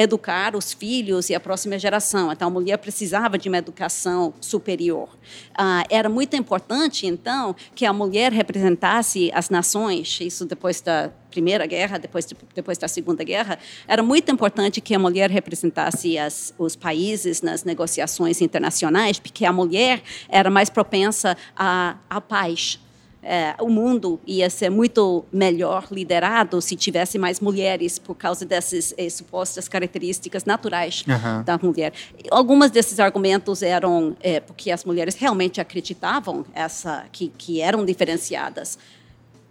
educar 0.00 0.56
os 0.56 0.72
filhos 0.72 1.30
e 1.30 1.34
a 1.34 1.40
próxima 1.40 1.78
geração. 1.78 2.32
Então, 2.32 2.48
a 2.48 2.50
mulher 2.50 2.76
precisava 2.78 3.36
de 3.36 3.48
uma 3.48 3.58
educação 3.58 4.32
superior. 4.40 5.08
Ah, 5.54 5.84
era 5.90 6.08
muito 6.08 6.36
importante, 6.36 7.06
então, 7.06 7.54
que 7.74 7.84
a 7.84 7.92
mulher 7.92 8.32
representasse 8.32 9.30
as 9.34 9.50
nações, 9.50 10.18
isso 10.20 10.44
depois 10.44 10.80
da 10.80 11.10
Primeira 11.30 11.66
Guerra, 11.66 11.98
depois, 11.98 12.26
de, 12.26 12.36
depois 12.54 12.76
da 12.76 12.88
Segunda 12.88 13.22
Guerra. 13.22 13.58
Era 13.86 14.02
muito 14.02 14.30
importante 14.32 14.80
que 14.80 14.94
a 14.94 14.98
mulher 14.98 15.30
representasse 15.30 16.18
as, 16.18 16.52
os 16.58 16.74
países 16.74 17.40
nas 17.42 17.62
negociações 17.64 18.40
internacionais, 18.40 19.18
porque 19.18 19.44
a 19.44 19.52
mulher 19.52 20.02
era 20.28 20.50
mais 20.50 20.68
propensa 20.68 21.36
à, 21.56 21.96
à 22.08 22.20
paz 22.20 22.80
é, 23.22 23.54
o 23.60 23.68
mundo 23.68 24.18
ia 24.26 24.48
ser 24.48 24.70
muito 24.70 25.24
melhor 25.32 25.86
liderado 25.90 26.60
se 26.60 26.74
tivesse 26.74 27.18
mais 27.18 27.38
mulheres 27.40 27.98
por 27.98 28.14
causa 28.14 28.46
dessas 28.46 28.94
eh, 28.96 29.10
supostas 29.10 29.68
características 29.68 30.44
naturais 30.44 31.04
uhum. 31.06 31.42
da 31.44 31.58
mulher. 31.58 31.92
Algumas 32.30 32.70
desses 32.70 32.98
argumentos 32.98 33.62
eram 33.62 34.16
é, 34.20 34.40
porque 34.40 34.70
as 34.70 34.84
mulheres 34.84 35.14
realmente 35.16 35.60
acreditavam 35.60 36.44
essa 36.54 37.04
que, 37.12 37.28
que 37.36 37.60
eram 37.60 37.84
diferenciadas. 37.84 38.78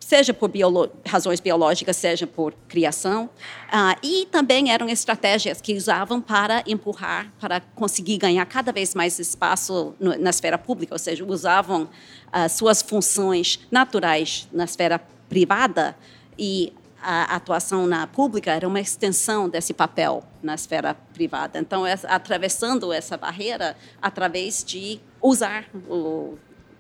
Seja 0.10 0.34
por 0.34 0.49
biolo 0.49 0.89
razões 1.05 1.39
biológicas, 1.39 1.95
seja 1.95 2.26
por 2.26 2.51
criação. 2.68 3.30
Uh, 3.68 3.95
e 4.01 4.28
também 4.32 4.72
eram 4.72 4.89
estratégias 4.89 5.62
que 5.62 5.76
usavam 5.76 6.20
para 6.20 6.64
empurrar, 6.66 7.32
para 7.39 7.62
conseguir 7.76 8.18
ganhar 8.18 8.43
cada 8.47 8.72
vez 8.72 8.95
mais 8.95 9.20
espaço 9.20 9.93
no, 9.99 10.18
na 10.18 10.32
esfera 10.32 10.57
pública, 10.57 10.95
ou 10.95 10.97
seja, 10.97 11.24
usavam 11.24 11.84
uh, 11.84 12.49
suas 12.49 12.82
funções 12.82 13.60
naturais 13.70 14.47
na 14.51 14.64
esfera 14.64 14.99
privada 15.30 15.95
e 16.39 16.74
a 16.99 17.36
atuação 17.36 17.86
na 17.86 18.07
pública 18.07 18.51
era 18.51 18.68
uma 18.68 18.80
extensão 18.80 19.47
desse 19.47 19.76
papel 19.76 20.24
na 20.41 20.55
esfera 20.55 20.95
privada. 21.14 21.60
Então, 21.60 21.84
atravessando 21.86 22.91
essa 22.91 23.16
barreira 23.16 23.78
através 24.01 24.64
de 24.64 24.99
usar 25.22 25.66
o 25.88 26.36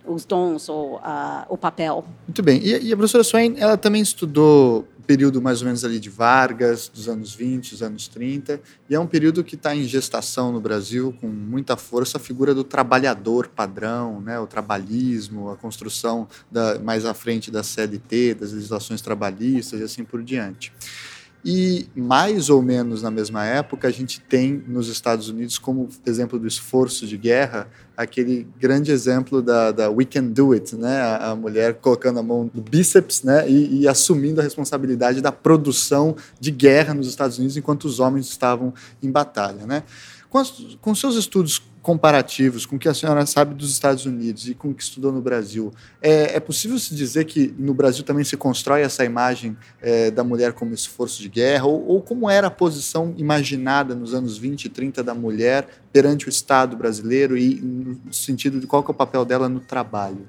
os 0.05 0.25
dons 0.25 0.69
ou 0.69 0.97
uh, 0.97 1.45
o 1.49 1.57
papel. 1.57 2.05
Muito 2.27 2.41
bem. 2.41 2.59
E, 2.63 2.87
e, 2.87 2.93
a 2.93 2.97
professora 2.97 3.23
Swain, 3.23 3.55
ela 3.57 3.77
também 3.77 4.01
estudou 4.01 4.87
o 4.97 5.03
período 5.03 5.41
mais 5.41 5.61
ou 5.61 5.65
menos 5.65 5.83
ali 5.83 5.99
de 5.99 6.09
Vargas, 6.09 6.89
dos 6.93 7.07
anos 7.07 7.33
20, 7.33 7.71
dos 7.71 7.81
anos 7.81 8.07
30, 8.07 8.61
e 8.89 8.95
é 8.95 8.99
um 8.99 9.07
período 9.07 9.43
que 9.43 9.55
está 9.55 9.75
em 9.75 9.83
gestação 9.83 10.51
no 10.51 10.61
Brasil 10.61 11.15
com 11.19 11.27
muita 11.27 11.75
força 11.75 12.17
a 12.17 12.19
figura 12.19 12.53
do 12.53 12.63
trabalhador 12.63 13.47
padrão, 13.47 14.21
né, 14.21 14.39
o 14.39 14.45
trabalhismo, 14.45 15.49
a 15.49 15.55
construção 15.55 16.27
da, 16.51 16.79
mais 16.79 17.05
à 17.05 17.13
frente 17.13 17.49
da 17.49 17.63
CLT, 17.63 18.35
das 18.35 18.51
legislações 18.51 19.01
trabalhistas 19.01 19.79
e 19.79 19.83
assim 19.83 20.03
por 20.03 20.23
diante. 20.23 20.71
E 21.43 21.87
mais 21.95 22.49
ou 22.49 22.61
menos 22.61 23.01
na 23.01 23.09
mesma 23.09 23.45
época, 23.45 23.87
a 23.87 23.91
gente 23.91 24.19
tem 24.19 24.61
nos 24.67 24.89
Estados 24.89 25.29
Unidos, 25.29 25.57
como 25.57 25.87
exemplo 26.05 26.37
do 26.37 26.45
esforço 26.45 27.07
de 27.07 27.17
guerra, 27.17 27.69
aquele 27.95 28.45
grande 28.59 28.91
exemplo 28.91 29.41
da, 29.41 29.71
da 29.71 29.89
We 29.89 30.03
Can 30.03 30.25
Do 30.25 30.51
It, 30.51 30.75
né? 30.75 30.99
A, 31.01 31.31
a 31.31 31.35
mulher 31.35 31.75
colocando 31.75 32.19
a 32.19 32.23
mão 32.23 32.51
no 32.53 32.61
bíceps 32.61 33.23
né? 33.23 33.49
E, 33.49 33.81
e, 33.81 33.87
assumindo 33.87 34.41
a 34.41 34.43
responsabilidade 34.43 35.21
da 35.21 35.31
produção 35.31 36.15
de 36.39 36.51
guerra 36.51 36.93
nos 36.93 37.07
Estados 37.07 37.37
Unidos 37.37 37.55
enquanto 37.55 37.85
os 37.85 38.01
homens 38.01 38.27
estavam 38.27 38.73
em 39.01 39.09
batalha. 39.09 39.65
Né? 39.65 39.83
Com, 40.29 40.37
as, 40.37 40.51
com 40.81 40.93
seus 40.93 41.15
estudos 41.15 41.61
comparativos 41.81 42.65
com 42.65 42.75
o 42.75 42.79
que 42.79 42.89
a 42.89 42.93
senhora 42.93 43.25
sabe 43.25 43.53
dos 43.53 43.71
Estados 43.71 44.05
Unidos 44.05 44.47
e 44.47 44.53
com 44.53 44.69
o 44.69 44.73
que 44.73 44.83
estudou 44.83 45.11
no 45.11 45.21
Brasil, 45.21 45.73
é, 46.01 46.35
é 46.35 46.39
possível 46.39 46.77
se 46.77 46.93
dizer 46.93 47.25
que 47.25 47.53
no 47.57 47.73
Brasil 47.73 48.03
também 48.03 48.23
se 48.23 48.35
constrói 48.35 48.81
essa 48.81 49.05
imagem 49.05 49.57
é, 49.81 50.11
da 50.11 50.23
mulher 50.23 50.53
como 50.53 50.73
esforço 50.73 51.21
de 51.21 51.29
guerra? 51.29 51.65
Ou, 51.65 51.87
ou, 51.87 52.01
como 52.01 52.29
era 52.29 52.47
a 52.47 52.51
posição 52.51 53.13
imaginada 53.17 53.95
nos 53.95 54.13
anos 54.13 54.37
20 54.37 54.65
e 54.65 54.69
30 54.69 55.03
da 55.03 55.13
mulher 55.13 55.67
perante 55.91 56.27
o 56.27 56.29
Estado 56.29 56.75
brasileiro 56.75 57.37
e 57.37 57.55
no 57.61 58.13
sentido 58.13 58.59
de 58.59 58.67
qual 58.67 58.83
é 58.85 58.91
o 58.91 58.93
papel 58.93 59.23
dela 59.23 59.47
no 59.47 59.59
trabalho? 59.59 60.27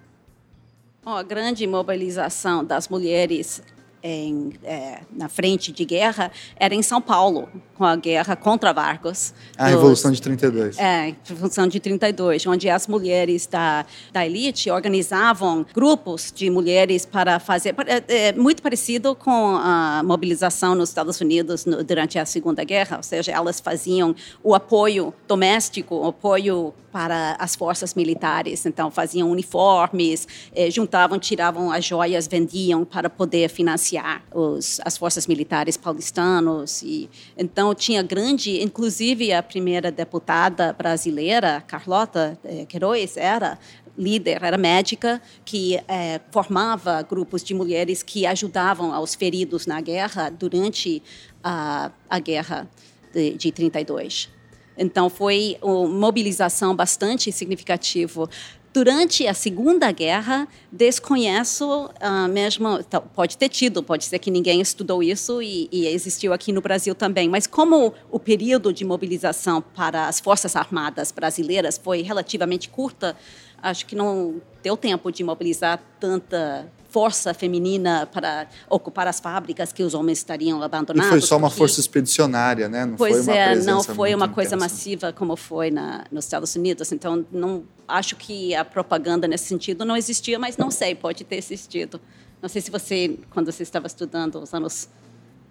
A 1.04 1.22
grande 1.22 1.66
mobilização 1.66 2.64
das 2.64 2.88
mulheres 2.88 3.62
em, 4.02 4.52
é, 4.64 5.00
na 5.12 5.28
frente 5.28 5.72
de 5.72 5.84
guerra 5.84 6.30
era 6.56 6.74
em 6.74 6.82
São 6.82 7.00
Paulo, 7.00 7.48
com 7.74 7.84
a 7.84 7.96
guerra 7.96 8.36
contra 8.36 8.72
Vargas. 8.72 9.34
A 9.56 9.64
dos, 9.64 9.72
Revolução 9.72 10.12
de 10.12 10.22
32. 10.22 10.78
É, 10.78 11.08
a 11.08 11.14
Revolução 11.24 11.66
de 11.66 11.80
32, 11.80 12.46
onde 12.46 12.68
as 12.68 12.86
mulheres 12.86 13.46
da, 13.46 13.84
da 14.12 14.24
elite 14.24 14.70
organizavam 14.70 15.66
grupos 15.74 16.32
de 16.34 16.50
mulheres 16.50 17.04
para 17.04 17.38
fazer... 17.38 17.74
É, 17.86 18.28
é 18.28 18.32
muito 18.32 18.62
parecido 18.62 19.14
com 19.14 19.56
a 19.56 20.02
mobilização 20.04 20.74
nos 20.74 20.90
Estados 20.90 21.20
Unidos 21.20 21.64
no, 21.64 21.82
durante 21.82 22.18
a 22.18 22.24
Segunda 22.24 22.64
Guerra, 22.64 22.96
ou 22.98 23.02
seja, 23.02 23.32
elas 23.32 23.60
faziam 23.60 24.14
o 24.42 24.54
apoio 24.54 25.12
doméstico, 25.26 25.94
o 25.96 26.08
apoio 26.08 26.74
para 26.92 27.36
as 27.38 27.54
forças 27.54 27.94
militares. 27.94 28.66
Então, 28.66 28.90
faziam 28.90 29.30
uniformes, 29.30 30.26
eh, 30.54 30.70
juntavam, 30.70 31.18
tiravam 31.18 31.70
as 31.70 31.84
joias, 31.84 32.26
vendiam 32.26 32.84
para 32.84 33.08
poder 33.08 33.48
financiar 33.48 33.89
os, 34.32 34.80
as 34.84 34.96
forças 34.96 35.26
militares 35.26 35.76
paulistanos. 35.76 36.82
E, 36.82 37.08
então, 37.36 37.74
tinha 37.74 38.02
grande, 38.02 38.62
inclusive 38.62 39.32
a 39.32 39.42
primeira 39.42 39.90
deputada 39.90 40.72
brasileira, 40.72 41.62
Carlota 41.66 42.38
eh, 42.44 42.66
Queiroz, 42.66 43.16
era 43.16 43.58
líder, 43.96 44.42
era 44.42 44.56
médica, 44.56 45.20
que 45.44 45.80
eh, 45.88 46.20
formava 46.30 47.02
grupos 47.02 47.42
de 47.42 47.54
mulheres 47.54 48.02
que 48.02 48.24
ajudavam 48.26 48.94
aos 48.94 49.14
feridos 49.14 49.66
na 49.66 49.80
guerra 49.80 50.30
durante 50.30 51.02
a, 51.42 51.90
a 52.08 52.18
guerra 52.18 52.68
de, 53.12 53.34
de 53.34 53.52
32. 53.52 54.30
Então, 54.78 55.10
foi 55.10 55.58
uma 55.60 55.86
mobilização 55.86 56.74
bastante 56.74 57.30
significativa. 57.30 58.28
Durante 58.72 59.26
a 59.26 59.34
Segunda 59.34 59.90
Guerra, 59.90 60.46
desconheço 60.70 61.86
uh, 61.86 62.28
mesmo, 62.28 62.78
pode 63.14 63.36
ter 63.36 63.48
tido, 63.48 63.82
pode 63.82 64.04
ser 64.04 64.20
que 64.20 64.30
ninguém 64.30 64.60
estudou 64.60 65.02
isso 65.02 65.42
e, 65.42 65.68
e, 65.72 65.88
existiu 65.88 66.32
aqui 66.32 66.52
no 66.52 66.60
Brasil 66.60 66.94
também, 66.94 67.28
mas 67.28 67.48
como 67.48 67.92
o 68.12 68.20
período 68.20 68.72
de 68.72 68.84
mobilização 68.84 69.60
para 69.60 70.06
as 70.06 70.20
Forças 70.20 70.54
Armadas 70.54 71.10
brasileiras 71.10 71.80
foi 71.82 72.02
relativamente 72.02 72.68
curta, 72.68 73.16
acho 73.60 73.84
que 73.86 73.96
não 73.96 74.40
deu 74.62 74.76
tempo 74.76 75.10
de 75.10 75.24
mobilizar 75.24 75.82
tanta 75.98 76.70
força 76.90 77.32
feminina 77.32 78.08
para 78.12 78.46
ocupar 78.68 79.06
as 79.06 79.20
fábricas 79.20 79.72
que 79.72 79.82
os 79.82 79.94
homens 79.94 80.18
estariam 80.18 80.62
abandonados. 80.62 81.08
E 81.08 81.10
foi 81.10 81.20
só 81.20 81.36
uma 81.36 81.48
porque... 81.48 81.58
força 81.58 81.80
expedicionária, 81.80 82.68
né? 82.68 82.84
Não 82.84 82.96
pois 82.96 83.24
foi 83.24 83.34
uma 83.34 83.40
é, 83.40 83.56
não 83.56 83.82
foi 83.82 84.14
uma 84.14 84.28
coisa 84.28 84.56
intensa. 84.56 84.74
massiva 84.74 85.12
como 85.12 85.36
foi 85.36 85.70
na, 85.70 86.04
nos 86.10 86.24
Estados 86.24 86.54
Unidos. 86.56 86.90
Então, 86.92 87.24
não 87.30 87.62
acho 87.90 88.16
que 88.16 88.54
a 88.54 88.64
propaganda 88.64 89.28
nesse 89.28 89.44
sentido 89.44 89.84
não 89.84 89.96
existia, 89.96 90.38
mas 90.38 90.56
não 90.56 90.70
sei, 90.70 90.94
pode 90.94 91.24
ter 91.24 91.36
existido. 91.36 92.00
Não 92.40 92.48
sei 92.48 92.62
se 92.62 92.70
você, 92.70 93.18
quando 93.30 93.52
você 93.52 93.62
estava 93.62 93.86
estudando 93.86 94.36
os 94.36 94.54
anos 94.54 94.88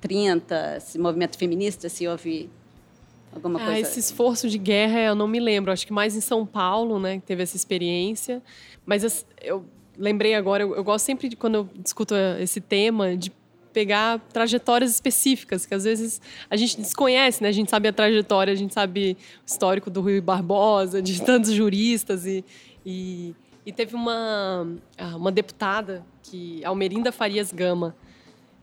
30, 0.01 0.77
esse 0.77 0.97
movimento 0.97 1.37
feminista, 1.37 1.87
se 1.89 2.07
houve 2.07 2.49
alguma 3.33 3.61
ah, 3.61 3.65
coisa. 3.65 3.79
Esse 3.81 3.99
esforço 3.99 4.49
de 4.49 4.57
guerra 4.57 4.99
eu 5.01 5.15
não 5.15 5.27
me 5.27 5.39
lembro. 5.39 5.71
Acho 5.71 5.85
que 5.85 5.93
mais 5.93 6.15
em 6.15 6.21
São 6.21 6.45
Paulo, 6.45 6.99
né, 6.99 7.19
que 7.19 7.25
teve 7.25 7.43
essa 7.43 7.55
experiência. 7.55 8.41
Mas 8.85 9.25
eu 9.41 9.65
lembrei 9.97 10.33
agora, 10.33 10.63
eu, 10.63 10.75
eu 10.75 10.83
gosto 10.83 11.05
sempre 11.05 11.29
de, 11.29 11.35
quando 11.35 11.55
eu 11.55 11.69
discuto 11.75 12.15
esse 12.39 12.61
tema, 12.61 13.15
de 13.15 13.31
pegar 13.80 14.19
trajetórias 14.34 14.91
específicas, 14.91 15.65
que 15.65 15.73
às 15.73 15.86
vezes 15.86 16.19
a 16.49 16.57
gente 16.57 16.75
desconhece, 16.75 17.41
né? 17.41 17.47
A 17.47 17.51
gente 17.53 17.71
sabe 17.71 17.88
a 17.88 17.93
trajetória, 17.93 18.51
a 18.51 18.55
gente 18.55 18.73
sabe 18.73 19.15
o 19.41 19.45
histórico 19.45 19.89
do 19.89 20.01
Rui 20.01 20.19
Barbosa, 20.19 21.01
de 21.01 21.21
tantos 21.23 21.53
juristas 21.53 22.25
e, 22.25 22.43
e, 22.86 23.34
e 23.65 23.71
teve 23.71 23.95
uma, 23.95 24.67
ah, 24.97 25.15
uma 25.15 25.32
deputada, 25.32 26.03
que 26.23 26.61
Almerinda 26.65 27.09
Farias 27.09 27.53
Gama, 27.53 27.95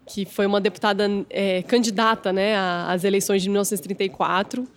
que 0.07 0.27
foi 0.27 0.45
uma 0.45 0.61
deputada 0.61 1.09
é, 1.31 1.62
candidata 1.62 2.31
né, 2.31 2.55
às 2.87 3.03
eleições 3.03 3.41
de 3.41 3.49
1934 3.49 4.69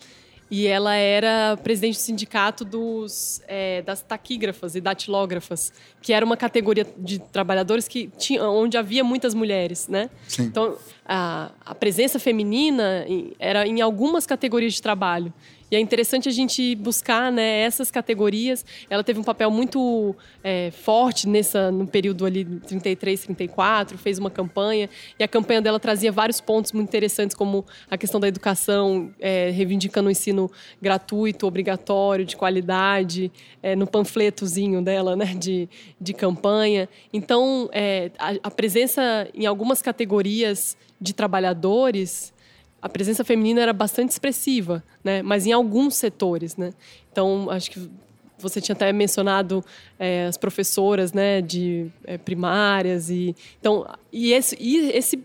e 0.51 0.65
ela 0.65 0.95
era 0.95 1.57
presidente 1.57 1.95
do 1.95 2.01
sindicato 2.01 2.65
dos, 2.65 3.41
é, 3.47 3.81
das 3.83 4.01
taquígrafas 4.01 4.75
e 4.75 4.81
datilógrafas, 4.81 5.71
que 6.01 6.11
era 6.11 6.25
uma 6.25 6.35
categoria 6.35 6.85
de 6.97 7.19
trabalhadores 7.19 7.87
que 7.87 8.09
tinha, 8.17 8.43
onde 8.49 8.77
havia 8.77 9.03
muitas 9.03 9.33
mulheres, 9.33 9.87
né? 9.87 10.09
Sim. 10.27 10.43
Então, 10.43 10.75
a, 11.05 11.51
a 11.65 11.75
presença 11.75 12.17
feminina 12.17 13.05
era 13.37 13.67
em 13.67 13.79
algumas 13.81 14.25
categorias 14.25 14.73
de 14.73 14.81
trabalho. 14.81 15.31
E 15.71 15.75
é 15.75 15.79
interessante 15.79 16.27
a 16.27 16.31
gente 16.31 16.75
buscar 16.75 17.31
né, 17.31 17.61
essas 17.61 17.91
categorias. 17.91 18.65
Ela 18.89 19.03
teve 19.03 19.19
um 19.19 19.23
papel 19.23 19.51
muito 19.51 20.15
é, 20.43 20.71
forte 20.71 21.27
nessa, 21.27 21.71
no 21.71 21.85
período 21.85 22.25
ali 22.25 22.43
33, 22.43 23.25
34, 23.25 23.97
fez 23.97 24.17
uma 24.17 24.31
campanha. 24.31 24.89
E 25.19 25.23
a 25.23 25.27
campanha 25.27 25.61
dela 25.61 25.79
trazia 25.79 26.11
vários 26.11 26.41
pontos 26.41 26.71
muito 26.71 26.87
interessantes, 26.87 27.35
como 27.35 27.65
a 27.89 27.97
questão 27.97 28.19
da 28.19 28.27
educação, 28.27 29.13
é, 29.19 29.51
reivindicando 29.51 30.07
o 30.07 30.11
ensino 30.11 30.49
gratuito, 30.81 31.45
obrigatório, 31.45 32.25
de 32.25 32.35
qualidade, 32.35 33.31
é, 33.61 33.75
no 33.75 33.85
panfletozinho 33.85 34.81
dela 34.81 35.15
né, 35.15 35.35
de, 35.37 35.69
de 36.01 36.13
campanha. 36.13 36.89
Então, 37.13 37.69
é, 37.71 38.11
a, 38.17 38.33
a 38.43 38.51
presença 38.51 39.27
em 39.33 39.45
algumas 39.45 39.81
categorias 39.81 40.75
de 40.99 41.13
trabalhadores 41.13 42.33
a 42.81 42.89
presença 42.89 43.23
feminina 43.23 43.61
era 43.61 43.73
bastante 43.73 44.11
expressiva, 44.11 44.83
né? 45.03 45.21
Mas 45.21 45.45
em 45.45 45.51
alguns 45.51 45.95
setores, 45.95 46.55
né? 46.55 46.71
Então, 47.11 47.49
acho 47.49 47.71
que 47.71 47.89
você 48.37 48.61
tinha 48.61 48.73
até 48.73 48.91
mencionado 48.93 49.63
é, 49.97 50.25
as 50.25 50.37
professoras, 50.37 51.11
né, 51.11 51.41
de 51.41 51.87
é, 52.05 52.17
primárias 52.17 53.09
e 53.09 53.35
então 53.59 53.85
e 54.13 54.31
esse, 54.31 54.57
e 54.59 54.91
esse 54.91 55.21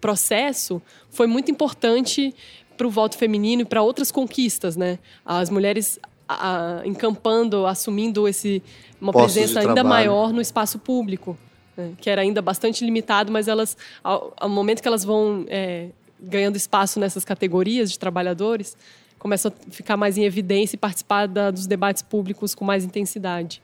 processo 0.00 0.82
foi 1.08 1.26
muito 1.26 1.50
importante 1.50 2.34
para 2.76 2.86
o 2.86 2.90
voto 2.90 3.16
feminino 3.16 3.62
e 3.62 3.64
para 3.64 3.82
outras 3.82 4.12
conquistas, 4.12 4.76
né? 4.76 4.98
As 5.24 5.50
mulheres 5.50 5.98
a, 6.28 6.82
encampando, 6.84 7.66
assumindo 7.66 8.28
esse 8.28 8.62
uma 9.00 9.12
Postos 9.12 9.34
presença 9.34 9.60
ainda 9.60 9.82
maior 9.82 10.32
no 10.32 10.40
espaço 10.40 10.78
público, 10.78 11.36
né? 11.76 11.92
que 11.98 12.10
era 12.10 12.20
ainda 12.20 12.42
bastante 12.42 12.84
limitado, 12.84 13.32
mas 13.32 13.48
elas 13.48 13.76
ao, 14.04 14.32
ao 14.36 14.48
momento 14.48 14.82
que 14.82 14.88
elas 14.88 15.04
vão 15.04 15.44
é, 15.48 15.88
ganhando 16.20 16.56
espaço 16.56 16.98
nessas 16.98 17.24
categorias 17.24 17.90
de 17.90 17.98
trabalhadores, 17.98 18.76
começam 19.18 19.52
a 19.52 19.70
ficar 19.70 19.96
mais 19.96 20.16
em 20.16 20.24
evidência 20.24 20.76
e 20.76 20.78
participar 20.78 21.26
da, 21.26 21.50
dos 21.50 21.66
debates 21.66 22.02
públicos 22.02 22.54
com 22.54 22.64
mais 22.64 22.84
intensidade. 22.84 23.60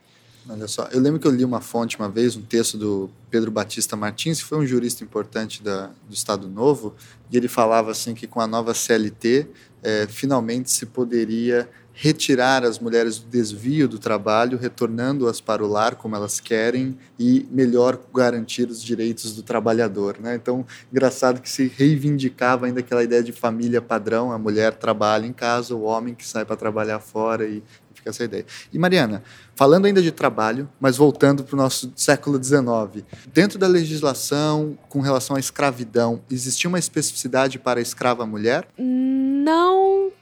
Olha 0.49 0.69
só, 0.69 0.85
eu 0.93 1.01
lembro 1.01 1.19
que 1.19 1.27
eu 1.27 1.31
li 1.31 1.43
uma 1.43 1.61
fonte 1.63 1.99
uma 1.99 2.09
vez, 2.09 2.37
um 2.37 2.43
texto 2.43 2.77
do 2.77 3.09
Pedro 3.31 3.51
Batista 3.51 3.97
Martins, 3.97 4.43
que 4.43 4.45
foi 4.45 4.59
um 4.59 4.67
jurista 4.67 5.03
importante 5.03 5.63
da, 5.63 5.87
do 6.07 6.13
Estado 6.13 6.49
Novo, 6.49 6.95
e 7.31 7.37
ele 7.37 7.49
falava 7.49 7.91
assim 7.91 8.15
que 8.15 8.27
com 8.27 8.41
a 8.41 8.47
nova 8.47 8.75
CLT, 8.75 9.47
é, 9.83 10.07
finalmente 10.07 10.71
se 10.71 10.85
poderia 10.85 11.69
retirar 11.95 12.65
as 12.65 12.79
mulheres 12.81 13.19
do 13.19 13.31
desvio 13.31 13.87
do 13.87 13.99
trabalho, 13.99 14.59
retornando-as 14.59 15.41
para 15.41 15.65
o 15.65 15.69
lar 15.69 15.95
como 15.95 16.17
elas 16.17 16.41
querem 16.41 16.99
e 17.19 17.47
melhor 17.51 17.99
garantir 18.13 18.69
os 18.69 18.83
direitos 18.83 19.35
do 19.35 19.43
trabalhador. 19.43 20.17
Né? 20.21 20.35
Então, 20.35 20.67
engraçado 20.93 21.41
que 21.41 21.49
se 21.49 21.73
reivindicava 21.75 22.67
ainda 22.67 22.81
aquela 22.81 23.05
ideia 23.05 23.23
de 23.23 23.33
família 23.33 23.81
padrão, 23.81 24.33
a 24.33 24.39
mulher 24.39 24.75
trabalha 24.75 25.25
em 25.25 25.33
casa, 25.33 25.75
o 25.75 25.83
homem 25.83 26.15
que 26.15 26.27
sai 26.27 26.45
para 26.45 26.57
trabalhar 26.57 26.99
fora 26.99 27.47
e, 27.47 27.63
fica 28.05 28.11
essa 28.11 28.25
ideia. 28.25 28.45
E 28.73 28.79
Mariana, 28.79 29.23
falando 29.55 29.87
ainda 29.87 30.03
de 30.03 30.13
trabalho, 30.13 30.69
mas 30.79 30.97
voltando 30.97 31.43
para 31.43 31.55
o 31.55 31.59
nosso 31.59 31.93
século 31.97 32.43
XIX, 32.43 33.05
dentro 33.33 33.59
da 33.59 33.67
legislação 33.67 34.77
com 34.89 35.01
relação 35.01 35.37
à 35.37 35.41
escravidão, 35.41 36.21
existia 36.31 36.69
uma 36.69 36.79
especificidade 36.79 37.59
para 37.59 37.81
a 37.81 37.83
escrava 37.83 38.27
mulher? 38.27 38.69
Não 38.77 40.13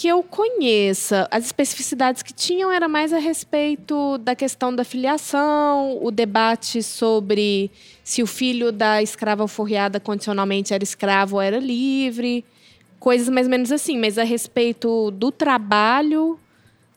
que 0.00 0.08
eu 0.08 0.22
conheça. 0.22 1.28
As 1.30 1.44
especificidades 1.44 2.22
que 2.22 2.32
tinham 2.32 2.72
era 2.72 2.88
mais 2.88 3.12
a 3.12 3.18
respeito 3.18 4.16
da 4.16 4.34
questão 4.34 4.74
da 4.74 4.82
filiação, 4.82 5.98
o 6.02 6.10
debate 6.10 6.82
sobre 6.82 7.70
se 8.02 8.22
o 8.22 8.26
filho 8.26 8.72
da 8.72 9.02
escrava 9.02 9.42
alforriada 9.42 10.00
condicionalmente 10.00 10.72
era 10.72 10.82
escravo 10.82 11.36
ou 11.36 11.42
era 11.42 11.58
livre, 11.58 12.46
coisas 12.98 13.28
mais 13.28 13.46
ou 13.46 13.50
menos 13.50 13.70
assim. 13.70 14.00
Mas 14.00 14.16
a 14.16 14.24
respeito 14.24 15.10
do 15.10 15.30
trabalho 15.30 16.40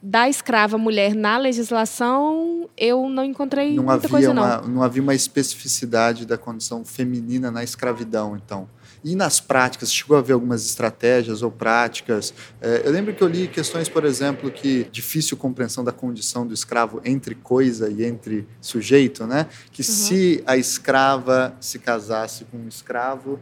da 0.02 0.26
escrava 0.26 0.78
mulher 0.78 1.14
na 1.14 1.36
legislação, 1.36 2.70
eu 2.74 3.10
não 3.10 3.22
encontrei 3.22 3.74
não 3.74 3.84
muita 3.84 4.08
coisa, 4.08 4.30
uma, 4.30 4.62
não. 4.62 4.68
Não 4.68 4.82
havia 4.82 5.02
uma 5.02 5.14
especificidade 5.14 6.24
da 6.24 6.38
condição 6.38 6.86
feminina 6.86 7.50
na 7.50 7.62
escravidão, 7.62 8.34
então. 8.34 8.66
E 9.04 9.14
nas 9.14 9.38
práticas, 9.38 9.92
chegou 9.92 10.16
a 10.16 10.22
ver 10.22 10.32
algumas 10.32 10.64
estratégias 10.64 11.42
ou 11.42 11.50
práticas? 11.50 12.32
É, 12.58 12.82
eu 12.86 12.90
lembro 12.90 13.14
que 13.14 13.22
eu 13.22 13.28
li 13.28 13.46
questões, 13.46 13.86
por 13.86 14.02
exemplo, 14.02 14.50
que 14.50 14.88
difícil 14.90 15.36
compreensão 15.36 15.84
da 15.84 15.92
condição 15.92 16.46
do 16.46 16.54
escravo 16.54 17.02
entre 17.04 17.34
coisa 17.34 17.90
e 17.90 18.02
entre 18.02 18.48
sujeito, 18.62 19.26
né? 19.26 19.46
Que 19.70 19.82
uhum. 19.82 19.88
se 19.88 20.42
a 20.46 20.56
escrava 20.56 21.54
se 21.60 21.78
casasse 21.78 22.46
com 22.46 22.56
um 22.56 22.66
escravo, 22.66 23.38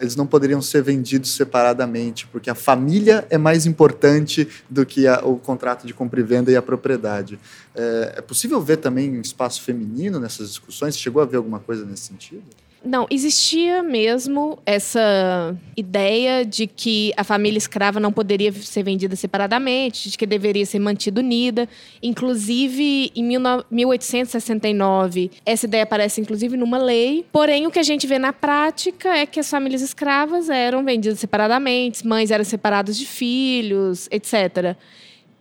eles 0.00 0.14
não 0.14 0.26
poderiam 0.26 0.60
ser 0.60 0.82
vendidos 0.82 1.34
separadamente, 1.34 2.26
porque 2.26 2.50
a 2.50 2.54
família 2.54 3.26
é 3.30 3.38
mais 3.38 3.64
importante 3.64 4.46
do 4.68 4.84
que 4.84 5.06
a, 5.06 5.24
o 5.24 5.38
contrato 5.38 5.86
de 5.86 5.94
compra 5.94 6.20
e 6.20 6.22
venda 6.22 6.52
e 6.52 6.56
a 6.56 6.62
propriedade. 6.62 7.38
É, 7.74 8.14
é 8.18 8.20
possível 8.20 8.60
ver 8.60 8.76
também 8.76 9.18
um 9.18 9.20
espaço 9.20 9.62
feminino 9.62 10.20
nessas 10.20 10.50
discussões? 10.50 10.96
Chegou 10.96 11.22
a 11.22 11.24
ver 11.24 11.38
alguma 11.38 11.58
coisa 11.58 11.84
nesse 11.84 12.02
sentido? 12.02 12.44
Não, 12.82 13.06
existia 13.10 13.82
mesmo 13.82 14.58
essa 14.64 15.54
ideia 15.76 16.46
de 16.46 16.66
que 16.66 17.12
a 17.14 17.22
família 17.22 17.58
escrava 17.58 18.00
não 18.00 18.10
poderia 18.10 18.50
ser 18.52 18.82
vendida 18.82 19.14
separadamente, 19.14 20.08
de 20.08 20.16
que 20.16 20.24
deveria 20.24 20.64
ser 20.64 20.78
mantida 20.78 21.20
unida. 21.20 21.68
Inclusive, 22.02 23.12
em 23.14 23.22
1869, 23.22 25.30
essa 25.44 25.66
ideia 25.66 25.82
aparece 25.82 26.22
inclusive 26.22 26.56
numa 26.56 26.78
lei. 26.78 27.26
Porém, 27.30 27.66
o 27.66 27.70
que 27.70 27.78
a 27.78 27.82
gente 27.82 28.06
vê 28.06 28.18
na 28.18 28.32
prática 28.32 29.14
é 29.14 29.26
que 29.26 29.38
as 29.38 29.50
famílias 29.50 29.82
escravas 29.82 30.48
eram 30.48 30.82
vendidas 30.82 31.20
separadamente, 31.20 32.06
mães 32.06 32.30
eram 32.30 32.44
separadas 32.44 32.96
de 32.96 33.04
filhos, 33.04 34.08
etc. 34.10 34.74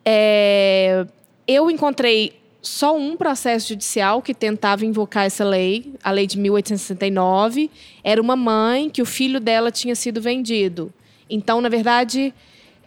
É... 0.04 1.08
Eu 1.48 1.72
encontrei 1.72 2.39
só 2.62 2.96
um 2.96 3.16
processo 3.16 3.70
judicial 3.70 4.22
que 4.22 4.34
tentava 4.34 4.86
invocar 4.86 5.26
essa 5.26 5.44
lei, 5.46 5.94
a 6.04 6.12
lei 6.12 6.28
de 6.28 6.38
1869. 6.38 7.72
Era 8.04 8.22
uma 8.22 8.36
mãe 8.36 8.90
que 8.90 9.02
o 9.02 9.06
filho 9.06 9.40
dela 9.40 9.72
tinha 9.72 9.96
sido 9.96 10.22
vendido. 10.22 10.94
Então, 11.30 11.62
na 11.62 11.70
verdade, 11.70 12.34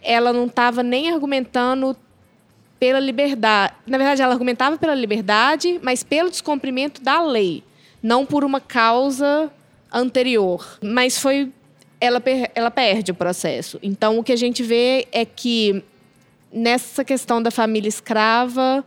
ela 0.01 0.31
não 0.31 0.45
estava 0.45 0.83
nem 0.83 1.11
argumentando 1.11 1.95
pela 2.79 2.99
liberdade. 2.99 3.73
Na 3.87 3.97
verdade, 3.97 4.21
ela 4.21 4.33
argumentava 4.33 4.77
pela 4.77 4.93
liberdade, 4.93 5.79
mas 5.81 6.03
pelo 6.03 6.29
descumprimento 6.29 7.01
da 7.01 7.21
lei, 7.21 7.63
não 8.01 8.25
por 8.25 8.43
uma 8.43 8.59
causa 8.59 9.51
anterior. 9.91 10.77
Mas 10.81 11.17
foi 11.17 11.49
ela, 11.99 12.21
ela 12.53 12.69
perde 12.69 13.11
o 13.11 13.15
processo. 13.15 13.79
Então, 13.81 14.19
o 14.19 14.23
que 14.23 14.33
a 14.33 14.35
gente 14.35 14.61
vê 14.61 15.07
é 15.11 15.23
que 15.23 15.81
nessa 16.51 17.03
questão 17.03 17.41
da 17.41 17.49
família 17.49 17.87
escrava 17.87 18.83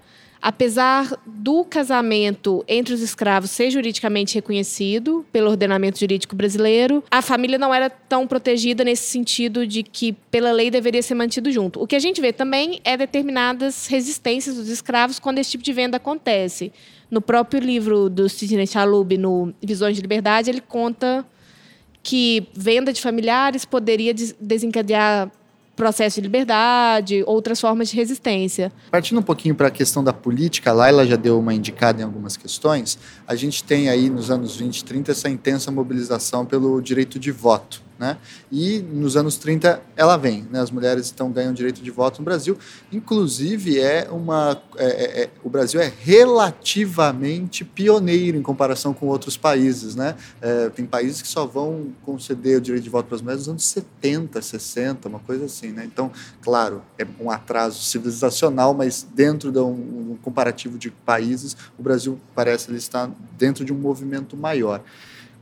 apesar 0.46 1.12
do 1.26 1.64
casamento 1.64 2.64
entre 2.68 2.94
os 2.94 3.00
escravos 3.00 3.50
ser 3.50 3.68
juridicamente 3.68 4.36
reconhecido 4.36 5.26
pelo 5.32 5.50
ordenamento 5.50 5.98
jurídico 5.98 6.36
brasileiro, 6.36 7.02
a 7.10 7.20
família 7.20 7.58
não 7.58 7.74
era 7.74 7.90
tão 7.90 8.28
protegida 8.28 8.84
nesse 8.84 9.10
sentido 9.10 9.66
de 9.66 9.82
que, 9.82 10.12
pela 10.30 10.52
lei, 10.52 10.70
deveria 10.70 11.02
ser 11.02 11.16
mantido 11.16 11.50
junto. 11.50 11.82
O 11.82 11.86
que 11.86 11.96
a 11.96 11.98
gente 11.98 12.20
vê 12.20 12.32
também 12.32 12.80
é 12.84 12.96
determinadas 12.96 13.88
resistências 13.88 14.54
dos 14.54 14.68
escravos 14.68 15.18
quando 15.18 15.38
esse 15.38 15.50
tipo 15.50 15.64
de 15.64 15.72
venda 15.72 15.96
acontece. 15.96 16.72
No 17.10 17.20
próprio 17.20 17.60
livro 17.60 18.08
do 18.08 18.28
Sidney 18.28 18.68
Chalub, 18.68 19.18
no 19.18 19.52
Visões 19.60 19.96
de 19.96 20.02
Liberdade, 20.02 20.48
ele 20.48 20.60
conta 20.60 21.26
que 22.04 22.46
venda 22.54 22.92
de 22.92 23.02
familiares 23.02 23.64
poderia 23.64 24.14
desencadear 24.40 25.28
processo 25.76 26.16
de 26.16 26.22
liberdade, 26.22 27.22
outras 27.26 27.60
formas 27.60 27.90
de 27.90 27.96
resistência. 27.96 28.72
Partindo 28.90 29.20
um 29.20 29.22
pouquinho 29.22 29.54
para 29.54 29.68
a 29.68 29.70
questão 29.70 30.02
da 30.02 30.12
política, 30.12 30.70
a 30.70 30.72
Laila 30.72 31.06
já 31.06 31.16
deu 31.16 31.38
uma 31.38 31.54
indicada 31.54 32.00
em 32.00 32.04
algumas 32.04 32.36
questões. 32.36 32.98
A 33.28 33.36
gente 33.36 33.62
tem 33.62 33.88
aí 33.90 34.08
nos 34.08 34.30
anos 34.30 34.56
20 34.56 34.78
e 34.78 34.84
30 34.84 35.12
essa 35.12 35.28
intensa 35.28 35.70
mobilização 35.70 36.46
pelo 36.46 36.80
direito 36.80 37.18
de 37.18 37.30
voto. 37.30 37.82
Né? 37.98 38.18
E 38.52 38.78
nos 38.78 39.16
anos 39.16 39.36
30 39.38 39.80
ela 39.96 40.18
vem, 40.18 40.46
né? 40.50 40.60
as 40.60 40.70
mulheres 40.70 41.10
então 41.10 41.30
ganham 41.30 41.52
direito 41.54 41.82
de 41.82 41.90
voto 41.90 42.18
no 42.18 42.24
Brasil. 42.26 42.58
Inclusive, 42.92 43.80
é 43.80 44.08
uma, 44.10 44.60
é, 44.76 44.86
é, 44.86 45.22
é, 45.22 45.30
o 45.42 45.48
Brasil 45.48 45.80
é 45.80 45.90
relativamente 46.00 47.64
pioneiro 47.64 48.36
em 48.36 48.42
comparação 48.42 48.92
com 48.92 49.06
outros 49.06 49.38
países. 49.38 49.96
Né? 49.96 50.14
É, 50.42 50.68
tem 50.68 50.84
países 50.84 51.22
que 51.22 51.28
só 51.28 51.46
vão 51.46 51.88
conceder 52.02 52.58
o 52.58 52.60
direito 52.60 52.84
de 52.84 52.90
voto 52.90 53.06
para 53.06 53.16
as 53.16 53.22
mulheres 53.22 53.46
nos 53.46 53.48
anos 53.48 53.64
70, 53.64 54.42
60, 54.42 55.08
uma 55.08 55.20
coisa 55.20 55.46
assim. 55.46 55.72
Né? 55.72 55.84
Então, 55.86 56.12
claro, 56.42 56.82
é 56.98 57.06
um 57.18 57.30
atraso 57.30 57.82
civilizacional, 57.82 58.74
mas 58.74 59.06
dentro 59.14 59.50
de 59.50 59.58
um, 59.58 60.12
um 60.12 60.18
comparativo 60.22 60.76
de 60.76 60.90
países, 60.90 61.56
o 61.78 61.82
Brasil 61.82 62.20
parece 62.34 62.74
estar 62.74 63.10
dentro 63.38 63.64
de 63.64 63.72
um 63.72 63.78
movimento 63.78 64.36
maior. 64.36 64.82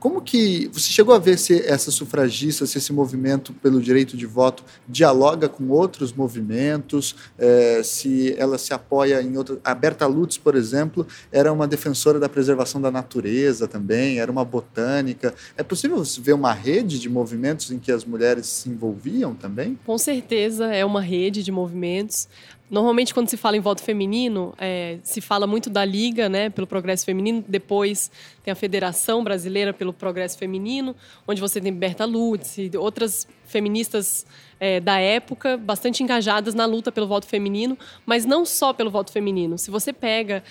Como 0.04 0.20
que 0.20 0.68
você 0.70 0.92
chegou 0.92 1.14
a 1.14 1.18
ver 1.18 1.38
se 1.38 1.62
essas 1.66 1.94
sufragistas, 1.94 2.68
se 2.68 2.76
esse 2.76 2.92
movimento 2.92 3.54
pelo 3.54 3.80
direito 3.80 4.18
de 4.18 4.26
voto 4.26 4.62
dialoga 4.86 5.48
com 5.48 5.70
outros 5.70 6.12
movimentos, 6.12 7.16
é, 7.38 7.80
se 7.82 8.34
ela 8.36 8.58
se 8.58 8.74
apoia 8.74 9.22
em 9.22 9.38
outras... 9.38 9.58
A 9.64 9.74
Berta 9.74 10.06
Lutz, 10.06 10.36
por 10.36 10.56
exemplo, 10.56 11.06
era 11.32 11.50
uma 11.50 11.66
defensora 11.66 12.20
da 12.20 12.28
preservação 12.28 12.82
da 12.82 12.90
natureza 12.90 13.66
também, 13.66 14.18
era 14.18 14.30
uma 14.30 14.44
botânica. 14.44 15.32
É 15.56 15.62
possível 15.62 16.02
ver 16.20 16.34
uma 16.34 16.52
rede 16.52 17.00
de 17.00 17.08
movimentos 17.08 17.70
em 17.70 17.78
que 17.78 17.90
as 17.90 18.04
mulheres 18.04 18.44
se 18.44 18.68
envolviam 18.68 19.34
também? 19.34 19.78
Com 19.86 19.96
certeza 19.96 20.66
é 20.66 20.84
uma 20.84 21.00
rede 21.00 21.42
de 21.42 21.50
movimentos. 21.50 22.28
Normalmente, 22.70 23.12
quando 23.12 23.28
se 23.28 23.36
fala 23.36 23.56
em 23.56 23.60
voto 23.60 23.82
feminino, 23.82 24.54
é, 24.58 24.98
se 25.02 25.20
fala 25.20 25.46
muito 25.46 25.68
da 25.68 25.84
Liga, 25.84 26.28
né, 26.28 26.48
pelo 26.48 26.66
Progresso 26.66 27.04
Feminino. 27.04 27.44
Depois 27.46 28.10
tem 28.42 28.50
a 28.50 28.54
Federação 28.54 29.22
Brasileira 29.22 29.72
pelo 29.72 29.92
Progresso 29.92 30.38
Feminino, 30.38 30.96
onde 31.28 31.40
você 31.40 31.60
tem 31.60 31.72
Berta 31.72 32.04
Lutz 32.04 32.56
e 32.56 32.70
outras 32.76 33.28
feministas 33.46 34.26
é, 34.60 34.80
da 34.80 34.98
época, 34.98 35.56
bastante 35.56 36.02
engajadas 36.02 36.54
na 36.54 36.64
luta 36.64 36.90
pelo 36.90 37.06
voto 37.06 37.26
feminino, 37.26 37.76
mas 38.06 38.24
não 38.24 38.44
só 38.44 38.72
pelo 38.72 38.90
voto 38.90 39.12
feminino. 39.12 39.58
Se 39.58 39.70
você 39.70 39.92
pega 39.92 40.42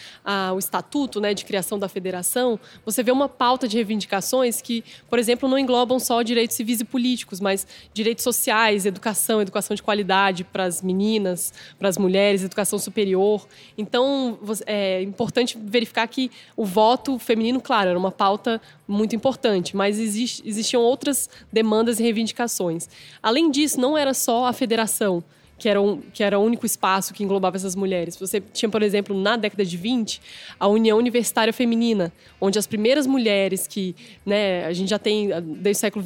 o 0.54 0.60
estatuto 0.60 1.20
né, 1.20 1.34
de 1.34 1.46
criação 1.46 1.80
da 1.80 1.88
federação, 1.90 2.60
você 2.86 3.02
vê 3.02 3.12
uma 3.12 3.28
pauta 3.28 3.68
de 3.68 3.78
reivindicações 3.78 4.62
que, 4.62 4.84
por 5.10 5.20
exemplo, 5.20 5.50
não 5.50 5.58
englobam 5.58 6.00
só 6.00 6.22
direitos 6.22 6.56
civis 6.56 6.82
e 6.82 6.86
políticos, 6.86 7.40
mas 7.40 7.66
direitos 7.94 8.24
sociais, 8.24 8.86
educação, 8.86 9.42
educação 9.42 9.76
de 9.76 9.82
qualidade 9.82 10.44
para 10.44 10.66
as 10.66 10.82
meninas, 10.82 11.54
para 11.80 11.90
as 11.90 11.98
mulheres, 11.98 12.44
educação 12.44 12.78
superior. 12.78 13.48
Então, 13.78 14.38
é 14.66 15.02
importante 15.02 15.58
verificar 15.60 16.08
que 16.08 16.30
o 16.56 16.66
voto 16.66 17.18
feminino, 17.18 17.60
claro, 17.60 17.90
era 17.90 18.00
uma 18.00 18.12
pauta 18.12 18.62
muito 18.88 19.16
importante, 19.16 19.76
mas 19.76 19.98
existiam 20.00 20.82
outras 20.82 21.30
demandas 21.52 22.00
e 22.00 22.04
reivindicações. 22.04 22.83
Além 23.22 23.50
disso, 23.50 23.80
não 23.80 23.98
era 23.98 24.14
só 24.14 24.46
a 24.46 24.54
federação 24.54 25.24
que 25.58 25.70
era, 25.70 25.82
um, 25.82 26.02
que 26.14 26.24
era 26.24 26.38
o 26.38 26.44
único 26.44 26.66
espaço 26.66 27.14
que 27.14 27.24
englobava 27.24 27.56
essas 27.56 27.76
mulheres. 27.76 28.18
Você 28.18 28.42
tinha, 28.42 28.68
por 28.68 28.82
exemplo, 28.82 29.18
na 29.18 29.38
década 29.38 29.64
de 29.64 29.78
20, 29.78 30.22
a 30.60 30.68
União 30.68 30.98
Universitária 30.98 31.54
Feminina, 31.54 32.12
onde 32.42 32.60
as 32.60 32.68
primeiras 32.68 33.08
mulheres 33.08 33.66
que, 33.66 33.96
né, 34.26 34.66
a 34.66 34.74
gente 34.74 34.90
já 34.90 35.00
tem 35.00 35.30
desde 35.42 35.80
o 35.80 35.82
século, 35.82 36.06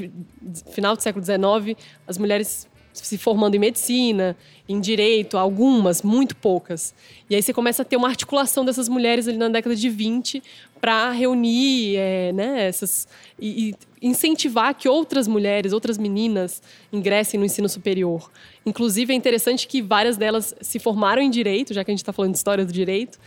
final 0.69 0.95
do 0.95 1.01
século 1.01 1.25
XIX, 1.25 1.75
as 2.05 2.17
mulheres 2.17 2.67
se 3.05 3.17
formando 3.17 3.55
em 3.55 3.59
medicina, 3.59 4.35
em 4.67 4.79
direito, 4.79 5.37
algumas, 5.37 6.01
muito 6.01 6.35
poucas. 6.35 6.93
E 7.29 7.35
aí 7.35 7.41
você 7.41 7.53
começa 7.53 7.81
a 7.81 7.85
ter 7.85 7.95
uma 7.95 8.07
articulação 8.07 8.65
dessas 8.65 8.89
mulheres 8.89 9.27
ali 9.27 9.37
na 9.37 9.49
década 9.49 9.75
de 9.75 9.89
20 9.89 10.41
para 10.79 11.11
reunir 11.11 11.95
é, 11.97 12.31
né, 12.33 12.67
essas, 12.67 13.07
e, 13.39 13.69
e, 13.69 13.75
incentivar 14.07 14.75
que 14.75 14.87
outras 14.87 15.27
mulheres, 15.27 15.73
outras 15.73 15.97
meninas 15.97 16.61
ingressem 16.93 17.39
no 17.39 17.45
ensino 17.45 17.67
superior. 17.67 18.29
Inclusive, 18.65 19.13
é 19.13 19.15
interessante 19.15 19.67
que 19.67 19.81
várias 19.81 20.17
delas 20.17 20.53
se 20.61 20.77
formaram 20.77 21.21
em 21.21 21.29
direito, 21.29 21.73
já 21.73 21.83
que 21.83 21.89
a 21.89 21.93
gente 21.93 22.01
está 22.01 22.13
falando 22.13 22.31
de 22.33 22.37
história 22.37 22.65
do 22.65 22.71
direito, 22.71 23.17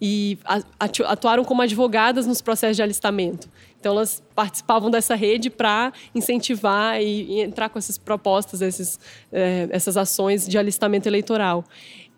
e 0.00 0.38
atuaram 0.78 1.44
como 1.44 1.62
advogadas 1.62 2.26
nos 2.26 2.40
processos 2.40 2.76
de 2.76 2.82
alistamento. 2.82 3.48
Então, 3.80 3.92
elas 3.92 4.22
participavam 4.34 4.90
dessa 4.90 5.14
rede 5.14 5.48
para 5.48 5.90
incentivar 6.14 7.00
e, 7.00 7.22
e, 7.22 7.40
entrar 7.40 7.70
com 7.70 7.78
essas 7.78 7.96
propostas, 7.96 8.60
esses, 8.60 9.00
é, 9.32 9.68
essas 9.70 9.96
ações 9.96 10.46
de 10.46 10.58
alistamento 10.58 11.08
eleitoral. 11.08 11.64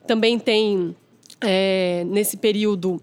Também 0.04 0.40
tem, 0.40 0.96
é, 1.40 2.02
nesse 2.08 2.36
período, 2.36 3.00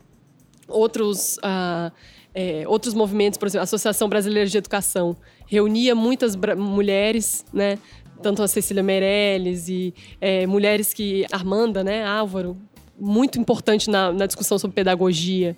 outros, 0.67 1.39
ah, 1.41 1.89
é, 2.35 2.65
outros 2.67 2.93
movimentos, 2.93 3.37
por 3.37 3.47
exemplo, 3.47 3.61
a 3.61 3.63
Associação 3.63 4.09
Brasileira 4.09 4.49
de 4.49 4.57
Educação 4.57 5.15
reunia 5.47 5.95
muitas 5.95 6.35
mulheres, 6.35 7.45
né? 7.53 7.79
tanto 8.21 8.43
a 8.43 8.47
Cecília 8.49 8.83
Meirelles 8.83 9.69
e 9.69 9.93
é, 10.19 10.45
mulheres 10.45 10.93
que... 10.93 11.25
Armanda, 11.31 11.81
né? 11.81 12.05
Álvaro, 12.05 12.57
muito 12.99 13.39
importante 13.39 13.89
na, 13.89 14.11
na 14.11 14.25
discussão 14.25 14.59
sobre 14.59 14.75
pedagogia 14.75 15.55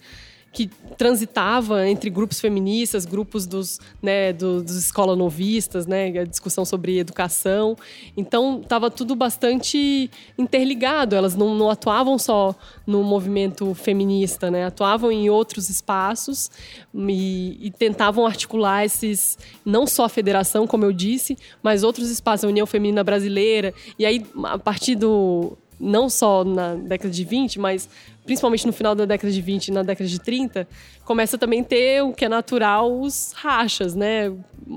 que 0.54 0.70
transitava 0.98 1.88
entre 1.88 2.10
grupos 2.10 2.40
feministas, 2.40 3.06
grupos 3.06 3.46
dos, 3.46 3.80
né, 4.02 4.34
do, 4.34 4.62
dos 4.62 4.76
escola 4.76 5.16
novistas, 5.16 5.88
né, 5.88 6.08
a 6.20 6.26
discussão 6.26 6.66
sobre 6.66 7.00
educação. 7.00 7.78
Então, 8.18 8.60
estava 8.62 8.92
tudo 8.92 9.16
bastante 9.16 10.12
interligado. 10.38 11.16
Elas 11.16 11.36
não, 11.36 11.56
não, 11.56 11.70
atuavam 11.70 12.20
só 12.20 12.54
no 12.86 13.02
movimento 13.02 13.74
feminista, 13.74 14.52
né, 14.52 14.66
atuavam 14.66 15.10
em 15.10 15.30
outros 15.30 15.70
espaços 15.70 16.52
e, 16.94 17.58
e, 17.62 17.72
tentavam 17.72 18.26
articular 18.26 18.84
esses, 18.84 19.38
não 19.66 19.88
só 19.88 20.06
a 20.06 20.10
federação, 20.10 20.68
como 20.68 20.84
eu 20.84 20.92
disse, 20.92 21.38
mas 21.64 21.84
outros 21.84 22.10
espaços, 22.10 22.44
a 22.44 22.48
União 22.50 22.66
Feminina 22.66 23.04
Brasileira. 23.04 23.74
E 23.98 24.06
aí, 24.06 24.26
a 24.44 24.60
partir 24.60 24.96
do 24.96 25.58
não 25.82 26.10
só 26.10 26.44
na 26.44 26.76
década 26.76 27.10
de 27.10 27.24
20, 27.24 27.60
mas 27.60 27.90
principalmente 28.26 28.66
no 28.66 28.74
final 28.74 28.94
da 28.96 29.06
década 29.06 29.32
de 29.32 29.42
20 29.42 29.68
e 29.68 29.72
na 29.72 29.84
década 29.84 30.08
de 30.08 30.20
30, 30.20 30.68
começa 31.04 31.38
também 31.38 31.62
a 31.62 31.64
ter 31.64 32.04
o 32.04 32.14
que 32.14 32.26
é 32.26 32.30
natural 32.30 33.00
os 33.00 33.34
rachas, 33.36 33.96
né? 33.96 34.32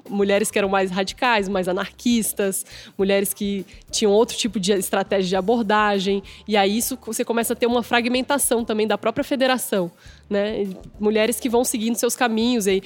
Mulheres 0.09 0.51
que 0.51 0.59
eram 0.59 0.69
mais 0.69 0.91
radicais, 0.91 1.49
mais 1.49 1.69
anarquistas, 1.69 2.65
mulheres 2.97 3.35
que 3.35 3.65
tinham 3.91 4.11
outro 4.11 4.37
tipo 4.37 4.59
de 4.59 4.73
estratégia 4.73 5.29
de 5.29 5.37
abordagem, 5.37 6.23
e 6.49 6.57
aí 6.57 6.77
isso 6.77 6.99
você 7.05 7.25
começa 7.25 7.53
a 7.53 7.57
ter 7.57 7.67
uma 7.67 7.83
fragmentação 7.83 8.65
também 8.65 8.87
da 8.87 8.97
própria 8.97 9.23
federação, 9.23 9.91
né? 10.29 10.67
Mulheres 10.99 11.39
que 11.39 11.49
vão 11.49 11.65
seguindo 11.65 11.97
seus 11.97 12.17
caminhos, 12.17 12.67
aí 12.67 12.83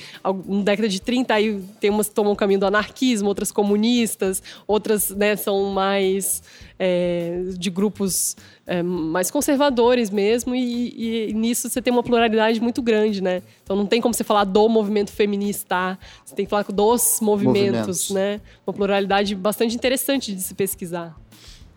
na 0.46 0.64
década 0.64 0.88
de 0.88 1.00
30 1.00 1.32
aí 1.34 1.62
tem 1.80 1.88
umas 1.88 2.08
que 2.08 2.14
tomam 2.14 2.32
o 2.32 2.36
caminho 2.36 2.60
do 2.60 2.66
anarquismo, 2.66 3.28
outras 3.28 3.52
comunistas, 3.52 4.42
outras, 4.66 5.10
né, 5.10 5.36
são 5.36 5.70
mais 5.70 6.42
é, 6.78 7.42
de 7.56 7.70
grupos 7.70 8.36
é, 8.68 8.82
mais 8.82 9.30
conservadores 9.30 10.10
mesmo, 10.10 10.54
e, 10.54 11.30
e, 11.30 11.32
nisso 11.32 11.70
você 11.70 11.80
tem 11.80 11.90
uma 11.90 12.02
pluralidade 12.02 12.60
muito 12.60 12.82
grande, 12.82 13.22
né? 13.22 13.42
Então 13.64 13.74
não 13.74 13.86
tem 13.86 13.98
como 13.98 14.12
você 14.12 14.22
falar 14.22 14.44
do 14.44 14.68
movimento 14.68 15.10
feminista, 15.10 15.98
você 16.22 16.34
tem 16.34 16.44
que 16.44 16.50
falar 16.50 16.64
dos 16.64 17.18
movimentos, 17.22 18.10
movimentos. 18.10 18.10
né? 18.10 18.40
Uma 18.66 18.74
pluralidade 18.74 19.34
bastante 19.34 19.74
interessante 19.74 20.34
de 20.34 20.42
se 20.42 20.54
pesquisar. 20.54 21.16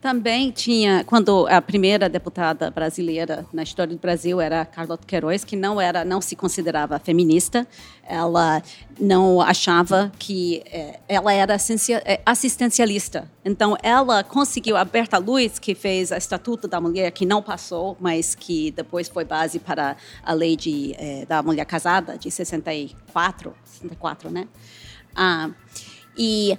Também 0.02 0.49
tinha, 0.49 1.04
quando 1.04 1.45
a 1.45 1.62
primeira 1.62 2.10
deputada 2.10 2.72
brasileira 2.72 3.45
na 3.54 3.62
história 3.62 3.95
do 3.95 3.99
Brasil 3.99 4.41
era 4.41 4.66
Carlota 4.66 5.06
Queiroz, 5.06 5.43
que 5.43 5.56
não 5.56 5.80
era, 5.80 6.04
não 6.04 6.20
se 6.20 6.36
considerava 6.36 6.97
feminista, 6.97 7.68
ela 8.04 8.64
não 8.99 9.39
achava 9.39 10.12
que 10.18 10.64
é, 10.66 10.99
ela 11.08 11.32
era 11.32 11.56
é, 12.04 12.20
assistencialista. 12.26 13.30
Então 13.45 13.78
ela 13.84 14.24
conseguiu 14.24 14.76
a 14.76 14.84
Berta 14.84 15.20
Luiz, 15.20 15.60
que 15.60 15.76
fez 15.76 16.10
o 16.10 16.16
Estatuto 16.16 16.68
da 16.68 16.82
Mulher, 16.82 17.12
que 17.12 17.24
não 17.24 17.43
passou, 17.43 17.95
mas 17.99 18.34
que 18.34 18.72
depois 18.72 19.08
foi 19.08 19.24
base 19.24 19.60
para 19.60 19.95
a 20.24 20.34
lei 20.34 20.56
de, 20.56 20.95
é, 20.97 21.28
da 21.28 21.43
mulher 21.43 21.66
casada 21.66 22.18
de 22.18 22.32
64, 22.32 23.54
64, 23.66 24.32
né? 24.32 24.47
Ah, 25.16 25.52
e 26.18 26.58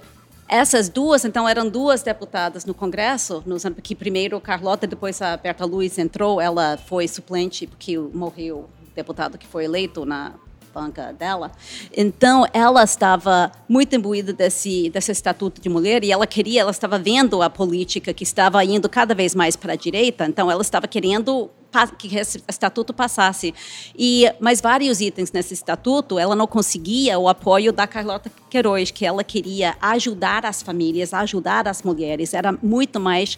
essas 0.53 0.87
duas, 0.87 1.25
então, 1.25 1.49
eram 1.49 1.67
duas 1.67 2.03
deputadas 2.03 2.63
no 2.63 2.75
Congresso, 2.75 3.41
nos, 3.43 3.63
que 3.81 3.95
primeiro 3.95 4.39
Carlota, 4.39 4.85
depois 4.85 5.19
a 5.19 5.35
Berta 5.35 5.65
Luiz 5.65 5.97
entrou, 5.97 6.39
ela 6.39 6.77
foi 6.77 7.07
suplente, 7.07 7.65
porque 7.65 7.97
morreu 7.97 8.57
o 8.57 8.95
deputado 8.95 9.35
que 9.35 9.47
foi 9.47 9.65
eleito 9.65 10.05
na 10.05 10.33
banca 10.71 11.11
dela. 11.11 11.51
Então, 11.95 12.45
ela 12.53 12.83
estava 12.83 13.51
muito 13.67 13.95
imbuída 13.95 14.31
desse, 14.31 14.91
desse 14.91 15.11
estatuto 15.11 15.59
de 15.59 15.69
mulher 15.69 16.03
e 16.03 16.11
ela 16.11 16.27
queria, 16.27 16.61
ela 16.61 16.71
estava 16.71 16.99
vendo 16.99 17.41
a 17.41 17.49
política 17.49 18.13
que 18.13 18.23
estava 18.23 18.63
indo 18.63 18.87
cada 18.87 19.15
vez 19.15 19.33
mais 19.33 19.55
para 19.55 19.73
a 19.73 19.75
direita, 19.75 20.25
então 20.25 20.51
ela 20.51 20.61
estava 20.61 20.87
querendo 20.87 21.49
que 21.97 22.15
esse 22.15 22.43
estatuto 22.47 22.93
passasse. 22.93 23.53
E 23.97 24.31
mas 24.39 24.61
vários 24.61 25.01
itens 25.01 25.31
nesse 25.31 25.53
estatuto, 25.53 26.19
ela 26.19 26.35
não 26.35 26.47
conseguia 26.47 27.17
o 27.19 27.27
apoio 27.27 27.73
da 27.73 27.87
Carlota 27.87 28.31
Queiroz, 28.49 28.91
que 28.91 29.05
ela 29.05 29.23
queria 29.23 29.75
ajudar 29.81 30.45
as 30.45 30.61
famílias, 30.61 31.13
ajudar 31.13 31.67
as 31.67 31.81
mulheres, 31.83 32.33
era 32.33 32.51
muito 32.61 32.99
mais 32.99 33.37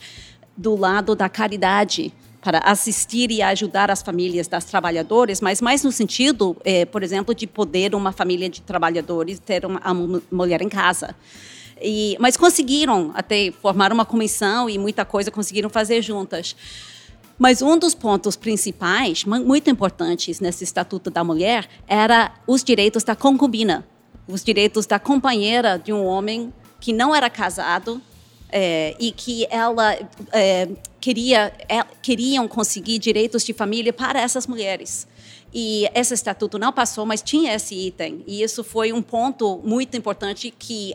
do 0.58 0.76
lado 0.76 1.16
da 1.16 1.28
caridade 1.28 2.14
para 2.46 2.60
assistir 2.60 3.32
e 3.32 3.42
ajudar 3.42 3.90
as 3.90 4.04
famílias 4.04 4.48
das 4.48 4.66
trabalhadores, 4.66 5.42
mas 5.42 5.62
mais 5.62 5.84
no 5.84 5.92
sentido, 5.92 6.56
eh, 6.64 6.86
por 6.86 7.02
exemplo, 7.02 7.34
de 7.34 7.48
poder 7.48 7.96
uma 7.96 8.12
família 8.12 8.48
de 8.48 8.62
trabalhadores 8.62 9.40
ter 9.40 9.66
uma, 9.66 9.80
uma 9.92 10.22
mulher 10.32 10.62
em 10.62 10.70
casa. 10.70 11.16
E, 11.82 12.16
mas 12.20 12.38
conseguiram 12.38 13.12
até 13.16 13.52
formar 13.52 13.92
uma 13.92 14.06
comissão 14.06 14.70
e 14.70 14.78
muita 14.78 15.04
coisa 15.04 15.32
conseguiram 15.32 15.72
fazer 15.72 16.04
juntas. 16.04 16.56
Mas 17.38 17.62
um 17.62 17.78
dos 17.78 17.94
pontos 17.94 18.36
principais, 18.36 19.26
muito 19.26 19.70
importantes 19.70 20.40
nesse 20.40 20.64
Estatuto 20.64 21.10
da 21.10 21.24
Mulher, 21.24 21.68
era 21.88 22.34
os 22.48 22.64
direitos 22.64 23.04
da 23.04 23.16
concubina, 23.16 23.86
os 24.28 24.44
direitos 24.44 24.86
da 24.86 24.98
companheira 25.00 25.78
de 25.78 25.92
um 25.92 26.06
homem 26.06 26.54
que 26.80 26.94
não 26.94 27.14
era 27.14 27.30
casado 27.30 28.02
é, 28.50 28.96
e 29.00 29.12
que 29.12 29.46
ela 29.50 29.94
é, 30.32 30.70
queria 31.02 31.54
é, 31.68 31.84
queriam 32.02 32.48
conseguir 32.48 33.00
direitos 33.00 33.44
de 33.44 33.54
família 33.54 33.92
para 33.92 34.22
essas 34.22 34.48
mulheres. 34.48 35.06
E 35.54 35.90
esse 35.94 36.14
estatuto 36.14 36.58
não 36.58 36.72
passou, 36.72 37.06
mas 37.06 37.22
tinha 37.22 37.54
esse 37.54 37.76
item. 37.76 38.24
E 38.26 38.42
isso 38.42 38.64
foi 38.64 38.94
um 38.94 39.02
ponto 39.02 39.62
muito 39.64 39.96
importante 39.98 40.54
que 40.58 40.94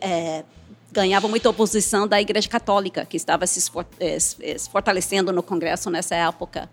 ganhava 0.93 1.29
muita 1.29 1.49
oposição 1.49 2.07
da 2.07 2.21
Igreja 2.21 2.49
Católica, 2.49 3.05
que 3.05 3.17
estava 3.17 3.47
se 3.47 3.71
eh, 4.01 4.57
fortalecendo 4.71 5.33
no 5.33 5.43
Congresso 5.43 5.91
nessa 5.91 6.15
época. 6.15 6.69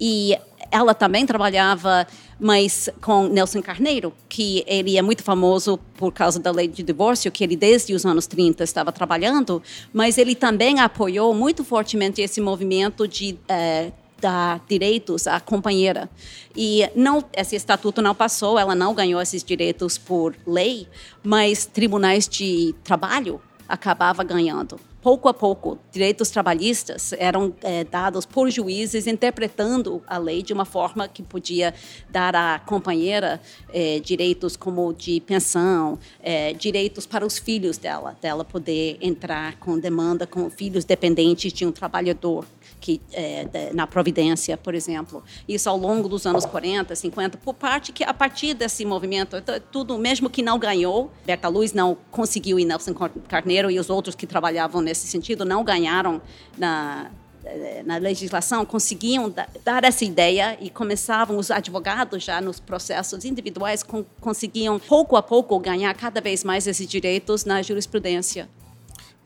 E 0.00 0.36
ela 0.70 0.94
também 0.94 1.26
trabalhava 1.26 2.06
mas 2.42 2.90
com 3.00 3.28
Nelson 3.28 3.62
Carneiro, 3.62 4.12
que 4.28 4.64
ele 4.66 4.98
é 4.98 5.02
muito 5.02 5.22
famoso 5.22 5.78
por 5.94 6.12
causa 6.12 6.40
da 6.40 6.50
lei 6.50 6.66
de 6.66 6.82
divórcio, 6.82 7.30
que 7.30 7.44
ele 7.44 7.54
desde 7.54 7.94
os 7.94 8.04
anos 8.04 8.26
30 8.26 8.64
estava 8.64 8.90
trabalhando, 8.90 9.62
mas 9.92 10.18
ele 10.18 10.34
também 10.34 10.80
apoiou 10.80 11.32
muito 11.32 11.62
fortemente 11.62 12.20
esse 12.20 12.40
movimento 12.40 13.06
de 13.06 13.38
eh, 13.48 13.92
dar 14.22 14.64
direitos 14.68 15.26
à 15.26 15.40
companheira. 15.40 16.08
E 16.56 16.88
não, 16.94 17.24
esse 17.36 17.56
estatuto 17.56 18.00
não 18.00 18.14
passou, 18.14 18.58
ela 18.58 18.74
não 18.74 18.94
ganhou 18.94 19.20
esses 19.20 19.42
direitos 19.42 19.98
por 19.98 20.34
lei, 20.46 20.86
mas 21.22 21.66
tribunais 21.66 22.28
de 22.28 22.72
trabalho 22.84 23.40
acabava 23.68 24.22
ganhando. 24.22 24.78
Pouco 25.02 25.28
a 25.28 25.34
pouco, 25.34 25.80
direitos 25.90 26.30
trabalhistas 26.30 27.12
eram 27.14 27.52
é, 27.62 27.82
dados 27.82 28.24
por 28.24 28.48
juízes 28.48 29.08
interpretando 29.08 30.00
a 30.06 30.16
lei 30.16 30.44
de 30.44 30.52
uma 30.52 30.64
forma 30.64 31.08
que 31.08 31.24
podia 31.24 31.74
dar 32.08 32.36
à 32.36 32.60
companheira 32.60 33.40
é, 33.72 33.98
direitos 33.98 34.56
como 34.56 34.94
de 34.94 35.20
pensão, 35.20 35.98
é, 36.22 36.52
direitos 36.52 37.04
para 37.04 37.26
os 37.26 37.36
filhos 37.36 37.78
dela, 37.78 38.16
dela 38.22 38.44
poder 38.44 38.96
entrar 39.00 39.56
com 39.56 39.76
demanda 39.76 40.24
com 40.24 40.48
filhos 40.48 40.84
dependentes 40.84 41.52
de 41.52 41.66
um 41.66 41.72
trabalhador 41.72 42.46
que 42.82 43.00
é, 43.12 43.70
na 43.72 43.86
Providência, 43.86 44.56
por 44.56 44.74
exemplo. 44.74 45.22
Isso 45.48 45.70
ao 45.70 45.78
longo 45.78 46.08
dos 46.08 46.26
anos 46.26 46.44
40, 46.44 46.94
50, 46.94 47.38
por 47.38 47.54
parte 47.54 47.92
que 47.92 48.02
a 48.02 48.12
partir 48.12 48.54
desse 48.54 48.84
movimento, 48.84 49.36
então, 49.36 49.54
tudo 49.70 49.96
mesmo 49.96 50.28
que 50.28 50.42
não 50.42 50.58
ganhou, 50.58 51.10
Berta 51.24 51.48
Luz 51.48 51.72
não 51.72 51.96
conseguiu 52.10 52.58
e 52.58 52.64
Nelson 52.64 52.92
Carneiro 53.28 53.70
e 53.70 53.78
os 53.78 53.88
outros 53.88 54.16
que 54.16 54.26
trabalhavam 54.26 54.82
nesse 54.82 55.06
sentido 55.06 55.44
não 55.44 55.62
ganharam 55.62 56.20
na 56.58 57.10
eh, 57.44 57.82
na 57.84 57.96
legislação 57.96 58.64
conseguiam 58.64 59.32
dar 59.64 59.84
essa 59.84 60.04
ideia 60.04 60.56
e 60.60 60.68
começavam 60.70 61.36
os 61.36 61.50
advogados 61.50 62.22
já 62.22 62.40
nos 62.40 62.58
processos 62.58 63.24
individuais 63.24 63.84
conseguiam 64.20 64.78
pouco 64.78 65.16
a 65.16 65.22
pouco 65.22 65.58
ganhar 65.58 65.94
cada 65.94 66.20
vez 66.20 66.42
mais 66.44 66.66
esses 66.66 66.86
direitos 66.86 67.44
na 67.44 67.62
jurisprudência. 67.62 68.48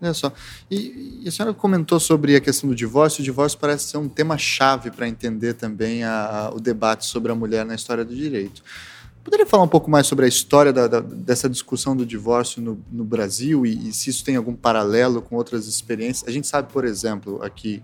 Olha 0.01 0.13
só. 0.13 0.33
E, 0.71 1.23
e, 1.25 1.29
a 1.29 1.33
senhora 1.33 1.55
comentou 1.55 1.99
sobre 1.99 2.37
a 2.37 2.41
questão 2.41 2.69
do 2.69 2.77
divórcio. 2.77 3.23
O 3.23 3.25
divórcio 3.25 3.59
parece 3.59 3.91
ser 3.91 3.97
um 3.97 4.09
tema-chave 4.09 4.91
para 4.91 5.09
entender 5.09 5.55
também 5.55 6.05
a, 6.05 6.27
a, 6.27 6.51
o 6.55 6.61
debate 6.61 7.07
sobre 7.07 7.33
a 7.33 7.35
mulher 7.35 7.65
na 7.65 7.75
história 7.75 8.05
do 8.05 8.15
direito. 8.15 8.63
Poderia 9.25 9.47
falar 9.47 9.65
um 9.65 9.69
pouco 9.69 9.91
mais 9.91 10.07
sobre 10.07 10.25
a 10.25 10.29
história 10.29 10.73
da, 10.73 10.87
da, 10.87 11.01
dessa 11.01 11.49
discussão 11.49 11.97
do 11.97 12.07
divórcio 12.07 12.63
no, 12.63 12.81
no 12.93 13.05
Brasil 13.05 13.67
e, 13.67 13.89
e, 13.89 13.93
se 13.93 14.11
isso 14.11 14.25
tem 14.25 14.37
algum 14.37 14.55
paralelo 14.55 15.21
com 15.21 15.35
outras 15.35 15.67
experiências? 15.67 16.29
A 16.29 16.31
gente 16.31 16.47
sabe, 16.47 16.73
por 16.73 16.85
exemplo, 16.85 17.43
aqui, 17.43 17.83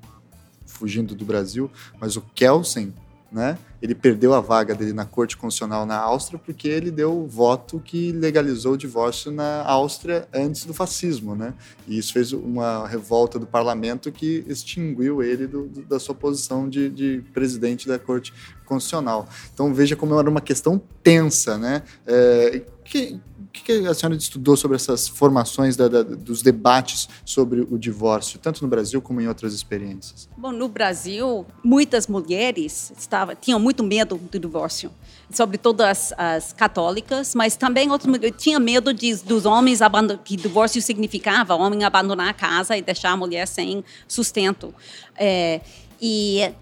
fugindo 0.67 1.15
do 1.17 1.25
Brasil, 1.25 1.71
mas 1.99 2.17
o 2.17 2.21
Kelsen, 2.21 2.95
né? 3.33 3.59
Ele 3.81 3.95
perdeu 3.95 4.35
a 4.35 4.41
vaga 4.41 4.75
dele 4.75 4.93
na 4.93 5.05
Corte 5.05 5.37
Constitucional 5.37 5.87
na 5.87 5.97
Áustria 5.97 6.39
porque 6.39 6.69
ele 6.69 6.91
deu 6.91 7.19
o 7.19 7.27
voto 7.27 7.81
que 7.81 8.13
legalizou 8.13 8.75
o 8.75 8.77
divórcio 8.77 9.33
na 9.33 9.63
Áustria 9.65 10.29
antes 10.33 10.65
do 10.65 10.75
fascismo, 10.75 11.35
né? 11.35 11.55
E 11.89 11.99
isso 11.99 12.13
fez 12.13 12.33
uma 12.33 12.87
revolta 12.87 13.39
do 13.39 13.47
parlamento 13.47 14.13
que 14.13 14.45
extinguiu 14.47 15.23
ele 15.23 15.47
do, 15.47 15.67
do, 15.67 15.83
da 15.83 15.99
sua 15.99 16.15
posição 16.15 16.69
de, 16.69 16.89
de, 16.91 17.25
presidente 17.33 17.89
da 17.89 17.99
Corte 17.99 18.33
Constitucional. 18.65 19.29
Então 19.53 19.73
veja 19.75 19.97
como 19.97 20.19
era 20.19 20.31
uma 20.31 20.41
questão 20.41 20.81
tensa, 21.03 21.59
né? 21.59 21.83
É, 22.07 22.63
que, 22.85 23.19
o 23.53 23.65
que 23.65 23.87
a 23.87 23.93
senhora 23.93 24.17
estudou 24.17 24.57
sobre 24.57 24.77
essas 24.77 25.07
formações 25.07 25.77
da, 25.77 25.87
da, 25.87 26.03
dos 26.03 26.41
debates 26.41 27.09
sobre 27.25 27.61
o 27.61 27.79
divórcio, 27.79 28.39
tanto 28.39 28.63
no 28.63 28.69
Brasil 28.69 29.03
como 29.03 29.21
em 29.21 29.29
outras 29.29 29.53
experiências? 29.53 30.29
Bom, 30.37 30.51
no 30.51 30.69
Brasil, 30.69 31.45
muitas 31.63 32.07
mulheres 32.07 32.93
estavam, 32.97 33.35
tinham 33.35 33.61
muito 33.61 33.85
medo 33.85 34.17
do 34.17 34.39
divórcio, 34.39 34.91
sobretudo 35.31 35.83
as, 35.83 36.15
as 36.17 36.53
católicas, 36.53 37.35
mas 37.35 37.55
também 37.55 37.91
outros 37.91 38.11
tinham 38.39 38.61
medo 38.61 38.95
de, 38.95 39.15
dos 39.17 39.45
homens 39.45 39.81
que 40.25 40.37
divórcio 40.37 40.81
significava 40.81 41.55
o 41.55 41.61
homem 41.61 41.85
abandonar 41.85 42.29
a 42.29 42.35
casa 42.35 42.77
e 42.77 42.83
deixar 42.83 43.11
a 43.11 43.17
mulher 43.17 43.47
sem 43.47 43.85
sustento. 44.09 44.75
É, 45.17 45.61
e 46.01 46.53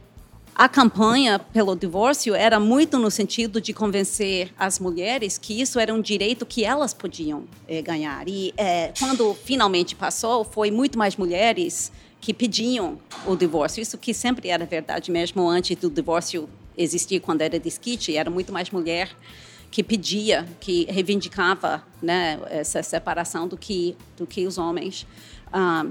a 0.61 0.69
campanha 0.69 1.39
pelo 1.39 1.75
divórcio 1.75 2.35
era 2.35 2.61
muito 2.61 2.99
no 2.99 3.11
sentido 3.11 3.63
de 3.63 3.73
convencer 3.73 4.53
as 4.59 4.79
mulheres 4.79 5.39
que 5.39 5.59
isso 5.59 5.81
era 5.81 5.95
um 5.95 6.03
direito 6.03 6.45
que 6.45 6.67
elas 6.67 6.93
podiam 6.93 7.45
é, 7.67 7.81
ganhar. 7.81 8.29
E 8.29 8.53
é, 8.59 8.93
quando 8.99 9.33
finalmente 9.33 9.97
passou, 9.97 10.45
foi 10.45 10.71
muito 10.71 10.99
mais 10.99 11.17
mulheres 11.17 11.91
que 12.21 12.35
pediam 12.35 12.99
o 13.25 13.35
divórcio. 13.35 13.81
Isso 13.81 13.97
que 13.97 14.13
sempre 14.13 14.51
era 14.51 14.67
verdade 14.67 15.11
mesmo 15.11 15.49
antes 15.49 15.75
do 15.79 15.89
divórcio 15.89 16.47
existir, 16.77 17.21
quando 17.21 17.41
era 17.41 17.59
disquite, 17.59 18.15
era 18.15 18.29
muito 18.29 18.53
mais 18.53 18.71
mulher 18.71 19.17
que 19.71 19.83
pedia, 19.83 20.47
que 20.61 20.85
reivindicava 20.91 21.83
né, 22.03 22.39
essa 22.51 22.83
separação 22.83 23.49
do 23.49 23.57
que, 23.57 23.97
do 24.15 24.27
que 24.27 24.47
os 24.47 24.59
homens. 24.59 25.07
Ah, 25.51 25.87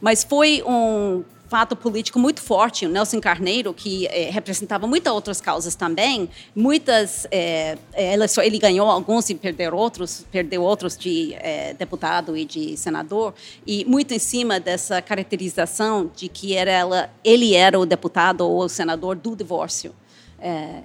mas 0.00 0.24
foi 0.24 0.64
um 0.66 1.22
fato 1.48 1.74
político 1.74 2.18
muito 2.18 2.40
forte. 2.40 2.86
O 2.86 2.88
Nelson 2.88 3.20
Carneiro, 3.20 3.72
que 3.72 4.06
é, 4.06 4.30
representava 4.30 4.86
muitas 4.86 5.12
outras 5.12 5.40
causas 5.40 5.74
também, 5.74 6.28
muitas 6.54 7.26
é, 7.30 7.78
ele, 7.94 8.28
só, 8.28 8.42
ele 8.42 8.58
ganhou 8.58 8.88
alguns 8.88 9.28
e 9.30 9.34
perdeu 9.34 9.74
outros, 9.74 10.26
perdeu 10.30 10.62
outros 10.62 10.96
de 10.96 11.34
é, 11.34 11.74
deputado 11.74 12.36
e 12.36 12.44
de 12.44 12.76
senador, 12.76 13.34
e 13.66 13.84
muito 13.84 14.12
em 14.12 14.18
cima 14.18 14.60
dessa 14.60 15.00
caracterização 15.00 16.10
de 16.14 16.28
que 16.28 16.54
era 16.54 16.70
ela, 16.70 17.10
ele 17.24 17.54
era 17.54 17.78
o 17.78 17.86
deputado 17.86 18.42
ou 18.42 18.64
o 18.64 18.68
senador 18.68 19.16
do 19.16 19.34
divórcio. 19.34 19.94
É, 20.40 20.82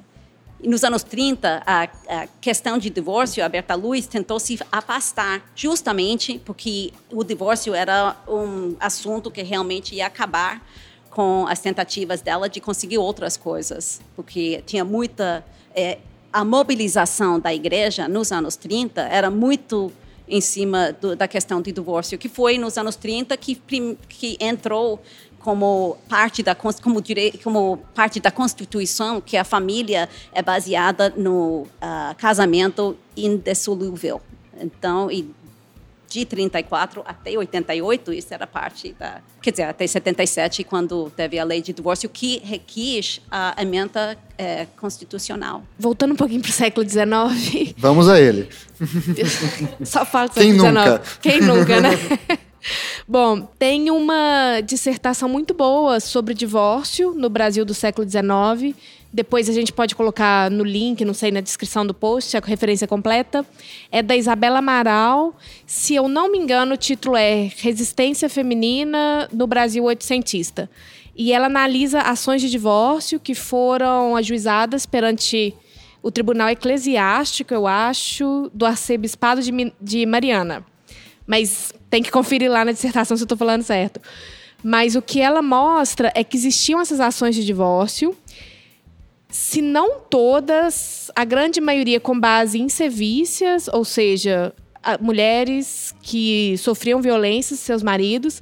nos 0.65 0.83
anos 0.83 1.03
30, 1.03 1.63
a, 1.65 1.83
a, 1.83 2.27
questão 2.39 2.77
de 2.77 2.89
divórcio, 2.89 3.43
a 3.43 3.49
Berta 3.49 3.75
Luz 3.75 4.07
tentou 4.07 4.39
se 4.39 4.59
afastar, 4.71 5.43
justamente 5.55 6.39
porque 6.39 6.91
o 7.11 7.23
divórcio 7.23 7.73
era 7.73 8.15
um 8.27 8.75
assunto 8.79 9.29
que 9.29 9.43
realmente 9.43 9.95
ia 9.95 10.07
acabar 10.07 10.65
com 11.09 11.45
as 11.47 11.59
tentativas 11.59 12.21
dela 12.21 12.49
de 12.49 12.59
conseguir 12.59 12.97
outras 12.97 13.37
coisas, 13.37 14.01
porque 14.15 14.63
tinha 14.65 14.83
muita. 14.83 15.45
É, 15.75 15.99
a 16.31 16.43
mobilização 16.43 17.39
da 17.39 17.53
igreja 17.53 18.07
nos 18.07 18.31
anos 18.31 18.55
30 18.55 19.01
era 19.01 19.29
muito 19.29 19.91
em 20.27 20.41
cima 20.41 20.91
do, 20.91 21.15
da 21.15 21.27
questão 21.27 21.61
de 21.61 21.71
divórcio, 21.71 22.17
que 22.17 22.27
foi 22.27 22.57
nos 22.57 22.77
anos 22.77 22.95
30 22.95 23.37
que, 23.37 23.55
que 24.09 24.37
entrou 24.39 24.99
como 25.43 25.97
parte 26.07 26.41
da 26.41 26.55
como, 26.55 27.03
como 27.43 27.77
parte 27.93 28.19
da 28.19 28.31
Constituição 28.31 29.19
que 29.19 29.35
a 29.35 29.43
família 29.43 30.09
é 30.31 30.41
baseada 30.41 31.13
no 31.15 31.63
uh, 31.63 32.15
casamento 32.17 32.97
indissolúvel. 33.15 34.21
Então, 34.57 35.11
e 35.11 35.29
de 36.07 36.25
34 36.25 37.01
até 37.05 37.37
88, 37.37 38.13
isso 38.13 38.33
era 38.33 38.45
parte 38.45 38.95
da. 38.97 39.19
Quer 39.41 39.51
dizer, 39.51 39.63
até 39.63 39.85
77, 39.85 40.63
quando 40.63 41.11
teve 41.15 41.39
a 41.39 41.43
lei 41.43 41.61
de 41.61 41.73
divórcio, 41.73 42.07
que 42.07 42.39
requis 42.43 43.19
a 43.29 43.55
emenda 43.59 44.17
é, 44.37 44.67
constitucional. 44.77 45.63
Voltando 45.77 46.13
um 46.13 46.15
pouquinho 46.15 46.41
para 46.41 46.51
o 46.51 46.53
século 46.53 46.87
XIX. 46.87 47.73
Vamos 47.77 48.07
a 48.07 48.21
ele. 48.21 48.47
Só 49.83 50.03
do 50.03 50.33
século 50.33 50.33
XIX. 50.33 50.63
Nunca? 50.63 51.01
Quem 51.19 51.41
nunca, 51.41 51.81
né? 51.81 51.89
Bom, 53.07 53.41
tem 53.59 53.91
uma 53.91 54.61
dissertação 54.61 55.27
muito 55.27 55.53
boa 55.53 55.99
sobre 55.99 56.33
divórcio 56.33 57.13
no 57.13 57.29
Brasil 57.29 57.65
do 57.65 57.73
século 57.73 58.07
XIX. 58.09 58.75
Depois 59.11 59.47
a 59.47 59.53
gente 59.53 59.71
pode 59.71 59.95
colocar 59.95 60.49
no 60.49 60.63
link, 60.63 61.05
não 61.05 61.13
sei, 61.13 61.31
na 61.31 61.41
descrição 61.41 61.85
do 61.85 61.93
post, 61.93 62.35
a 62.35 62.39
referência 62.39 62.87
completa. 62.87 63.45
É 63.91 64.01
da 64.01 64.15
Isabela 64.15 64.59
Amaral. 64.59 65.37
Se 65.67 65.93
eu 65.93 66.07
não 66.07 66.31
me 66.31 66.37
engano, 66.39 66.73
o 66.73 66.77
título 66.77 67.15
é 67.15 67.51
Resistência 67.57 68.27
Feminina 68.27 69.27
no 69.31 69.45
Brasil 69.45 69.83
Oitocentista. 69.83 70.69
E 71.15 71.31
ela 71.31 71.45
analisa 71.45 72.01
ações 72.01 72.41
de 72.41 72.49
divórcio 72.49 73.19
que 73.19 73.35
foram 73.35 74.15
ajuizadas 74.15 74.85
perante 74.85 75.53
o 76.01 76.09
Tribunal 76.09 76.49
Eclesiástico, 76.49 77.53
eu 77.53 77.67
acho, 77.67 78.49
do 78.53 78.65
Arcebispado 78.65 79.41
de, 79.41 79.73
de 79.79 80.05
Mariana. 80.05 80.65
Mas 81.25 81.73
tem 81.89 82.01
que 82.01 82.11
conferir 82.11 82.51
lá 82.51 82.65
na 82.65 82.71
dissertação 82.71 83.15
se 83.15 83.23
eu 83.23 83.25
estou 83.25 83.37
falando 83.37 83.63
certo. 83.63 83.99
Mas 84.63 84.95
o 84.95 85.01
que 85.01 85.19
ela 85.19 85.41
mostra 85.41 86.11
é 86.15 86.23
que 86.23 86.37
existiam 86.37 86.79
essas 86.79 86.99
ações 86.99 87.35
de 87.35 87.45
divórcio, 87.45 88.15
se 89.29 89.61
não 89.61 89.99
todas, 89.99 91.11
a 91.15 91.25
grande 91.25 91.59
maioria 91.59 91.99
com 91.99 92.17
base 92.17 92.59
em 92.61 92.69
sevícias, 92.69 93.67
ou 93.67 93.83
seja, 93.83 94.53
mulheres 95.01 95.93
que 96.01 96.55
sofriam 96.57 97.01
violência 97.01 97.55
seus 97.55 97.81
maridos. 97.81 98.41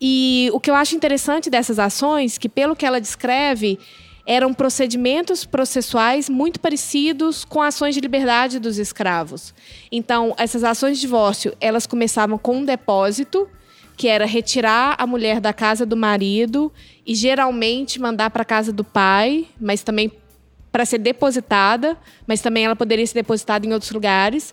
E 0.00 0.50
o 0.52 0.58
que 0.58 0.70
eu 0.70 0.74
acho 0.74 0.96
interessante 0.96 1.48
dessas 1.48 1.78
ações, 1.78 2.36
que 2.36 2.48
pelo 2.48 2.74
que 2.74 2.84
ela 2.84 3.00
descreve, 3.00 3.78
eram 4.26 4.54
procedimentos 4.54 5.44
processuais 5.44 6.28
muito 6.28 6.58
parecidos 6.58 7.44
com 7.44 7.60
ações 7.60 7.94
de 7.94 8.00
liberdade 8.00 8.58
dos 8.58 8.78
escravos. 8.78 9.54
Então, 9.92 10.34
essas 10.38 10.64
ações 10.64 10.96
de 10.96 11.02
divórcio, 11.02 11.54
elas 11.60 11.86
começavam 11.86 12.38
com 12.38 12.58
um 12.58 12.64
depósito, 12.64 13.48
que 13.96 14.08
era 14.08 14.26
retirar 14.26 14.96
a 14.98 15.06
mulher 15.06 15.40
da 15.40 15.52
casa 15.52 15.86
do 15.86 15.96
marido 15.96 16.72
e 17.06 17.14
geralmente 17.14 18.00
mandar 18.00 18.30
para 18.30 18.42
a 18.42 18.46
casa 18.46 18.72
do 18.72 18.82
pai, 18.82 19.46
mas 19.60 19.82
também 19.82 20.10
para 20.72 20.84
ser 20.84 20.98
depositada, 20.98 21.96
mas 22.26 22.40
também 22.40 22.64
ela 22.64 22.74
poderia 22.74 23.06
ser 23.06 23.14
depositada 23.14 23.64
em 23.64 23.72
outros 23.72 23.92
lugares, 23.92 24.52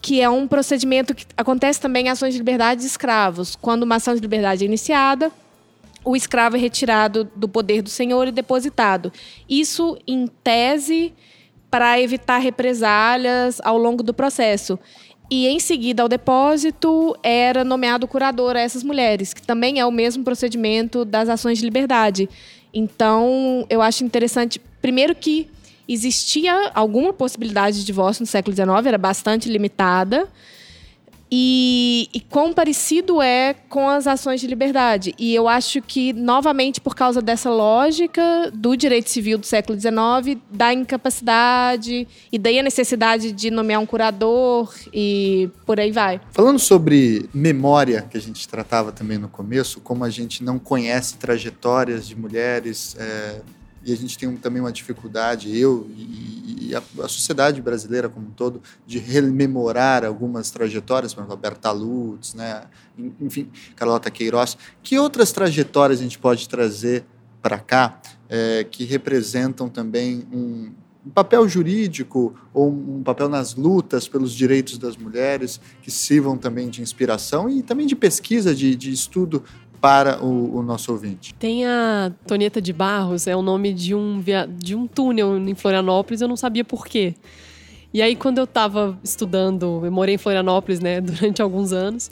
que 0.00 0.20
é 0.20 0.30
um 0.30 0.46
procedimento 0.48 1.14
que 1.14 1.26
acontece 1.36 1.80
também 1.80 2.06
em 2.06 2.08
ações 2.08 2.32
de 2.32 2.38
liberdade 2.38 2.80
de 2.80 2.86
escravos. 2.86 3.56
Quando 3.56 3.82
uma 3.82 3.96
ação 3.96 4.14
de 4.14 4.20
liberdade 4.20 4.64
é 4.64 4.66
iniciada, 4.66 5.30
o 6.08 6.16
escravo 6.16 6.56
é 6.56 6.58
retirado 6.58 7.30
do 7.36 7.46
poder 7.46 7.82
do 7.82 7.90
senhor 7.90 8.28
e 8.28 8.32
depositado. 8.32 9.12
Isso, 9.46 9.98
em 10.06 10.26
tese, 10.26 11.12
para 11.70 12.00
evitar 12.00 12.38
represálias 12.38 13.60
ao 13.62 13.76
longo 13.76 14.02
do 14.02 14.14
processo. 14.14 14.78
E 15.30 15.46
em 15.46 15.60
seguida 15.60 16.02
ao 16.02 16.08
depósito 16.08 17.14
era 17.22 17.62
nomeado 17.62 18.08
curador 18.08 18.56
a 18.56 18.60
essas 18.60 18.82
mulheres, 18.82 19.34
que 19.34 19.42
também 19.42 19.80
é 19.80 19.84
o 19.84 19.92
mesmo 19.92 20.24
procedimento 20.24 21.04
das 21.04 21.28
ações 21.28 21.58
de 21.58 21.64
liberdade. 21.66 22.26
Então, 22.72 23.66
eu 23.68 23.82
acho 23.82 24.02
interessante, 24.02 24.58
primeiro 24.80 25.14
que 25.14 25.46
existia 25.86 26.70
alguma 26.74 27.12
possibilidade 27.12 27.80
de 27.80 27.84
divórcio 27.84 28.22
no 28.22 28.26
século 28.26 28.56
XIX, 28.56 28.86
era 28.86 28.96
bastante 28.96 29.46
limitada. 29.50 30.26
E, 31.30 32.08
e 32.12 32.20
quão 32.20 32.52
parecido 32.52 33.20
é 33.20 33.54
com 33.68 33.88
as 33.88 34.06
ações 34.06 34.40
de 34.40 34.46
liberdade. 34.46 35.14
E 35.18 35.34
eu 35.34 35.46
acho 35.46 35.82
que, 35.82 36.12
novamente, 36.12 36.80
por 36.80 36.94
causa 36.94 37.20
dessa 37.20 37.50
lógica 37.50 38.50
do 38.54 38.76
direito 38.76 39.10
civil 39.10 39.38
do 39.38 39.46
século 39.46 39.78
XIX, 39.78 40.40
da 40.50 40.72
incapacidade 40.72 42.08
e 42.32 42.38
daí 42.38 42.58
a 42.58 42.62
necessidade 42.62 43.32
de 43.32 43.50
nomear 43.50 43.80
um 43.80 43.86
curador 43.86 44.74
e 44.92 45.50
por 45.66 45.78
aí 45.78 45.92
vai. 45.92 46.20
Falando 46.32 46.58
sobre 46.58 47.28
memória, 47.32 48.02
que 48.02 48.16
a 48.16 48.20
gente 48.20 48.46
tratava 48.48 48.92
também 48.92 49.18
no 49.18 49.28
começo, 49.28 49.80
como 49.80 50.04
a 50.04 50.10
gente 50.10 50.42
não 50.42 50.58
conhece 50.58 51.16
trajetórias 51.16 52.06
de 52.06 52.16
mulheres. 52.16 52.96
É, 52.98 53.40
e 53.84 53.92
a 53.92 53.96
gente 53.96 54.18
tem 54.18 54.28
um, 54.28 54.36
também 54.36 54.60
uma 54.60 54.72
dificuldade, 54.72 55.56
eu 55.56 55.88
e, 55.96 56.68
e 56.68 56.74
a, 56.74 56.82
a, 57.04 57.08
sociedade 57.08 57.62
brasileira 57.62 58.08
como 58.08 58.26
um 58.26 58.30
todo 58.30 58.62
de 58.86 58.98
rememorar 58.98 60.04
algumas 60.04 60.50
trajetórias, 60.50 61.14
por 61.14 61.20
exemplo, 61.20 61.36
Berta 61.36 61.70
Lutz, 61.70 62.34
né? 62.34 62.64
enfim, 63.20 63.50
Carlota 63.76 64.10
Queiroz. 64.10 64.56
Que 64.82 64.98
outras 64.98 65.32
trajetórias 65.32 66.00
a 66.00 66.02
gente 66.02 66.18
pode 66.18 66.48
trazer 66.48 67.04
para 67.40 67.58
cá 67.58 68.00
é, 68.28 68.64
que 68.64 68.84
representam 68.84 69.68
também 69.68 70.26
um, 70.32 70.72
um 71.06 71.10
papel 71.10 71.48
jurídico 71.48 72.34
ou 72.52 72.68
um 72.68 73.02
papel 73.02 73.28
nas 73.28 73.54
lutas 73.54 74.06
pelos 74.06 74.32
direitos 74.34 74.76
das 74.76 74.96
mulheres 74.96 75.60
que 75.82 75.90
sirvam 75.90 76.36
também 76.36 76.68
de 76.68 76.82
inspiração 76.82 77.48
e 77.48 77.62
também 77.62 77.86
de 77.86 77.96
pesquisa, 77.96 78.54
de, 78.54 78.74
de 78.76 78.92
estudo 78.92 79.42
para 79.80 80.22
o, 80.22 80.58
o, 80.58 80.62
nosso 80.62 80.92
ouvinte. 80.92 81.34
Tem 81.34 81.64
a 81.64 82.12
Toneta 82.26 82.60
de 82.60 82.72
Barros, 82.72 83.26
é 83.26 83.36
o 83.36 83.42
nome 83.42 83.72
de 83.72 83.94
um, 83.94 84.20
via... 84.20 84.46
de 84.46 84.74
um 84.74 84.86
túnel 84.86 85.38
em 85.38 85.54
Florianópolis, 85.54 86.20
eu 86.20 86.28
não 86.28 86.36
sabia 86.36 86.64
por 86.64 86.86
quê. 86.86 87.14
E 87.92 88.02
aí, 88.02 88.14
quando 88.14 88.38
eu 88.38 88.44
estava 88.44 88.98
estudando, 89.02 89.82
eu 89.84 89.90
morei 89.90 90.16
em 90.16 90.18
Florianópolis, 90.18 90.80
né, 90.80 91.00
durante 91.02 91.40
alguns 91.40 91.72
anos, 91.72 92.10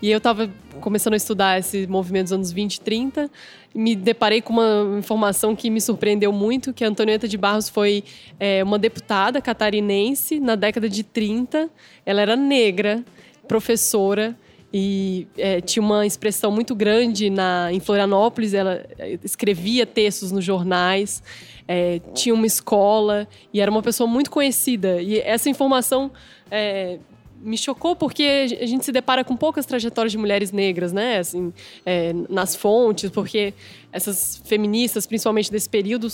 e 0.00 0.10
eu 0.10 0.18
estava 0.18 0.48
começando 0.80 1.14
a 1.14 1.16
estudar 1.16 1.58
esse 1.58 1.86
movimento 1.86 2.24
dos 2.24 2.32
anos 2.32 2.52
20 2.52 2.76
e 2.76 2.80
30, 2.80 3.30
me 3.74 3.94
deparei 3.96 4.40
com 4.40 4.52
uma 4.52 4.96
informação 4.98 5.54
que 5.54 5.68
me 5.70 5.80
surpreendeu 5.80 6.32
muito, 6.32 6.72
que 6.72 6.84
a 6.84 6.88
Antonieta 6.88 7.26
de 7.26 7.36
Barros 7.36 7.68
foi 7.68 8.04
é, 8.38 8.62
uma 8.62 8.78
deputada 8.78 9.40
catarinense 9.40 10.40
na 10.40 10.54
década 10.54 10.88
de 10.88 11.02
30. 11.02 11.68
Ela 12.06 12.22
era 12.22 12.36
negra, 12.36 13.04
professora, 13.46 14.36
e 14.72 15.26
é, 15.36 15.60
tinha 15.60 15.82
uma 15.82 16.06
expressão 16.06 16.50
muito 16.50 16.74
grande 16.74 17.30
na, 17.30 17.72
em 17.72 17.80
Florianópolis. 17.80 18.52
Ela 18.52 18.84
é, 18.98 19.18
escrevia 19.24 19.86
textos 19.86 20.30
nos 20.30 20.44
jornais, 20.44 21.22
é, 21.66 22.00
tinha 22.14 22.34
uma 22.34 22.46
escola 22.46 23.26
e 23.52 23.60
era 23.60 23.70
uma 23.70 23.82
pessoa 23.82 24.06
muito 24.06 24.30
conhecida. 24.30 25.00
E 25.00 25.18
essa 25.20 25.48
informação 25.48 26.10
é, 26.50 26.98
me 27.40 27.56
chocou 27.56 27.96
porque 27.96 28.58
a 28.60 28.66
gente 28.66 28.84
se 28.84 28.92
depara 28.92 29.24
com 29.24 29.36
poucas 29.36 29.64
trajetórias 29.64 30.12
de 30.12 30.18
mulheres 30.18 30.52
negras, 30.52 30.92
né? 30.92 31.18
Assim, 31.18 31.52
é, 31.86 32.12
nas 32.28 32.54
fontes, 32.54 33.10
porque 33.10 33.54
essas 33.92 34.42
feministas, 34.44 35.06
principalmente 35.06 35.50
desse 35.50 35.68
período, 35.68 36.08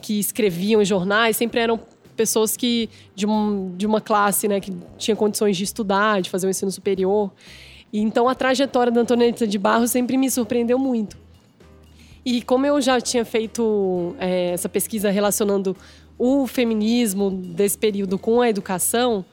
que 0.00 0.18
escreviam 0.18 0.80
em 0.80 0.84
jornais, 0.84 1.36
sempre 1.36 1.60
eram 1.60 1.78
pessoas 2.16 2.56
que 2.56 2.88
de, 3.14 3.26
um, 3.26 3.74
de 3.76 3.86
uma 3.86 4.00
classe, 4.00 4.46
né, 4.46 4.60
que 4.60 4.72
tinha 4.96 5.16
condições 5.16 5.56
de 5.56 5.64
estudar, 5.64 6.22
de 6.22 6.30
fazer 6.30 6.46
o 6.46 6.50
ensino 6.50 6.70
superior. 6.70 7.30
Então 8.00 8.28
a 8.28 8.34
trajetória 8.34 8.90
da 8.90 9.02
Antonieta 9.02 9.46
de 9.46 9.56
Barros 9.56 9.92
sempre 9.92 10.16
me 10.16 10.28
surpreendeu 10.28 10.78
muito. 10.78 11.16
E 12.24 12.42
como 12.42 12.66
eu 12.66 12.80
já 12.80 13.00
tinha 13.00 13.24
feito 13.24 14.16
é, 14.18 14.50
essa 14.50 14.68
pesquisa 14.68 15.10
relacionando 15.10 15.76
o 16.18 16.46
feminismo 16.46 17.30
desse 17.30 17.78
período 17.78 18.18
com 18.18 18.40
a 18.40 18.48
educação, 18.48 19.24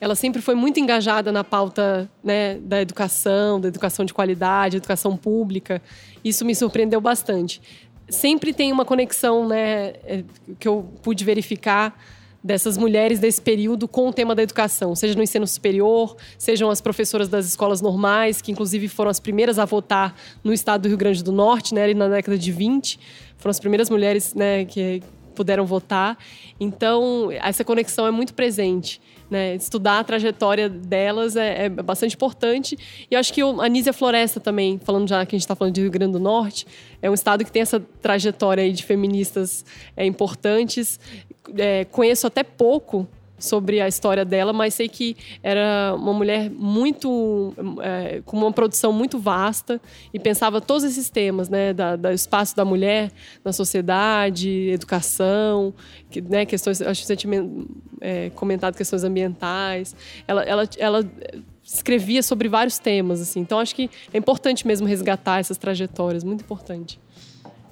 ela 0.00 0.14
sempre 0.14 0.40
foi 0.42 0.54
muito 0.54 0.78
engajada 0.78 1.32
na 1.32 1.42
pauta 1.42 2.08
né, 2.22 2.58
da 2.58 2.80
educação, 2.80 3.60
da 3.60 3.68
educação 3.68 4.04
de 4.04 4.14
qualidade, 4.14 4.76
educação 4.76 5.16
pública. 5.16 5.82
Isso 6.22 6.44
me 6.44 6.54
surpreendeu 6.54 7.00
bastante. 7.00 7.60
Sempre 8.08 8.52
tem 8.52 8.70
uma 8.70 8.84
conexão 8.84 9.48
né, 9.48 9.94
é, 10.04 10.22
que 10.60 10.68
eu 10.68 10.88
pude 11.02 11.24
verificar 11.24 11.98
dessas 12.44 12.76
mulheres 12.76 13.18
desse 13.18 13.40
período 13.40 13.88
com 13.88 14.08
o 14.08 14.12
tema 14.12 14.34
da 14.34 14.42
educação, 14.42 14.94
seja 14.94 15.14
no 15.14 15.22
ensino 15.22 15.46
superior, 15.46 16.14
sejam 16.36 16.68
as 16.68 16.78
professoras 16.78 17.26
das 17.26 17.46
escolas 17.46 17.80
normais, 17.80 18.42
que 18.42 18.52
inclusive 18.52 18.86
foram 18.86 19.10
as 19.10 19.18
primeiras 19.18 19.58
a 19.58 19.64
votar 19.64 20.14
no 20.44 20.52
estado 20.52 20.82
do 20.82 20.88
Rio 20.88 20.98
Grande 20.98 21.24
do 21.24 21.32
Norte, 21.32 21.74
né, 21.74 21.84
ali 21.84 21.94
na 21.94 22.06
década 22.06 22.36
de 22.36 22.52
20, 22.52 23.00
foram 23.38 23.50
as 23.50 23.58
primeiras 23.58 23.88
mulheres 23.88 24.34
né, 24.34 24.66
que 24.66 25.02
puderam 25.34 25.66
votar. 25.66 26.16
Então, 26.60 27.30
essa 27.32 27.64
conexão 27.64 28.06
é 28.06 28.10
muito 28.10 28.34
presente. 28.34 29.00
Né? 29.28 29.56
Estudar 29.56 29.98
a 29.98 30.04
trajetória 30.04 30.68
delas 30.68 31.34
é, 31.34 31.64
é, 31.64 31.68
bastante 31.68 32.14
importante. 32.14 32.78
E 33.10 33.16
acho 33.16 33.32
que 33.32 33.40
a 33.42 33.68
Nízia 33.68 33.92
Floresta 33.92 34.38
também, 34.38 34.78
falando 34.84 35.08
já 35.08 35.24
que 35.26 35.34
a 35.34 35.36
gente 35.36 35.44
está 35.44 35.56
falando 35.56 35.74
de 35.74 35.80
Rio 35.80 35.90
Grande 35.90 36.12
do 36.12 36.20
Norte, 36.20 36.66
é 37.02 37.10
um 37.10 37.14
estado 37.14 37.44
que 37.44 37.50
tem 37.50 37.62
essa 37.62 37.80
trajetória 38.00 38.70
de 38.72 38.84
feministas 38.84 39.64
é, 39.96 40.06
importantes. 40.06 41.00
É, 41.56 41.84
conheço 41.84 42.26
até 42.26 42.42
pouco 42.42 43.06
sobre 43.38 43.80
a 43.80 43.88
história 43.88 44.24
dela, 44.24 44.52
mas 44.52 44.74
sei 44.74 44.88
que 44.88 45.16
era 45.42 45.94
uma 45.96 46.12
mulher 46.12 46.50
muito 46.50 47.52
é, 47.82 48.22
com 48.24 48.36
uma 48.36 48.52
produção 48.52 48.92
muito 48.92 49.18
vasta 49.18 49.80
e 50.12 50.18
pensava 50.18 50.60
todos 50.60 50.84
esses 50.84 51.10
temas, 51.10 51.48
né, 51.48 51.72
da, 51.72 51.96
do 51.96 52.10
espaço 52.10 52.56
da 52.56 52.64
mulher 52.64 53.10
na 53.44 53.52
sociedade, 53.52 54.70
educação, 54.70 55.74
que, 56.10 56.20
né, 56.20 56.46
questões, 56.46 56.80
acho 56.80 57.02
recentemente 57.02 57.66
é, 58.00 58.30
comentado 58.30 58.76
questões 58.76 59.04
ambientais. 59.04 59.94
Ela, 60.26 60.42
ela, 60.44 60.68
ela 60.78 61.04
escrevia 61.62 62.22
sobre 62.22 62.48
vários 62.48 62.78
temas, 62.78 63.20
assim. 63.20 63.40
Então 63.40 63.58
acho 63.58 63.74
que 63.74 63.90
é 64.12 64.18
importante 64.18 64.66
mesmo 64.66 64.86
resgatar 64.86 65.40
essas 65.40 65.58
trajetórias, 65.58 66.22
muito 66.22 66.42
importante. 66.42 66.98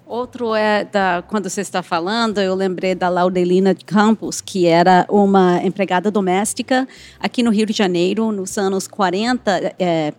Outro 0.07 0.55
é 0.55 0.85
da, 0.85 1.23
quando 1.27 1.49
você 1.49 1.61
está 1.61 1.83
falando, 1.83 2.39
eu 2.39 2.55
lembrei 2.55 2.95
da 2.95 3.09
Laudelina 3.09 3.75
de 3.75 3.85
Campos, 3.85 4.41
que 4.41 4.67
era 4.67 5.07
uma 5.09 5.63
empregada 5.65 6.11
doméstica 6.11 6.87
aqui 7.19 7.43
no 7.43 7.51
Rio 7.51 7.65
de 7.65 7.73
Janeiro, 7.73 8.31
nos 8.33 8.59
anos 8.59 8.87
40, 8.87 9.75
é, 9.79 10.13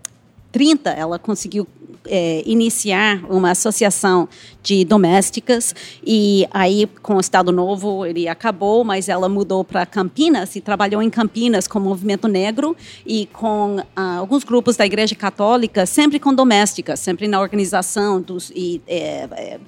30, 0.52 0.90
ela 0.92 1.20
conseguiu 1.20 1.68
é, 2.08 2.44
iniciar 2.46 3.24
uma 3.30 3.52
associação 3.52 4.28
de 4.62 4.86
domésticas. 4.86 5.76
E 6.06 6.48
aí 6.52 6.88
com 7.02 7.16
o 7.16 7.20
Estado 7.20 7.52
Novo 7.52 8.06
ele 8.06 8.28
acabou, 8.28 8.84
mas 8.84 9.10
ela 9.10 9.28
mudou 9.28 9.64
para 9.64 9.86
Campinas 9.86 10.56
e 10.56 10.62
trabalhou 10.62 11.02
em 11.02 11.10
Campinas 11.10 11.68
com 11.68 11.80
o 11.80 11.82
movimento 11.82 12.28
negro 12.28 12.76
e 13.06 13.28
com 13.28 13.84
ah, 13.96 14.18
alguns 14.18 14.44
grupos 14.44 14.76
da 14.76 14.86
Igreja 14.86 15.16
Católica, 15.16 15.86
sempre 15.86 16.20
com 16.20 16.34
domésticas, 16.34 17.00
sempre 17.00 17.28
na 17.28 17.40
organização 17.40 18.22
dos 18.22 18.52
e 18.56 18.82
é, 18.88 19.28
é 19.32 19.60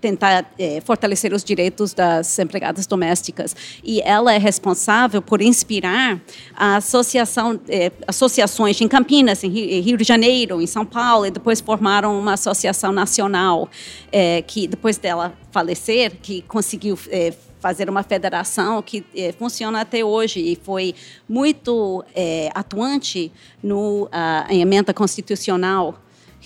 tentar 0.00 0.50
é, 0.58 0.80
fortalecer 0.80 1.32
os 1.32 1.44
direitos 1.44 1.92
das 1.92 2.38
empregadas 2.38 2.86
domésticas. 2.86 3.54
E 3.84 4.00
ela 4.00 4.32
é 4.32 4.38
responsável 4.38 5.20
por 5.20 5.42
inspirar 5.42 6.20
a 6.56 6.76
associação, 6.76 7.60
é, 7.68 7.92
associações 8.06 8.80
em 8.80 8.88
Campinas, 8.88 9.44
em 9.44 9.50
Rio 9.50 9.96
de 9.96 10.04
Janeiro, 10.04 10.60
em 10.60 10.66
São 10.66 10.86
Paulo, 10.86 11.26
e 11.26 11.30
depois 11.30 11.60
formaram 11.60 12.18
uma 12.18 12.34
associação 12.34 12.92
nacional 12.92 13.68
é, 14.10 14.42
que, 14.42 14.66
depois 14.66 14.96
dela 14.96 15.34
falecer, 15.52 16.16
que 16.22 16.42
conseguiu 16.42 16.98
é, 17.08 17.32
fazer 17.60 17.90
uma 17.90 18.02
federação 18.02 18.80
que 18.80 19.04
é, 19.14 19.32
funciona 19.32 19.82
até 19.82 20.02
hoje 20.02 20.40
e 20.40 20.56
foi 20.56 20.94
muito 21.28 22.02
é, 22.14 22.50
atuante 22.54 23.30
no 23.62 24.08
a 24.10 24.46
emenda 24.50 24.94
constitucional 24.94 26.00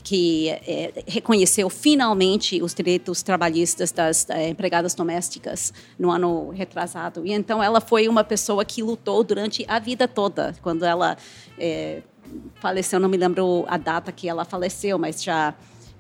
que 0.05 0.51
é, 0.51 1.03
reconheceu 1.07 1.71
finalmente 1.71 2.63
os 2.63 2.75
direitos 2.75 3.23
trabalhistas 3.23 3.91
das 3.91 4.29
é, 4.29 4.51
empregadas 4.51 4.95
domésticas 4.95 5.73
no 5.99 6.11
ano 6.11 6.51
retrasado. 6.51 7.27
E 7.27 7.33
então 7.33 7.63
ela 7.63 7.81
foi 7.81 8.07
uma 8.07 8.23
pessoa 8.23 8.67
que 8.67 8.83
lutou 8.83 9.25
durante 9.25 9.65
a 9.67 9.79
vida 9.79 10.07
toda. 10.07 10.55
Quando 10.61 10.85
ela 10.85 11.17
é, 11.59 12.03
faleceu, 12.57 13.01
não 13.01 13.09
me 13.09 13.17
lembro 13.17 13.65
a 13.67 13.79
data 13.79 14.13
que 14.13 14.29
ela 14.29 14.45
faleceu, 14.45 14.99
mas 14.99 15.23
já 15.23 15.55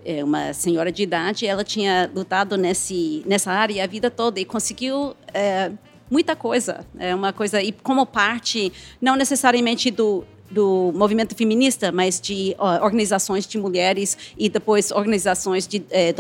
é 0.04 0.22
uma 0.22 0.52
senhora 0.52 0.92
de 0.92 1.02
idade, 1.02 1.46
ela 1.46 1.64
tinha 1.64 2.10
lutado 2.14 2.58
nesse, 2.58 3.22
nessa 3.24 3.50
área 3.50 3.82
a 3.82 3.86
vida 3.86 4.10
toda 4.10 4.38
e 4.38 4.44
conseguiu 4.44 5.16
é, 5.32 5.72
muita 6.10 6.36
coisa. 6.36 6.84
É 6.98 7.14
uma 7.14 7.32
coisa 7.32 7.62
e 7.62 7.72
como 7.72 8.04
parte 8.04 8.70
não 9.00 9.16
necessariamente 9.16 9.90
do 9.90 10.26
do 10.50 10.92
movimento 10.94 11.34
feminista, 11.34 11.90
mas 11.90 12.20
de 12.20 12.54
organizações 12.58 13.46
de 13.46 13.58
mulheres 13.58 14.16
e 14.38 14.48
depois 14.48 14.90
organizações 14.90 15.66
de 15.66 15.84
é, 15.90 16.14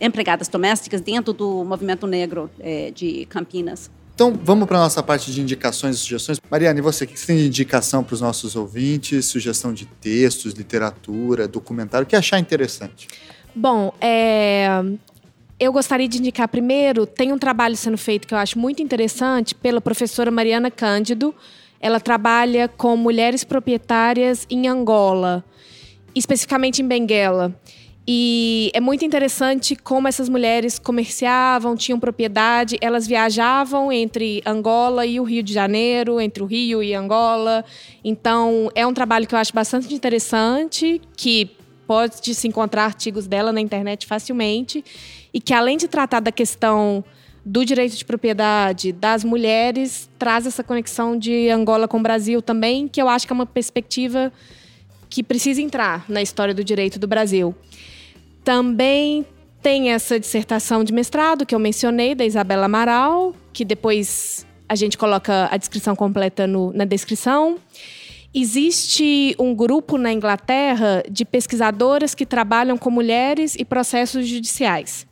empregadas 0.00 0.48
domésticas 0.48 1.00
dentro 1.00 1.32
do 1.32 1.64
movimento 1.64 2.06
negro 2.06 2.50
é, 2.58 2.90
de 2.90 3.26
Campinas. 3.26 3.90
Então, 4.14 4.32
vamos 4.42 4.66
para 4.66 4.78
a 4.78 4.80
nossa 4.80 5.02
parte 5.02 5.30
de 5.30 5.42
indicações 5.42 5.96
e 5.96 5.98
sugestões. 5.98 6.40
Mariana, 6.50 6.78
e 6.78 6.82
você, 6.82 7.04
o 7.04 7.06
que 7.06 7.20
você 7.20 7.26
tem 7.26 7.36
de 7.36 7.46
indicação 7.46 8.02
para 8.02 8.14
os 8.14 8.20
nossos 8.22 8.56
ouvintes? 8.56 9.26
Sugestão 9.26 9.74
de 9.74 9.84
textos, 9.84 10.54
literatura, 10.54 11.46
documentário, 11.46 12.06
o 12.06 12.08
que 12.08 12.16
achar 12.16 12.38
interessante? 12.38 13.08
Bom, 13.54 13.92
é, 14.00 14.68
eu 15.60 15.70
gostaria 15.70 16.08
de 16.08 16.18
indicar 16.18 16.48
primeiro, 16.48 17.06
tem 17.06 17.30
um 17.30 17.38
trabalho 17.38 17.76
sendo 17.76 17.98
feito 17.98 18.26
que 18.26 18.32
eu 18.32 18.38
acho 18.38 18.58
muito 18.58 18.82
interessante 18.82 19.54
pela 19.54 19.82
professora 19.82 20.30
Mariana 20.30 20.70
Cândido, 20.70 21.34
ela 21.80 22.00
trabalha 22.00 22.68
com 22.68 22.96
mulheres 22.96 23.44
proprietárias 23.44 24.46
em 24.50 24.68
Angola, 24.68 25.44
especificamente 26.14 26.82
em 26.82 26.86
Benguela. 26.86 27.54
E 28.08 28.70
é 28.72 28.80
muito 28.80 29.04
interessante 29.04 29.74
como 29.74 30.06
essas 30.06 30.28
mulheres 30.28 30.78
comerciavam, 30.78 31.74
tinham 31.74 31.98
propriedade, 31.98 32.78
elas 32.80 33.04
viajavam 33.04 33.90
entre 33.90 34.40
Angola 34.46 35.04
e 35.04 35.18
o 35.18 35.24
Rio 35.24 35.42
de 35.42 35.52
Janeiro, 35.52 36.20
entre 36.20 36.40
o 36.40 36.46
Rio 36.46 36.80
e 36.84 36.94
Angola. 36.94 37.64
Então, 38.04 38.70
é 38.76 38.86
um 38.86 38.94
trabalho 38.94 39.26
que 39.26 39.34
eu 39.34 39.38
acho 39.38 39.52
bastante 39.52 39.92
interessante, 39.92 41.00
que 41.16 41.50
pode 41.84 42.32
se 42.32 42.46
encontrar 42.46 42.84
artigos 42.84 43.26
dela 43.26 43.52
na 43.52 43.60
internet 43.60 44.06
facilmente, 44.06 44.84
e 45.34 45.40
que 45.40 45.52
além 45.52 45.76
de 45.76 45.88
tratar 45.88 46.20
da 46.20 46.30
questão 46.30 47.04
do 47.48 47.64
direito 47.64 47.96
de 47.96 48.04
propriedade, 48.04 48.90
das 48.90 49.22
mulheres, 49.22 50.10
traz 50.18 50.48
essa 50.48 50.64
conexão 50.64 51.16
de 51.16 51.48
Angola 51.48 51.86
com 51.86 52.00
o 52.00 52.02
Brasil 52.02 52.42
também, 52.42 52.88
que 52.88 53.00
eu 53.00 53.08
acho 53.08 53.24
que 53.24 53.32
é 53.32 53.34
uma 53.34 53.46
perspectiva 53.46 54.32
que 55.08 55.22
precisa 55.22 55.62
entrar 55.62 56.04
na 56.08 56.20
história 56.20 56.52
do 56.52 56.64
direito 56.64 56.98
do 56.98 57.06
Brasil. 57.06 57.54
Também 58.42 59.24
tem 59.62 59.92
essa 59.92 60.18
dissertação 60.18 60.82
de 60.82 60.92
mestrado 60.92 61.46
que 61.46 61.54
eu 61.54 61.60
mencionei, 61.60 62.16
da 62.16 62.24
Isabela 62.24 62.66
Amaral, 62.66 63.32
que 63.52 63.64
depois 63.64 64.44
a 64.68 64.74
gente 64.74 64.98
coloca 64.98 65.48
a 65.48 65.56
descrição 65.56 65.94
completa 65.94 66.48
no, 66.48 66.72
na 66.72 66.84
descrição. 66.84 67.58
Existe 68.34 69.36
um 69.38 69.54
grupo 69.54 69.96
na 69.96 70.12
Inglaterra 70.12 71.04
de 71.08 71.24
pesquisadoras 71.24 72.12
que 72.12 72.26
trabalham 72.26 72.76
com 72.76 72.90
mulheres 72.90 73.54
e 73.54 73.64
processos 73.64 74.26
judiciais. 74.26 75.06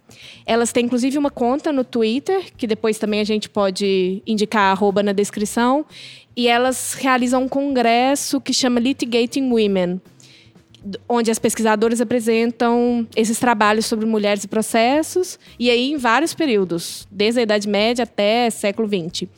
Elas 0.46 0.72
têm 0.72 0.84
inclusive 0.84 1.16
uma 1.18 1.30
conta 1.30 1.72
no 1.72 1.84
Twitter, 1.84 2.52
que 2.56 2.66
depois 2.66 2.98
também 2.98 3.20
a 3.20 3.24
gente 3.24 3.48
pode 3.48 4.22
indicar 4.26 4.72
arroba 4.72 5.02
na 5.02 5.12
descrição, 5.12 5.84
e 6.36 6.48
elas 6.48 6.94
realizam 6.94 7.44
um 7.44 7.48
congresso 7.48 8.40
que 8.40 8.52
chama 8.52 8.80
Litigating 8.80 9.50
Women, 9.50 10.00
onde 11.08 11.30
as 11.30 11.38
pesquisadoras 11.38 12.00
apresentam 12.00 13.06
esses 13.16 13.38
trabalhos 13.38 13.86
sobre 13.86 14.04
mulheres 14.04 14.44
e 14.44 14.48
processos, 14.48 15.38
e 15.58 15.70
aí 15.70 15.92
em 15.92 15.96
vários 15.96 16.34
períodos, 16.34 17.06
desde 17.10 17.40
a 17.40 17.42
Idade 17.42 17.68
Média 17.68 18.02
até 18.02 18.50
século 18.50 18.88
XX. 18.88 19.28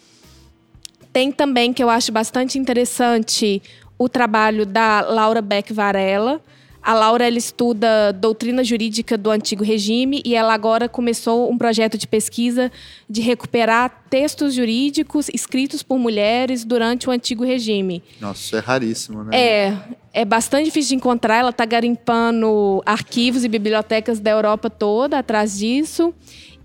Tem 1.13 1.31
também, 1.31 1.73
que 1.73 1.83
eu 1.83 1.89
acho 1.89 2.11
bastante 2.13 2.59
interessante, 2.59 3.63
o 3.99 4.09
trabalho 4.09 4.67
da 4.67 5.01
Laura 5.01 5.41
Beck 5.41 5.73
Varela, 5.73 6.41
a 6.87 6.95
Laura 6.95 7.27
ela 7.27 7.37
estuda 7.37 8.13
doutrina 8.13 8.63
jurídica 8.63 9.19
do 9.19 9.29
antigo 9.29 9.65
regime 9.65 10.23
e 10.25 10.37
ela 10.37 10.55
agora 10.55 10.89
começou 10.89 11.51
um 11.51 11.59
projeto 11.59 11.99
de 11.99 12.07
pesquisa 12.07 12.71
de 13.11 13.21
recuperar 13.21 14.05
textos 14.09 14.55
jurídicos 14.55 15.29
escritos 15.35 15.83
por 15.83 15.99
mulheres 15.99 16.65
durante 16.65 17.09
o 17.09 17.11
antigo 17.11 17.45
regime. 17.45 18.05
Nossa, 18.21 18.41
isso 18.41 18.57
é 18.57 18.61
raríssimo, 18.61 19.25
né? 19.25 19.37
É, 19.37 19.79
é 20.13 20.25
bastante 20.25 20.67
difícil 20.67 20.91
de 20.91 20.95
encontrar. 20.95 21.39
Ela 21.39 21.51
está 21.51 21.65
garimpando 21.65 22.81
arquivos 22.87 23.43
e 23.43 23.49
bibliotecas 23.49 24.21
da 24.21 24.31
Europa 24.31 24.71
toda 24.71 25.19
atrás 25.19 25.59
disso. 25.59 26.15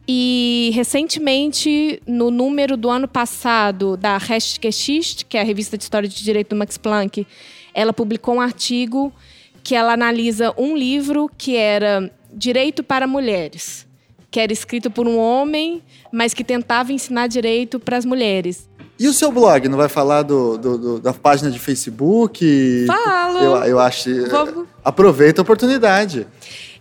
E 0.07 0.69
recentemente, 0.75 1.99
no 2.05 2.29
número 2.29 2.77
do 2.77 2.91
ano 2.91 3.07
passado 3.07 3.97
da 3.97 4.19
Rechtsgeschichte, 4.19 5.25
que 5.25 5.35
é 5.35 5.41
a 5.41 5.43
revista 5.43 5.75
de 5.75 5.83
história 5.83 6.07
de 6.07 6.23
direito 6.23 6.49
do 6.49 6.55
Max 6.55 6.77
Planck, 6.77 7.25
ela 7.73 7.91
publicou 7.91 8.35
um 8.35 8.41
artigo 8.41 9.11
que 9.63 9.75
ela 9.75 9.93
analisa 9.93 10.53
um 10.57 10.75
livro 10.75 11.29
que 11.37 11.55
era 11.55 12.11
Direito 12.33 12.83
para 12.83 13.07
Mulheres, 13.07 13.87
que 14.29 14.39
era 14.39 14.53
escrito 14.53 14.89
por 14.89 15.07
um 15.07 15.17
homem, 15.17 15.83
mas 16.11 16.33
que 16.33 16.43
tentava 16.43 16.93
ensinar 16.93 17.27
direito 17.27 17.79
para 17.79 17.97
as 17.97 18.05
mulheres. 18.05 18.69
E 18.99 19.07
o 19.07 19.13
seu 19.13 19.31
blog? 19.31 19.67
Não 19.67 19.77
vai 19.77 19.89
falar 19.89 20.21
do, 20.21 20.57
do, 20.57 20.77
do 20.77 20.99
da 20.99 21.11
página 21.11 21.49
de 21.49 21.57
Facebook? 21.57 22.85
Falo! 22.85 23.39
Eu, 23.39 23.55
eu 23.63 23.79
acho. 23.79 24.29
Vou... 24.29 24.67
Aproveita 24.83 25.41
a 25.41 25.43
oportunidade. 25.43 26.27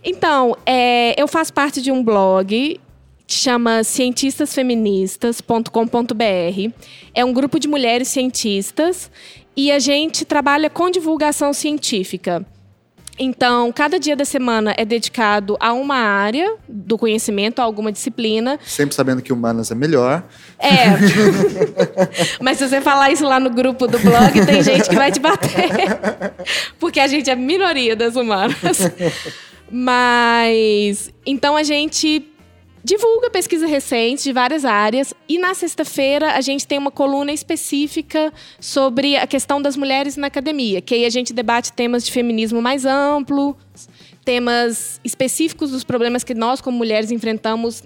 Então, 0.03 0.55
é, 0.65 1.19
eu 1.19 1.27
faço 1.27 1.51
parte 1.51 1.81
de 1.81 1.91
um 1.91 2.03
blog 2.03 2.79
que 3.25 3.35
chama 3.35 3.83
cientistasfeministas.com.br. 3.83 6.71
É 7.13 7.25
um 7.25 7.33
grupo 7.33 7.59
de 7.59 7.67
mulheres 7.67 8.09
cientistas 8.09 9.09
e 9.55 9.71
a 9.71 9.79
gente 9.79 10.25
trabalha 10.25 10.69
com 10.69 10.89
divulgação 10.89 11.53
científica. 11.53 12.45
Então, 13.19 13.71
cada 13.71 13.99
dia 13.99 14.15
da 14.15 14.25
semana 14.25 14.73
é 14.77 14.85
dedicado 14.85 15.57
a 15.59 15.73
uma 15.73 15.95
área 15.95 16.55
do 16.67 16.97
conhecimento, 16.97 17.59
a 17.59 17.63
alguma 17.63 17.91
disciplina. 17.91 18.59
Sempre 18.65 18.95
sabendo 18.95 19.21
que 19.21 19.31
humanas 19.31 19.69
é 19.69 19.75
melhor. 19.75 20.23
É. 20.57 20.85
Mas 22.41 22.57
se 22.57 22.67
você 22.67 22.81
falar 22.81 23.11
isso 23.11 23.25
lá 23.25 23.39
no 23.39 23.49
grupo 23.49 23.87
do 23.87 23.99
blog, 23.99 24.45
tem 24.45 24.63
gente 24.63 24.89
que 24.89 24.95
vai 24.95 25.11
te 25.11 25.19
bater. 25.19 25.51
Porque 26.79 26.99
a 26.99 27.07
gente 27.07 27.29
é 27.29 27.35
minoria 27.35 27.95
das 27.95 28.15
humanas. 28.15 28.55
Mas. 29.71 31.11
Então 31.25 31.55
a 31.55 31.63
gente 31.63 32.30
divulga 32.83 33.29
pesquisa 33.29 33.67
recente 33.67 34.23
de 34.23 34.33
várias 34.33 34.65
áreas 34.65 35.13
e 35.29 35.37
na 35.37 35.53
sexta-feira 35.53 36.33
a 36.33 36.41
gente 36.41 36.65
tem 36.65 36.77
uma 36.77 36.91
coluna 36.91 37.31
específica 37.31 38.33
sobre 38.59 39.15
a 39.15 39.27
questão 39.27 39.61
das 39.61 39.75
mulheres 39.75 40.17
na 40.17 40.27
academia, 40.27 40.81
que 40.81 40.95
aí 40.95 41.05
a 41.05 41.09
gente 41.09 41.33
debate 41.33 41.71
temas 41.73 42.03
de 42.03 42.11
feminismo 42.11 42.61
mais 42.61 42.85
amplo, 42.85 43.55
temas 44.25 44.99
específicos 45.03 45.71
dos 45.71 45.83
problemas 45.83 46.23
que 46.23 46.33
nós 46.33 46.61
como 46.61 46.77
mulheres 46.77 47.11
enfrentamos 47.11 47.83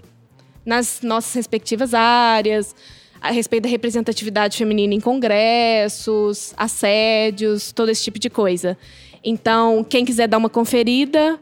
nas 0.66 1.02
nossas 1.02 1.34
respectivas 1.34 1.94
áreas, 1.94 2.76
a 3.22 3.32
respeito 3.32 3.64
da 3.64 3.70
representatividade 3.70 4.58
feminina 4.58 4.94
em 4.94 5.00
congressos, 5.00 6.54
assédios, 6.58 7.72
todo 7.72 7.90
esse 7.90 8.04
tipo 8.04 8.20
de 8.20 8.30
coisa. 8.30 8.78
Então, 9.24 9.84
quem 9.84 10.06
quiser 10.06 10.28
dar 10.28 10.38
uma 10.38 10.50
conferida, 10.50 11.40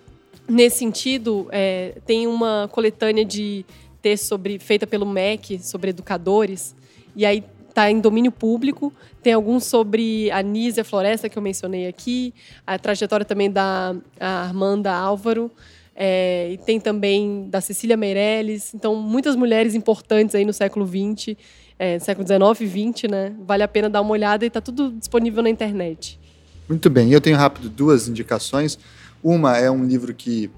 Nesse 0.47 0.77
sentido, 0.77 1.47
é, 1.51 1.95
tem 2.05 2.27
uma 2.27 2.69
coletânea 2.71 3.25
de 3.25 3.65
textos 4.01 4.29
sobre, 4.29 4.59
feita 4.59 4.85
pelo 4.85 5.05
MEC 5.05 5.59
sobre 5.59 5.89
educadores, 5.89 6.75
e 7.15 7.25
aí 7.25 7.43
está 7.67 7.89
em 7.89 7.99
domínio 7.99 8.31
público. 8.31 8.93
Tem 9.21 9.33
alguns 9.33 9.65
sobre 9.65 10.29
a 10.31 10.41
Nízia 10.41 10.83
Floresta, 10.83 11.27
que 11.27 11.37
eu 11.37 11.41
mencionei 11.41 11.87
aqui, 11.87 12.33
a 12.65 12.77
trajetória 12.77 13.25
também 13.25 13.51
da 13.51 13.95
Armanda 14.19 14.93
Álvaro, 14.93 15.51
é, 15.95 16.51
e 16.51 16.57
tem 16.57 16.79
também 16.79 17.47
da 17.49 17.59
Cecília 17.59 17.97
Meirelles. 17.97 18.73
Então, 18.73 18.95
muitas 18.95 19.35
mulheres 19.35 19.73
importantes 19.73 20.35
aí 20.35 20.45
no 20.45 20.53
século 20.53 20.85
XX, 20.85 21.35
é, 21.79 21.99
século 21.99 22.27
XIX 22.27 22.61
e 22.61 22.93
XX, 22.93 23.09
né? 23.09 23.33
Vale 23.45 23.63
a 23.63 23.67
pena 23.67 23.89
dar 23.89 24.01
uma 24.01 24.11
olhada 24.11 24.45
e 24.45 24.47
está 24.47 24.61
tudo 24.61 24.91
disponível 24.91 25.41
na 25.41 25.49
internet. 25.49 26.19
Muito 26.67 26.89
bem. 26.89 27.11
Eu 27.11 27.21
tenho 27.21 27.37
rápido 27.37 27.69
duas 27.69 28.07
indicações. 28.07 28.77
Uma 29.25 29.57
é 29.57 29.71
um 29.71 29.83
livro 29.83 30.13
que 30.13 30.51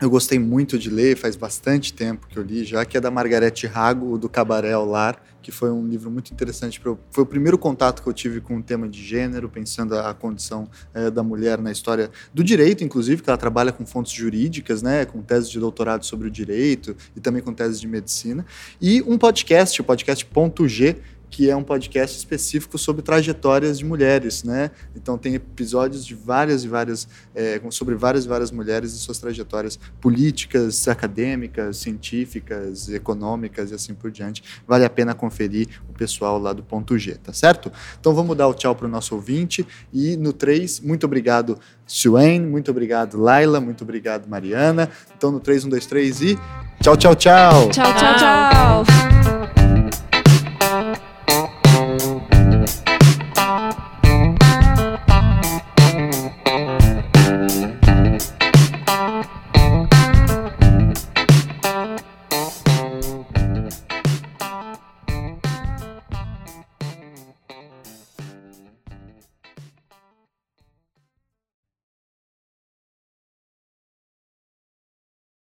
eu 0.00 0.10
gostei 0.10 0.36
muito 0.36 0.76
de 0.76 0.90
ler, 0.90 1.16
faz 1.16 1.36
bastante 1.36 1.94
tempo 1.94 2.26
que 2.26 2.36
eu 2.36 2.42
li 2.42 2.64
já, 2.64 2.84
que 2.84 2.96
é 2.96 3.00
da 3.00 3.12
Margarete 3.12 3.68
Rago, 3.68 4.18
do 4.18 4.28
Cabaré 4.28 4.72
ao 4.72 4.84
Lar, 4.84 5.22
que 5.40 5.52
foi 5.52 5.70
um 5.70 5.86
livro 5.86 6.10
muito 6.10 6.32
interessante. 6.32 6.80
Pra, 6.80 6.96
foi 7.12 7.22
o 7.22 7.26
primeiro 7.26 7.56
contato 7.56 8.02
que 8.02 8.08
eu 8.08 8.12
tive 8.12 8.40
com 8.40 8.56
o 8.56 8.62
tema 8.62 8.88
de 8.88 9.00
gênero, 9.00 9.48
pensando 9.48 9.96
a, 9.96 10.12
condição 10.12 10.68
é, 10.92 11.12
da 11.12 11.22
mulher 11.22 11.60
na 11.60 11.70
história 11.70 12.10
do 12.34 12.42
direito, 12.42 12.82
inclusive, 12.82 13.22
que 13.22 13.30
ela 13.30 13.38
trabalha 13.38 13.70
com 13.70 13.86
fontes 13.86 14.12
jurídicas, 14.12 14.82
né, 14.82 15.04
com 15.04 15.22
tese 15.22 15.48
de 15.48 15.60
doutorado 15.60 16.04
sobre 16.04 16.26
o 16.26 16.30
direito 16.30 16.96
e 17.14 17.20
também 17.20 17.40
com 17.40 17.54
tese 17.54 17.80
de 17.80 17.86
medicina. 17.86 18.44
E 18.80 19.00
um 19.02 19.16
podcast, 19.16 19.80
o 19.80 19.84
podcast 19.84 20.26
Ponto 20.26 20.66
G, 20.66 20.96
que 21.32 21.48
é 21.48 21.56
um 21.56 21.62
podcast 21.64 22.18
específico 22.18 22.76
sobre 22.76 23.00
trajetórias 23.00 23.78
de 23.78 23.86
mulheres, 23.86 24.44
né? 24.44 24.70
Então 24.94 25.16
tem 25.16 25.34
episódios 25.34 26.04
de 26.04 26.14
várias 26.14 26.62
e 26.62 26.68
várias 26.68 27.08
é, 27.34 27.58
sobre 27.70 27.94
várias 27.94 28.26
e 28.26 28.28
várias 28.28 28.50
mulheres 28.50 28.92
e 28.92 28.98
suas 28.98 29.18
trajetórias 29.18 29.78
políticas, 29.98 30.86
acadêmicas, 30.86 31.78
científicas, 31.78 32.90
econômicas 32.90 33.70
e 33.70 33.74
assim 33.74 33.94
por 33.94 34.10
diante. 34.10 34.44
Vale 34.68 34.84
a 34.84 34.90
pena 34.90 35.14
conferir 35.14 35.68
o 35.88 35.94
pessoal 35.94 36.38
lá 36.38 36.52
do 36.52 36.62
ponto 36.62 36.98
G, 36.98 37.14
tá 37.14 37.32
certo? 37.32 37.72
Então 37.98 38.14
vamos 38.14 38.36
dar 38.36 38.46
o 38.46 38.52
tchau 38.52 38.74
para 38.74 38.86
o 38.86 38.90
nosso 38.90 39.14
ouvinte 39.14 39.66
e 39.90 40.18
no 40.18 40.34
3, 40.34 40.80
muito 40.80 41.06
obrigado 41.06 41.58
Suen, 41.86 42.40
muito 42.42 42.70
obrigado 42.70 43.18
Laila, 43.18 43.58
muito 43.58 43.84
obrigado 43.84 44.28
Mariana. 44.28 44.90
Então 45.16 45.32
no 45.32 45.40
3, 45.40 45.64
1, 45.64 45.68
2, 45.70 45.86
3 45.86 46.20
e 46.20 46.38
tchau, 46.82 46.94
tchau, 46.94 47.14
tchau. 47.14 47.70
Tchau, 47.70 47.94
tchau, 47.94 48.16
tchau. 48.18 49.41